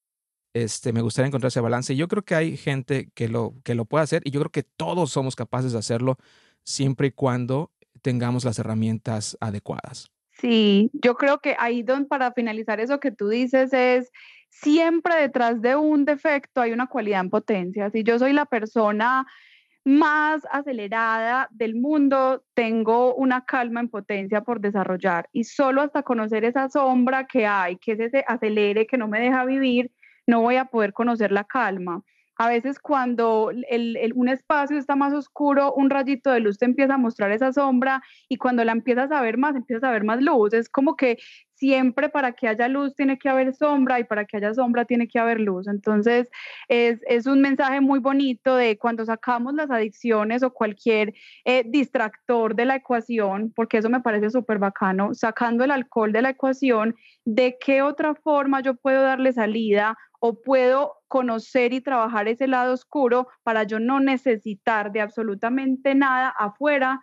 Este, 0.57 0.95
me 0.95 1.03
gustaría 1.03 1.27
encontrar 1.27 1.49
ese 1.49 1.61
balance. 1.61 1.95
Yo 1.95 2.09
creo 2.09 2.25
que 2.25 2.35
hay 2.35 2.57
gente 2.57 3.11
que 3.15 3.29
lo, 3.29 3.53
que 3.63 3.75
lo 3.75 3.85
puede 3.85 4.05
hacer 4.05 4.23
y 4.25 4.31
yo 4.31 4.41
creo 4.41 4.51
que 4.51 4.63
todos 4.63 5.11
somos 5.11 5.37
capaces 5.37 5.73
de 5.73 5.79
hacerlo 5.79 6.17
siempre 6.63 7.09
y 7.09 7.11
cuando 7.11 7.73
tengamos 8.01 8.47
las 8.47 8.59
herramientas 8.59 9.37
adecuadas. 9.43 10.11
Sí, 10.41 10.91
yo 10.95 11.17
creo 11.17 11.41
que 11.41 11.57
ahí 11.59 11.83
don, 11.83 12.07
para 12.07 12.33
finalizar 12.33 12.81
eso 12.81 13.01
que 13.01 13.11
tú 13.11 13.29
dices 13.29 13.75
es 13.75 14.11
siempre 14.49 15.17
detrás 15.17 15.61
de 15.61 15.77
un 15.77 16.07
defecto 16.07 16.63
hay 16.63 16.73
una 16.73 16.87
cualidad 16.87 17.21
en 17.21 17.29
potencia. 17.29 17.91
Si 17.91 18.03
yo 18.03 18.19
soy 18.19 18.33
la 18.33 18.47
persona 18.47 19.27
más 19.85 20.43
acelerada 20.51 21.49
del 21.51 21.75
mundo, 21.75 22.43
tengo 22.55 23.15
una 23.15 23.45
calma 23.45 23.81
en 23.81 23.91
potencia 23.91 24.41
por 24.41 24.61
desarrollar 24.61 25.29
y 25.33 25.45
solo 25.45 25.83
hasta 25.83 26.03
conocer 26.03 26.47
esa 26.47 26.71
sombra 26.71 27.27
que 27.27 27.47
hay, 27.47 27.77
que 27.77 27.93
es 27.93 28.01
ese 28.01 28.25
acelere 28.27 28.87
que 28.87 28.97
no 28.97 29.07
me 29.07 29.21
deja 29.21 29.45
vivir, 29.45 29.93
no 30.27 30.41
voy 30.41 30.57
a 30.57 30.67
poder 30.67 30.93
conocer 30.93 31.33
la 31.33 31.45
calma. 31.45 32.03
A 32.39 32.49
veces 32.49 32.79
cuando 32.79 33.51
un 34.15 34.29
espacio 34.29 34.77
está 34.77 34.95
más 34.95 35.15
oscuro, 35.15 35.73
un 35.73 35.89
rayito 35.89 36.31
de 36.31 36.41
luz 36.41 36.59
te 36.59 36.67
empieza 36.67 36.95
a 36.95 36.99
mostrar 36.99 37.33
esa 37.33 37.51
sombra 37.51 38.03
y 38.29 38.37
cuando 38.37 38.63
la 38.63 38.73
empiezas 38.73 39.11
a 39.11 39.23
ver 39.23 39.39
más, 39.39 39.57
empiezas 39.57 39.85
a 39.85 39.91
ver 39.91 40.05
más 40.05 40.21
luz. 40.21 40.53
Es 40.53 40.69
como 40.69 40.97
que 40.97 41.17
siempre 41.55 42.11
para 42.11 42.33
que 42.33 42.47
haya 42.49 42.69
luz 42.69 42.95
tiene 42.95 43.19
que 43.19 43.31
haber 43.31 43.55
sombra 43.55 43.99
y 43.99 44.05
para 44.05 44.27
que 44.27 44.37
haya 44.37 44.53
sombra 44.53 44.85
tiene 44.85 45.09
que 45.09 45.19
haber 45.19 45.41
luz. 45.41 45.67
Entonces 45.67 46.29
es, 46.69 47.27
un 47.27 47.41
mensaje 47.41 47.81
muy 47.81 48.01
bonito 48.01 48.55
de 48.55 48.77
cuando 48.77 49.07
sacamos 49.07 49.55
las 49.55 49.71
adicciones 49.71 50.43
o 50.43 50.53
cualquier 50.53 51.15
eh, 51.47 51.65
distractor 51.67 52.55
de 52.55 52.67
la 52.67 52.77
ecuación, 52.77 53.51
porque 53.57 53.79
eso 53.79 53.89
me 53.89 54.01
parece 54.01 54.29
súper 54.29 54.59
bacano, 54.59 55.15
sacando 55.15 55.65
el 55.65 55.71
alcohol 55.71 56.13
de 56.13 56.21
la 56.21 56.31
ecuación, 56.31 56.95
¿de 57.25 57.57
qué 57.59 57.81
otra 57.81 58.15
forma 58.15 58.61
yo 58.61 58.75
puedo 58.75 59.01
darle 59.03 59.33
salida 59.33 59.97
o 60.27 60.41
puedo 60.43 60.95
conocer 61.07 61.73
y 61.73 61.81
trabajar 61.81 62.27
ese 62.27 62.49
lado 62.49 62.75
oscuro 62.75 63.29
para 63.45 63.63
yo 63.63 63.79
no 63.79 64.01
necesitar 64.01 64.91
de 64.91 65.01
absolutamente 65.01 65.95
nada 65.95 66.29
afuera 66.29 67.01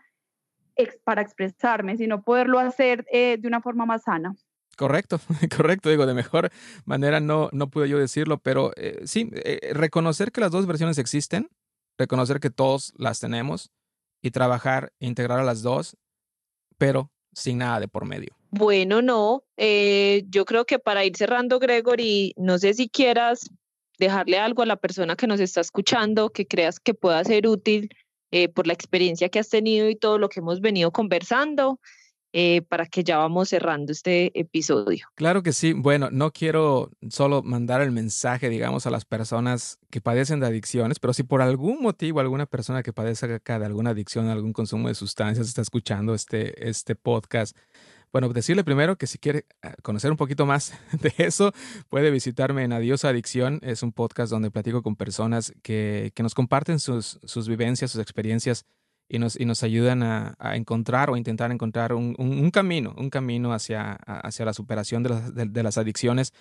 para 1.06 1.22
expresarme, 1.22 1.96
sino 1.98 2.24
poderlo 2.24 2.60
hacer 2.60 3.06
eh, 3.12 3.38
de 3.40 3.48
una 3.48 3.62
forma 3.62 3.86
más 3.86 4.04
sana. 4.04 4.36
Correcto, 4.76 5.20
correcto, 5.56 5.90
digo, 5.90 6.06
de 6.06 6.14
mejor 6.14 6.50
manera 6.84 7.20
no, 7.20 7.50
no 7.54 7.70
pude 7.70 7.88
yo 7.88 7.98
decirlo, 7.98 8.40
pero 8.40 8.72
eh, 8.76 9.02
sí, 9.06 9.30
eh, 9.34 9.72
reconocer 9.74 10.32
que 10.32 10.42
las 10.42 10.52
dos 10.52 10.66
versiones 10.66 10.98
existen, 10.98 11.48
reconocer 11.98 12.40
que 12.40 12.50
todos 12.50 12.92
las 12.98 13.20
tenemos 13.20 13.72
y 14.22 14.32
trabajar, 14.32 14.92
integrar 15.00 15.40
a 15.40 15.44
las 15.44 15.62
dos, 15.62 15.96
pero 16.78 17.13
sin 17.34 17.60
nada 17.60 17.80
de 17.80 17.88
por 17.88 18.06
medio. 18.06 18.36
Bueno, 18.52 19.02
no, 19.02 19.44
eh, 19.58 20.24
yo 20.30 20.46
creo 20.46 20.66
que 20.66 20.80
para 20.80 21.06
ir 21.06 21.18
cerrando, 21.18 21.60
Gregory, 21.60 22.34
no 22.38 22.58
sé 22.58 22.74
si 22.74 22.88
quieras 22.88 23.50
dejarle 23.98 24.40
algo 24.40 24.62
a 24.62 24.66
la 24.66 24.76
persona 24.76 25.16
que 25.16 25.28
nos 25.28 25.40
está 25.40 25.62
escuchando, 25.62 26.30
que 26.30 26.46
creas 26.46 26.80
que 26.80 26.94
pueda 26.94 27.24
ser 27.24 27.48
útil 27.48 27.90
eh, 28.32 28.50
por 28.50 28.68
la 28.68 28.74
experiencia 28.74 29.30
que 29.30 29.40
has 29.40 29.50
tenido 29.50 29.90
y 29.90 29.96
todo 29.96 30.18
lo 30.18 30.30
que 30.30 30.40
hemos 30.40 30.62
venido 30.62 30.92
conversando. 30.92 31.80
Eh, 32.36 32.64
para 32.64 32.88
que 32.88 33.04
ya 33.04 33.20
vamos 33.20 33.50
cerrando 33.50 33.92
este 33.92 34.32
episodio. 34.40 35.06
Claro 35.14 35.44
que 35.44 35.54
sí. 35.54 35.74
Bueno, 35.74 36.10
no 36.12 36.32
quiero 36.32 36.90
solo 37.10 37.44
mandar 37.44 37.82
el 37.82 37.92
mensaje, 37.92 38.50
digamos, 38.50 38.88
a 38.88 38.90
las 38.90 39.06
personas 39.06 39.78
que 39.92 40.02
padecen 40.02 40.40
de 40.40 40.48
adicciones, 40.48 40.98
pero 40.98 41.14
si 41.14 41.22
por 41.22 41.44
algún 41.44 41.80
motivo 41.84 42.22
alguna 42.22 42.48
persona 42.48 42.82
que 42.82 42.92
padece 42.92 43.32
acá 43.32 43.60
de 43.60 43.68
alguna 43.68 43.92
adicción, 43.92 44.30
algún 44.30 44.52
consumo 44.52 44.88
de 44.88 44.96
sustancias 44.96 45.48
está 45.48 45.62
escuchando 45.62 46.16
este, 46.16 46.68
este 46.68 46.96
podcast, 46.96 47.56
bueno, 48.12 48.30
decirle 48.30 48.64
primero 48.64 48.96
que 48.96 49.06
si 49.06 49.20
quiere 49.20 49.46
ah, 49.62 49.76
conocer 49.84 50.10
un 50.10 50.18
poquito 50.18 50.48
más 50.48 50.74
de 51.02 51.14
eso, 51.18 51.52
puede 51.88 52.10
visitarme 52.10 52.64
en 52.64 52.74
Adiós 52.74 53.06
Adicción. 53.06 53.60
Es 53.62 53.84
un 53.84 53.92
podcast 53.92 54.32
donde 54.32 54.50
platico 54.50 54.82
con 54.82 54.96
personas 54.96 55.54
que, 55.62 56.12
que 56.16 56.24
nos 56.24 56.34
comparten 56.34 56.80
sus, 56.80 57.20
sus 57.24 57.48
vivencias, 57.48 57.92
sus 57.92 58.02
experiencias 58.02 58.66
y 59.10 59.20
nos, 59.20 59.40
y 59.40 59.46
nos 59.46 59.64
ayudan 59.64 60.04
a, 60.04 60.36
encontrar 60.56 61.10
o 61.10 61.18
intentar 61.18 61.52
encontrar 61.52 61.94
un, 61.94 62.16
un, 62.18 62.52
camino, 62.52 62.94
un 62.98 63.10
camino 63.10 63.54
hacia, 63.54 63.94
hacia 63.94 64.46
la 64.46 64.54
superación 64.54 65.04
de 65.04 65.10
las, 65.10 65.34
de 65.34 65.64
las 65.64 65.78
adicciones 65.78 66.34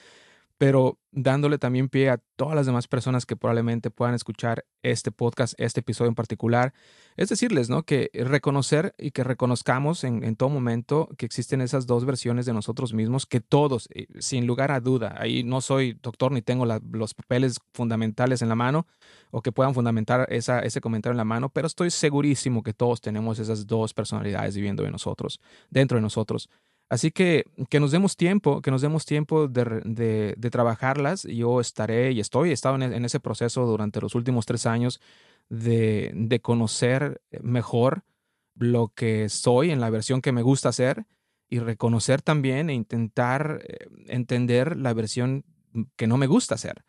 pero 0.59 0.99
dándole 1.11 1.59
también 1.59 1.89
pie 1.89 2.11
a 2.11 2.21
todas 2.37 2.55
las 2.55 2.67
demás 2.67 2.89
personas 2.89 3.27
que 3.27 3.37
probablemente 3.37 3.91
puedan 3.91 4.15
escuchar 4.15 4.65
este 4.83 5.13
podcast, 5.13 5.55
este 5.59 5.81
episodio 5.81 6.09
en 6.09 6.15
particular. 6.15 6.73
Es 7.17 7.29
decirles, 7.29 7.69
¿no? 7.69 7.83
Que 7.83 8.11
reconocer 8.15 8.95
y 8.99 9.11
que 9.11 9.25
reconozcamos 9.25 10.05
en, 10.05 10.37
todo 10.37 10.49
momento 10.49 11.09
que 11.19 11.27
existen 11.27 11.61
esas 11.61 11.87
dos 11.87 12.05
versiones 12.05 12.47
de 12.47 12.55
nosotros 12.55 12.95
mismos, 12.95 13.27
que 13.27 13.41
todos, 13.41 13.89
eh, 13.93 14.07
sin 14.19 14.47
lugar 14.47 14.71
a 14.71 14.81
duda, 14.81 15.15
ahí 15.19 15.45
no 15.45 15.61
soy 15.61 15.99
doctor 16.03 16.33
ni 16.33 16.43
tengo 16.43 16.65
los 16.65 17.15
papeles 17.15 17.59
fundamentales 17.75 18.41
en 18.41 18.49
la 18.49 18.55
mano 18.55 18.87
o 19.31 19.43
que 19.43 19.53
puedan 19.53 19.75
fundamentar 19.75 20.27
esa, 20.31 20.61
ese 20.61 20.81
comentario 20.81 21.13
en 21.13 21.19
la 21.19 21.25
mano, 21.25 21.51
pero 21.51 21.67
estoy 21.67 21.91
segurísimo 21.91 22.63
que 22.63 22.73
todos 22.73 23.01
tenemos 23.01 23.39
esas 23.39 23.67
dos 23.67 23.93
personalidades 23.93 24.55
viviendo 24.55 24.85
en 24.85 24.93
nosotros, 24.93 25.41
dentro 25.71 25.97
de 25.97 26.03
nosotros. 26.03 26.49
Así 26.89 27.11
que 27.11 27.45
que 27.71 27.81
nos 27.81 27.91
demos 27.91 28.17
tiempo, 28.17 28.61
que 28.61 28.71
nos 28.71 28.83
demos 28.83 29.07
tiempo 29.07 29.49
de, 29.49 30.37
trabajarlas. 30.51 31.23
Yo 31.25 31.61
estaré 31.61 32.13
y 32.13 32.21
estoy, 32.21 32.51
he 32.51 32.53
estado 32.53 32.77
en, 32.77 33.05
ese 33.05 33.21
proceso 33.21 33.65
durante 33.67 34.01
los 34.01 34.15
últimos 34.15 34.47
tres 34.47 34.67
años 34.67 35.01
de, 35.49 36.41
conocer 36.43 37.23
mejor 37.41 38.05
lo 38.55 38.89
que 38.89 39.29
soy 39.29 39.71
en 39.71 39.81
la 39.81 39.91
versión 39.91 40.21
que 40.21 40.33
me 40.33 40.43
gusta 40.43 40.69
hacer 40.69 41.07
y 41.49 41.59
reconocer 41.59 42.21
también 42.21 42.69
e 42.69 42.75
intentar 42.75 43.63
eh, 43.67 43.89
entender 44.09 44.77
la 44.77 44.93
versión 44.93 45.45
que 45.97 46.07
no 46.07 46.19
me 46.19 46.27
gusta 46.27 46.55
hacer 46.57 46.85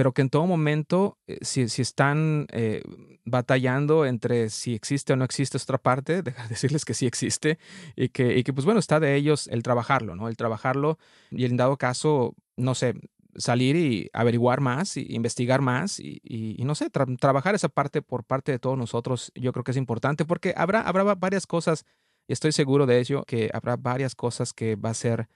pero 0.00 0.14
que 0.14 0.22
en 0.22 0.30
todo 0.30 0.46
momento, 0.46 1.18
eh, 1.26 1.36
si, 1.42 1.68
si, 1.68 1.82
están 1.82 2.46
eh, 2.52 2.82
batallando 3.26 4.06
entre 4.06 4.48
si 4.48 4.72
existe 4.72 5.12
o 5.12 5.16
no 5.16 5.26
existe 5.26 5.58
otra 5.58 5.76
parte, 5.76 6.22
dejar 6.22 6.48
decirles 6.48 6.86
que 6.86 6.94
sí 6.94 7.04
existe 7.04 7.58
y 7.96 8.08
que, 8.08 8.38
y 8.38 8.42
que, 8.42 8.54
pues 8.54 8.64
bueno, 8.64 8.80
está 8.80 8.98
de 8.98 9.14
ellos 9.14 9.46
el 9.48 9.62
trabajarlo, 9.62 10.16
¿no? 10.16 10.28
El 10.28 10.38
trabajarlo 10.38 10.96
y 11.30 11.44
en 11.44 11.58
dado 11.58 11.76
caso, 11.76 12.34
no 12.56 12.74
sé, 12.74 12.94
salir 13.36 13.76
y 13.76 14.08
averiguar 14.14 14.62
más, 14.62 14.96
y 14.96 15.04
investigar 15.14 15.60
más 15.60 16.00
y, 16.00 16.22
y, 16.24 16.64
no 16.64 16.74
sé, 16.74 16.88
trabajar 16.88 17.54
esa 17.54 17.68
parte 17.68 18.00
por 18.00 18.24
parte 18.24 18.52
de 18.52 18.58
todos 18.58 18.78
nosotros, 18.78 19.30
yo 19.34 19.52
creo 19.52 19.64
que 19.64 19.72
es 19.72 19.76
importante 19.76 20.24
porque 20.24 20.54
habrá, 20.56 20.80
habrá 20.80 21.14
varias 21.14 21.46
cosas, 21.46 21.84
y 22.26 22.32
estoy 22.32 22.52
seguro 22.52 22.86
de 22.86 23.00
ello, 23.00 23.22
que 23.26 23.50
habrá 23.52 23.76
varias 23.76 24.14
cosas 24.14 24.54
que 24.54 24.76
va 24.76 24.88
a 24.88 24.94
ser 24.94 25.28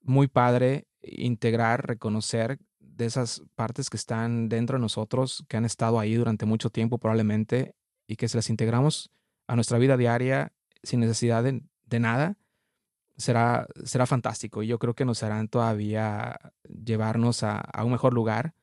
muy 0.00 0.28
padre 0.28 0.86
integrar, 1.02 1.88
reconocer 1.88 2.60
de 2.96 3.06
esas 3.06 3.42
partes 3.54 3.90
que 3.90 3.96
están 3.96 4.48
dentro 4.48 4.78
de 4.78 4.82
nosotros, 4.82 5.44
que 5.48 5.56
han 5.56 5.64
estado 5.64 6.00
ahí 6.00 6.14
durante 6.14 6.46
mucho 6.46 6.70
tiempo 6.70 6.98
probablemente, 6.98 7.74
y 8.06 8.16
que 8.16 8.28
si 8.28 8.36
las 8.36 8.50
integramos 8.50 9.10
a 9.46 9.54
nuestra 9.54 9.78
vida 9.78 9.96
diaria 9.96 10.52
sin 10.82 11.00
necesidad 11.00 11.44
de, 11.44 12.00
nada, 12.00 12.38
será, 13.16 13.66
será 13.84 14.06
fantástico. 14.06 14.62
Y 14.62 14.68
yo 14.68 14.78
creo 14.78 14.94
que 14.94 15.04
nos 15.04 15.22
harán 15.22 15.48
todavía 15.48 16.38
llevarnos 16.64 17.42
a, 17.42 17.68
un 17.84 17.92
mejor 17.92 18.14
lugar, 18.14 18.54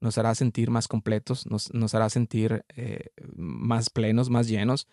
nos 0.00 0.18
hará 0.18 0.34
sentir 0.34 0.70
más 0.70 0.88
completos, 0.88 1.46
nos, 1.46 1.72
nos 1.74 1.94
hará 1.94 2.08
sentir 2.08 2.64
eh, 2.74 3.10
más 3.34 3.90
plenos, 3.90 4.30
más 4.30 4.48
llenos. 4.48 4.88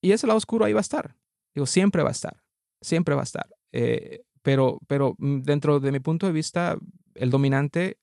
Y 0.00 0.12
ese 0.12 0.26
lado 0.26 0.38
oscuro 0.38 0.64
ahí 0.64 0.72
va 0.72 0.80
a 0.80 0.82
estar. 0.82 1.16
Digo, 1.54 1.66
siempre 1.66 2.02
va 2.02 2.10
a 2.10 2.12
estar, 2.12 2.42
siempre 2.80 3.14
va 3.14 3.22
a 3.22 3.24
estar. 3.24 3.48
Eh, 3.72 4.22
pero, 4.42 4.78
pero 4.86 5.14
mm, 5.18 5.40
dentro 5.40 5.80
de 5.80 5.92
mi 5.92 6.00
punto 6.00 6.26
de 6.26 6.32
vista, 6.32 6.78
el 7.14 7.30
dominante 7.30 7.98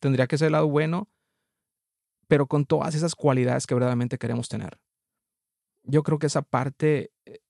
tendría 0.00 0.26
que 0.26 0.38
ser 0.38 0.46
el 0.46 0.52
lado 0.52 0.68
bueno, 0.68 1.08
pero 2.28 2.46
con 2.46 2.66
todas 2.66 2.94
esas 2.94 3.14
cualidades 3.14 3.66
que 3.66 3.74
verdaderamente 3.74 4.18
queremos 4.18 4.48
tener. 4.48 4.78
Yo 5.82 6.02
creo 6.02 6.18
que 6.18 6.26
esa 6.26 6.42
parte, 6.42 7.10
eh, 7.24 7.40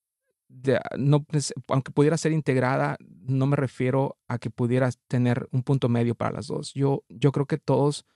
ah, 0.74 0.96
no, 0.96 1.26
aunque 1.68 1.90
pudiera 1.92 2.16
ser 2.16 2.32
integrada, 2.32 2.96
no 3.00 3.46
me 3.46 3.56
refiero 3.56 4.18
a 4.28 4.38
que 4.38 4.50
pudiera 4.50 4.90
tener 5.08 5.48
un 5.50 5.62
punto 5.62 5.88
medio 5.88 6.14
para 6.14 6.32
las 6.32 6.46
dos. 6.46 6.72
Yo, 6.74 7.04
yo 7.08 7.32
creo 7.32 7.46
que 7.46 7.58
todos, 7.58 8.06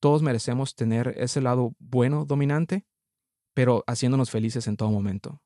todos 0.00 0.22
merecemos 0.22 0.74
tener 0.74 1.14
ese 1.18 1.40
lado 1.40 1.74
bueno, 1.78 2.24
dominante, 2.24 2.86
pero 3.54 3.84
haciéndonos 3.86 4.30
felices 4.30 4.66
en 4.66 4.76
todo 4.76 4.90
momento. 4.90 5.42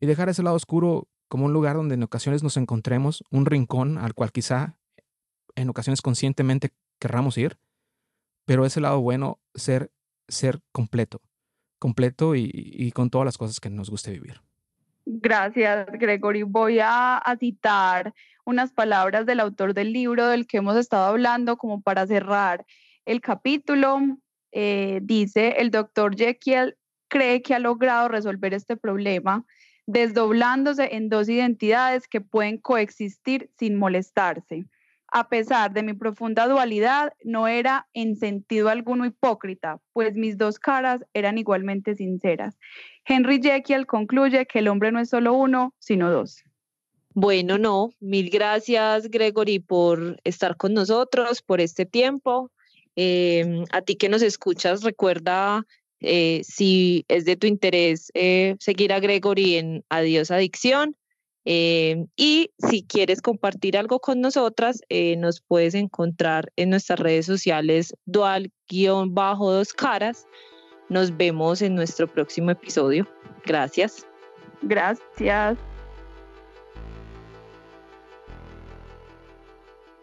Y 0.00 0.06
dejar 0.06 0.28
ese 0.28 0.42
lado 0.42 0.56
oscuro 0.56 1.08
como 1.28 1.46
un 1.46 1.54
lugar 1.54 1.76
donde 1.76 1.94
en 1.94 2.02
ocasiones 2.02 2.42
nos 2.42 2.58
encontremos, 2.58 3.24
un 3.30 3.46
rincón 3.46 3.96
al 3.96 4.12
cual 4.12 4.32
quizá 4.32 4.76
en 5.54 5.70
ocasiones 5.70 6.02
conscientemente 6.02 6.74
querramos 6.98 7.38
ir, 7.38 7.58
pero 8.44 8.64
ese 8.64 8.80
lado 8.80 9.00
bueno, 9.00 9.40
ser, 9.54 9.90
ser 10.28 10.60
completo, 10.72 11.20
completo 11.78 12.34
y, 12.34 12.90
con 12.92 13.10
todas 13.10 13.24
las 13.24 13.38
cosas 13.38 13.60
que 13.60 13.70
nos 13.70 13.90
guste 13.90 14.10
vivir. 14.10 14.40
Gracias, 15.04 15.86
Gregory. 15.92 16.42
Voy 16.42 16.78
a, 16.80 17.22
citar 17.38 18.14
unas 18.44 18.72
palabras 18.72 19.26
del 19.26 19.40
autor 19.40 19.74
del 19.74 19.92
libro 19.92 20.26
del 20.28 20.46
que 20.46 20.58
hemos 20.58 20.76
estado 20.76 21.06
hablando 21.06 21.56
como 21.56 21.80
para 21.80 22.06
cerrar 22.06 22.64
el 23.04 23.20
capítulo. 23.20 23.98
Eh, 24.52 25.00
dice, 25.02 25.56
el 25.58 25.70
doctor 25.70 26.16
Jekyll 26.16 26.76
cree 27.08 27.42
que 27.42 27.54
ha 27.54 27.58
logrado 27.58 28.08
resolver 28.08 28.54
este 28.54 28.76
problema 28.76 29.44
desdoblándose 29.86 30.94
en 30.94 31.08
dos 31.08 31.28
identidades 31.28 32.06
que 32.06 32.20
pueden 32.20 32.58
coexistir 32.58 33.50
sin 33.58 33.76
molestarse. 33.76 34.64
A 35.14 35.28
pesar 35.28 35.74
de 35.74 35.82
mi 35.82 35.92
profunda 35.92 36.48
dualidad, 36.48 37.12
no 37.22 37.46
era 37.46 37.86
en 37.92 38.16
sentido 38.16 38.70
alguno 38.70 39.04
hipócrita, 39.04 39.78
pues 39.92 40.14
mis 40.14 40.38
dos 40.38 40.58
caras 40.58 41.04
eran 41.12 41.36
igualmente 41.36 41.94
sinceras. 41.94 42.56
Henry 43.04 43.38
Jekyll 43.42 43.84
concluye 43.84 44.46
que 44.46 44.60
el 44.60 44.68
hombre 44.68 44.90
no 44.90 45.00
es 45.00 45.10
solo 45.10 45.34
uno, 45.34 45.74
sino 45.78 46.10
dos. 46.10 46.42
Bueno, 47.12 47.58
no, 47.58 47.90
mil 48.00 48.30
gracias 48.30 49.10
Gregory 49.10 49.58
por 49.58 50.18
estar 50.24 50.56
con 50.56 50.72
nosotros, 50.72 51.42
por 51.42 51.60
este 51.60 51.84
tiempo. 51.84 52.50
Em, 52.96 53.64
a 53.70 53.82
ti 53.82 53.96
que 53.96 54.08
nos 54.08 54.22
escuchas, 54.22 54.82
recuerda 54.82 55.66
eh, 56.00 56.40
si 56.42 57.04
es 57.08 57.26
de 57.26 57.36
tu 57.36 57.46
interés 57.46 58.10
eh, 58.14 58.56
seguir 58.60 58.94
a 58.94 59.00
Gregory 59.00 59.56
en 59.56 59.84
Adiós 59.90 60.30
Adicción. 60.30 60.96
Eh, 61.44 62.06
y 62.16 62.50
si 62.58 62.84
quieres 62.84 63.20
compartir 63.20 63.76
algo 63.76 63.98
con 64.00 64.20
nosotras, 64.20 64.80
nos 65.18 65.40
puedes 65.40 65.74
encontrar 65.74 66.52
en 66.56 66.70
nuestras 66.70 67.00
redes 67.00 67.26
sociales 67.26 67.94
dual-dos 68.04 69.72
caras. 69.72 70.26
Nos 70.88 71.16
vemos 71.16 71.62
en 71.62 71.74
nuestro 71.74 72.06
próximo 72.06 72.50
episodio. 72.50 73.08
Gracias. 73.44 74.06
Gracias. 74.62 75.71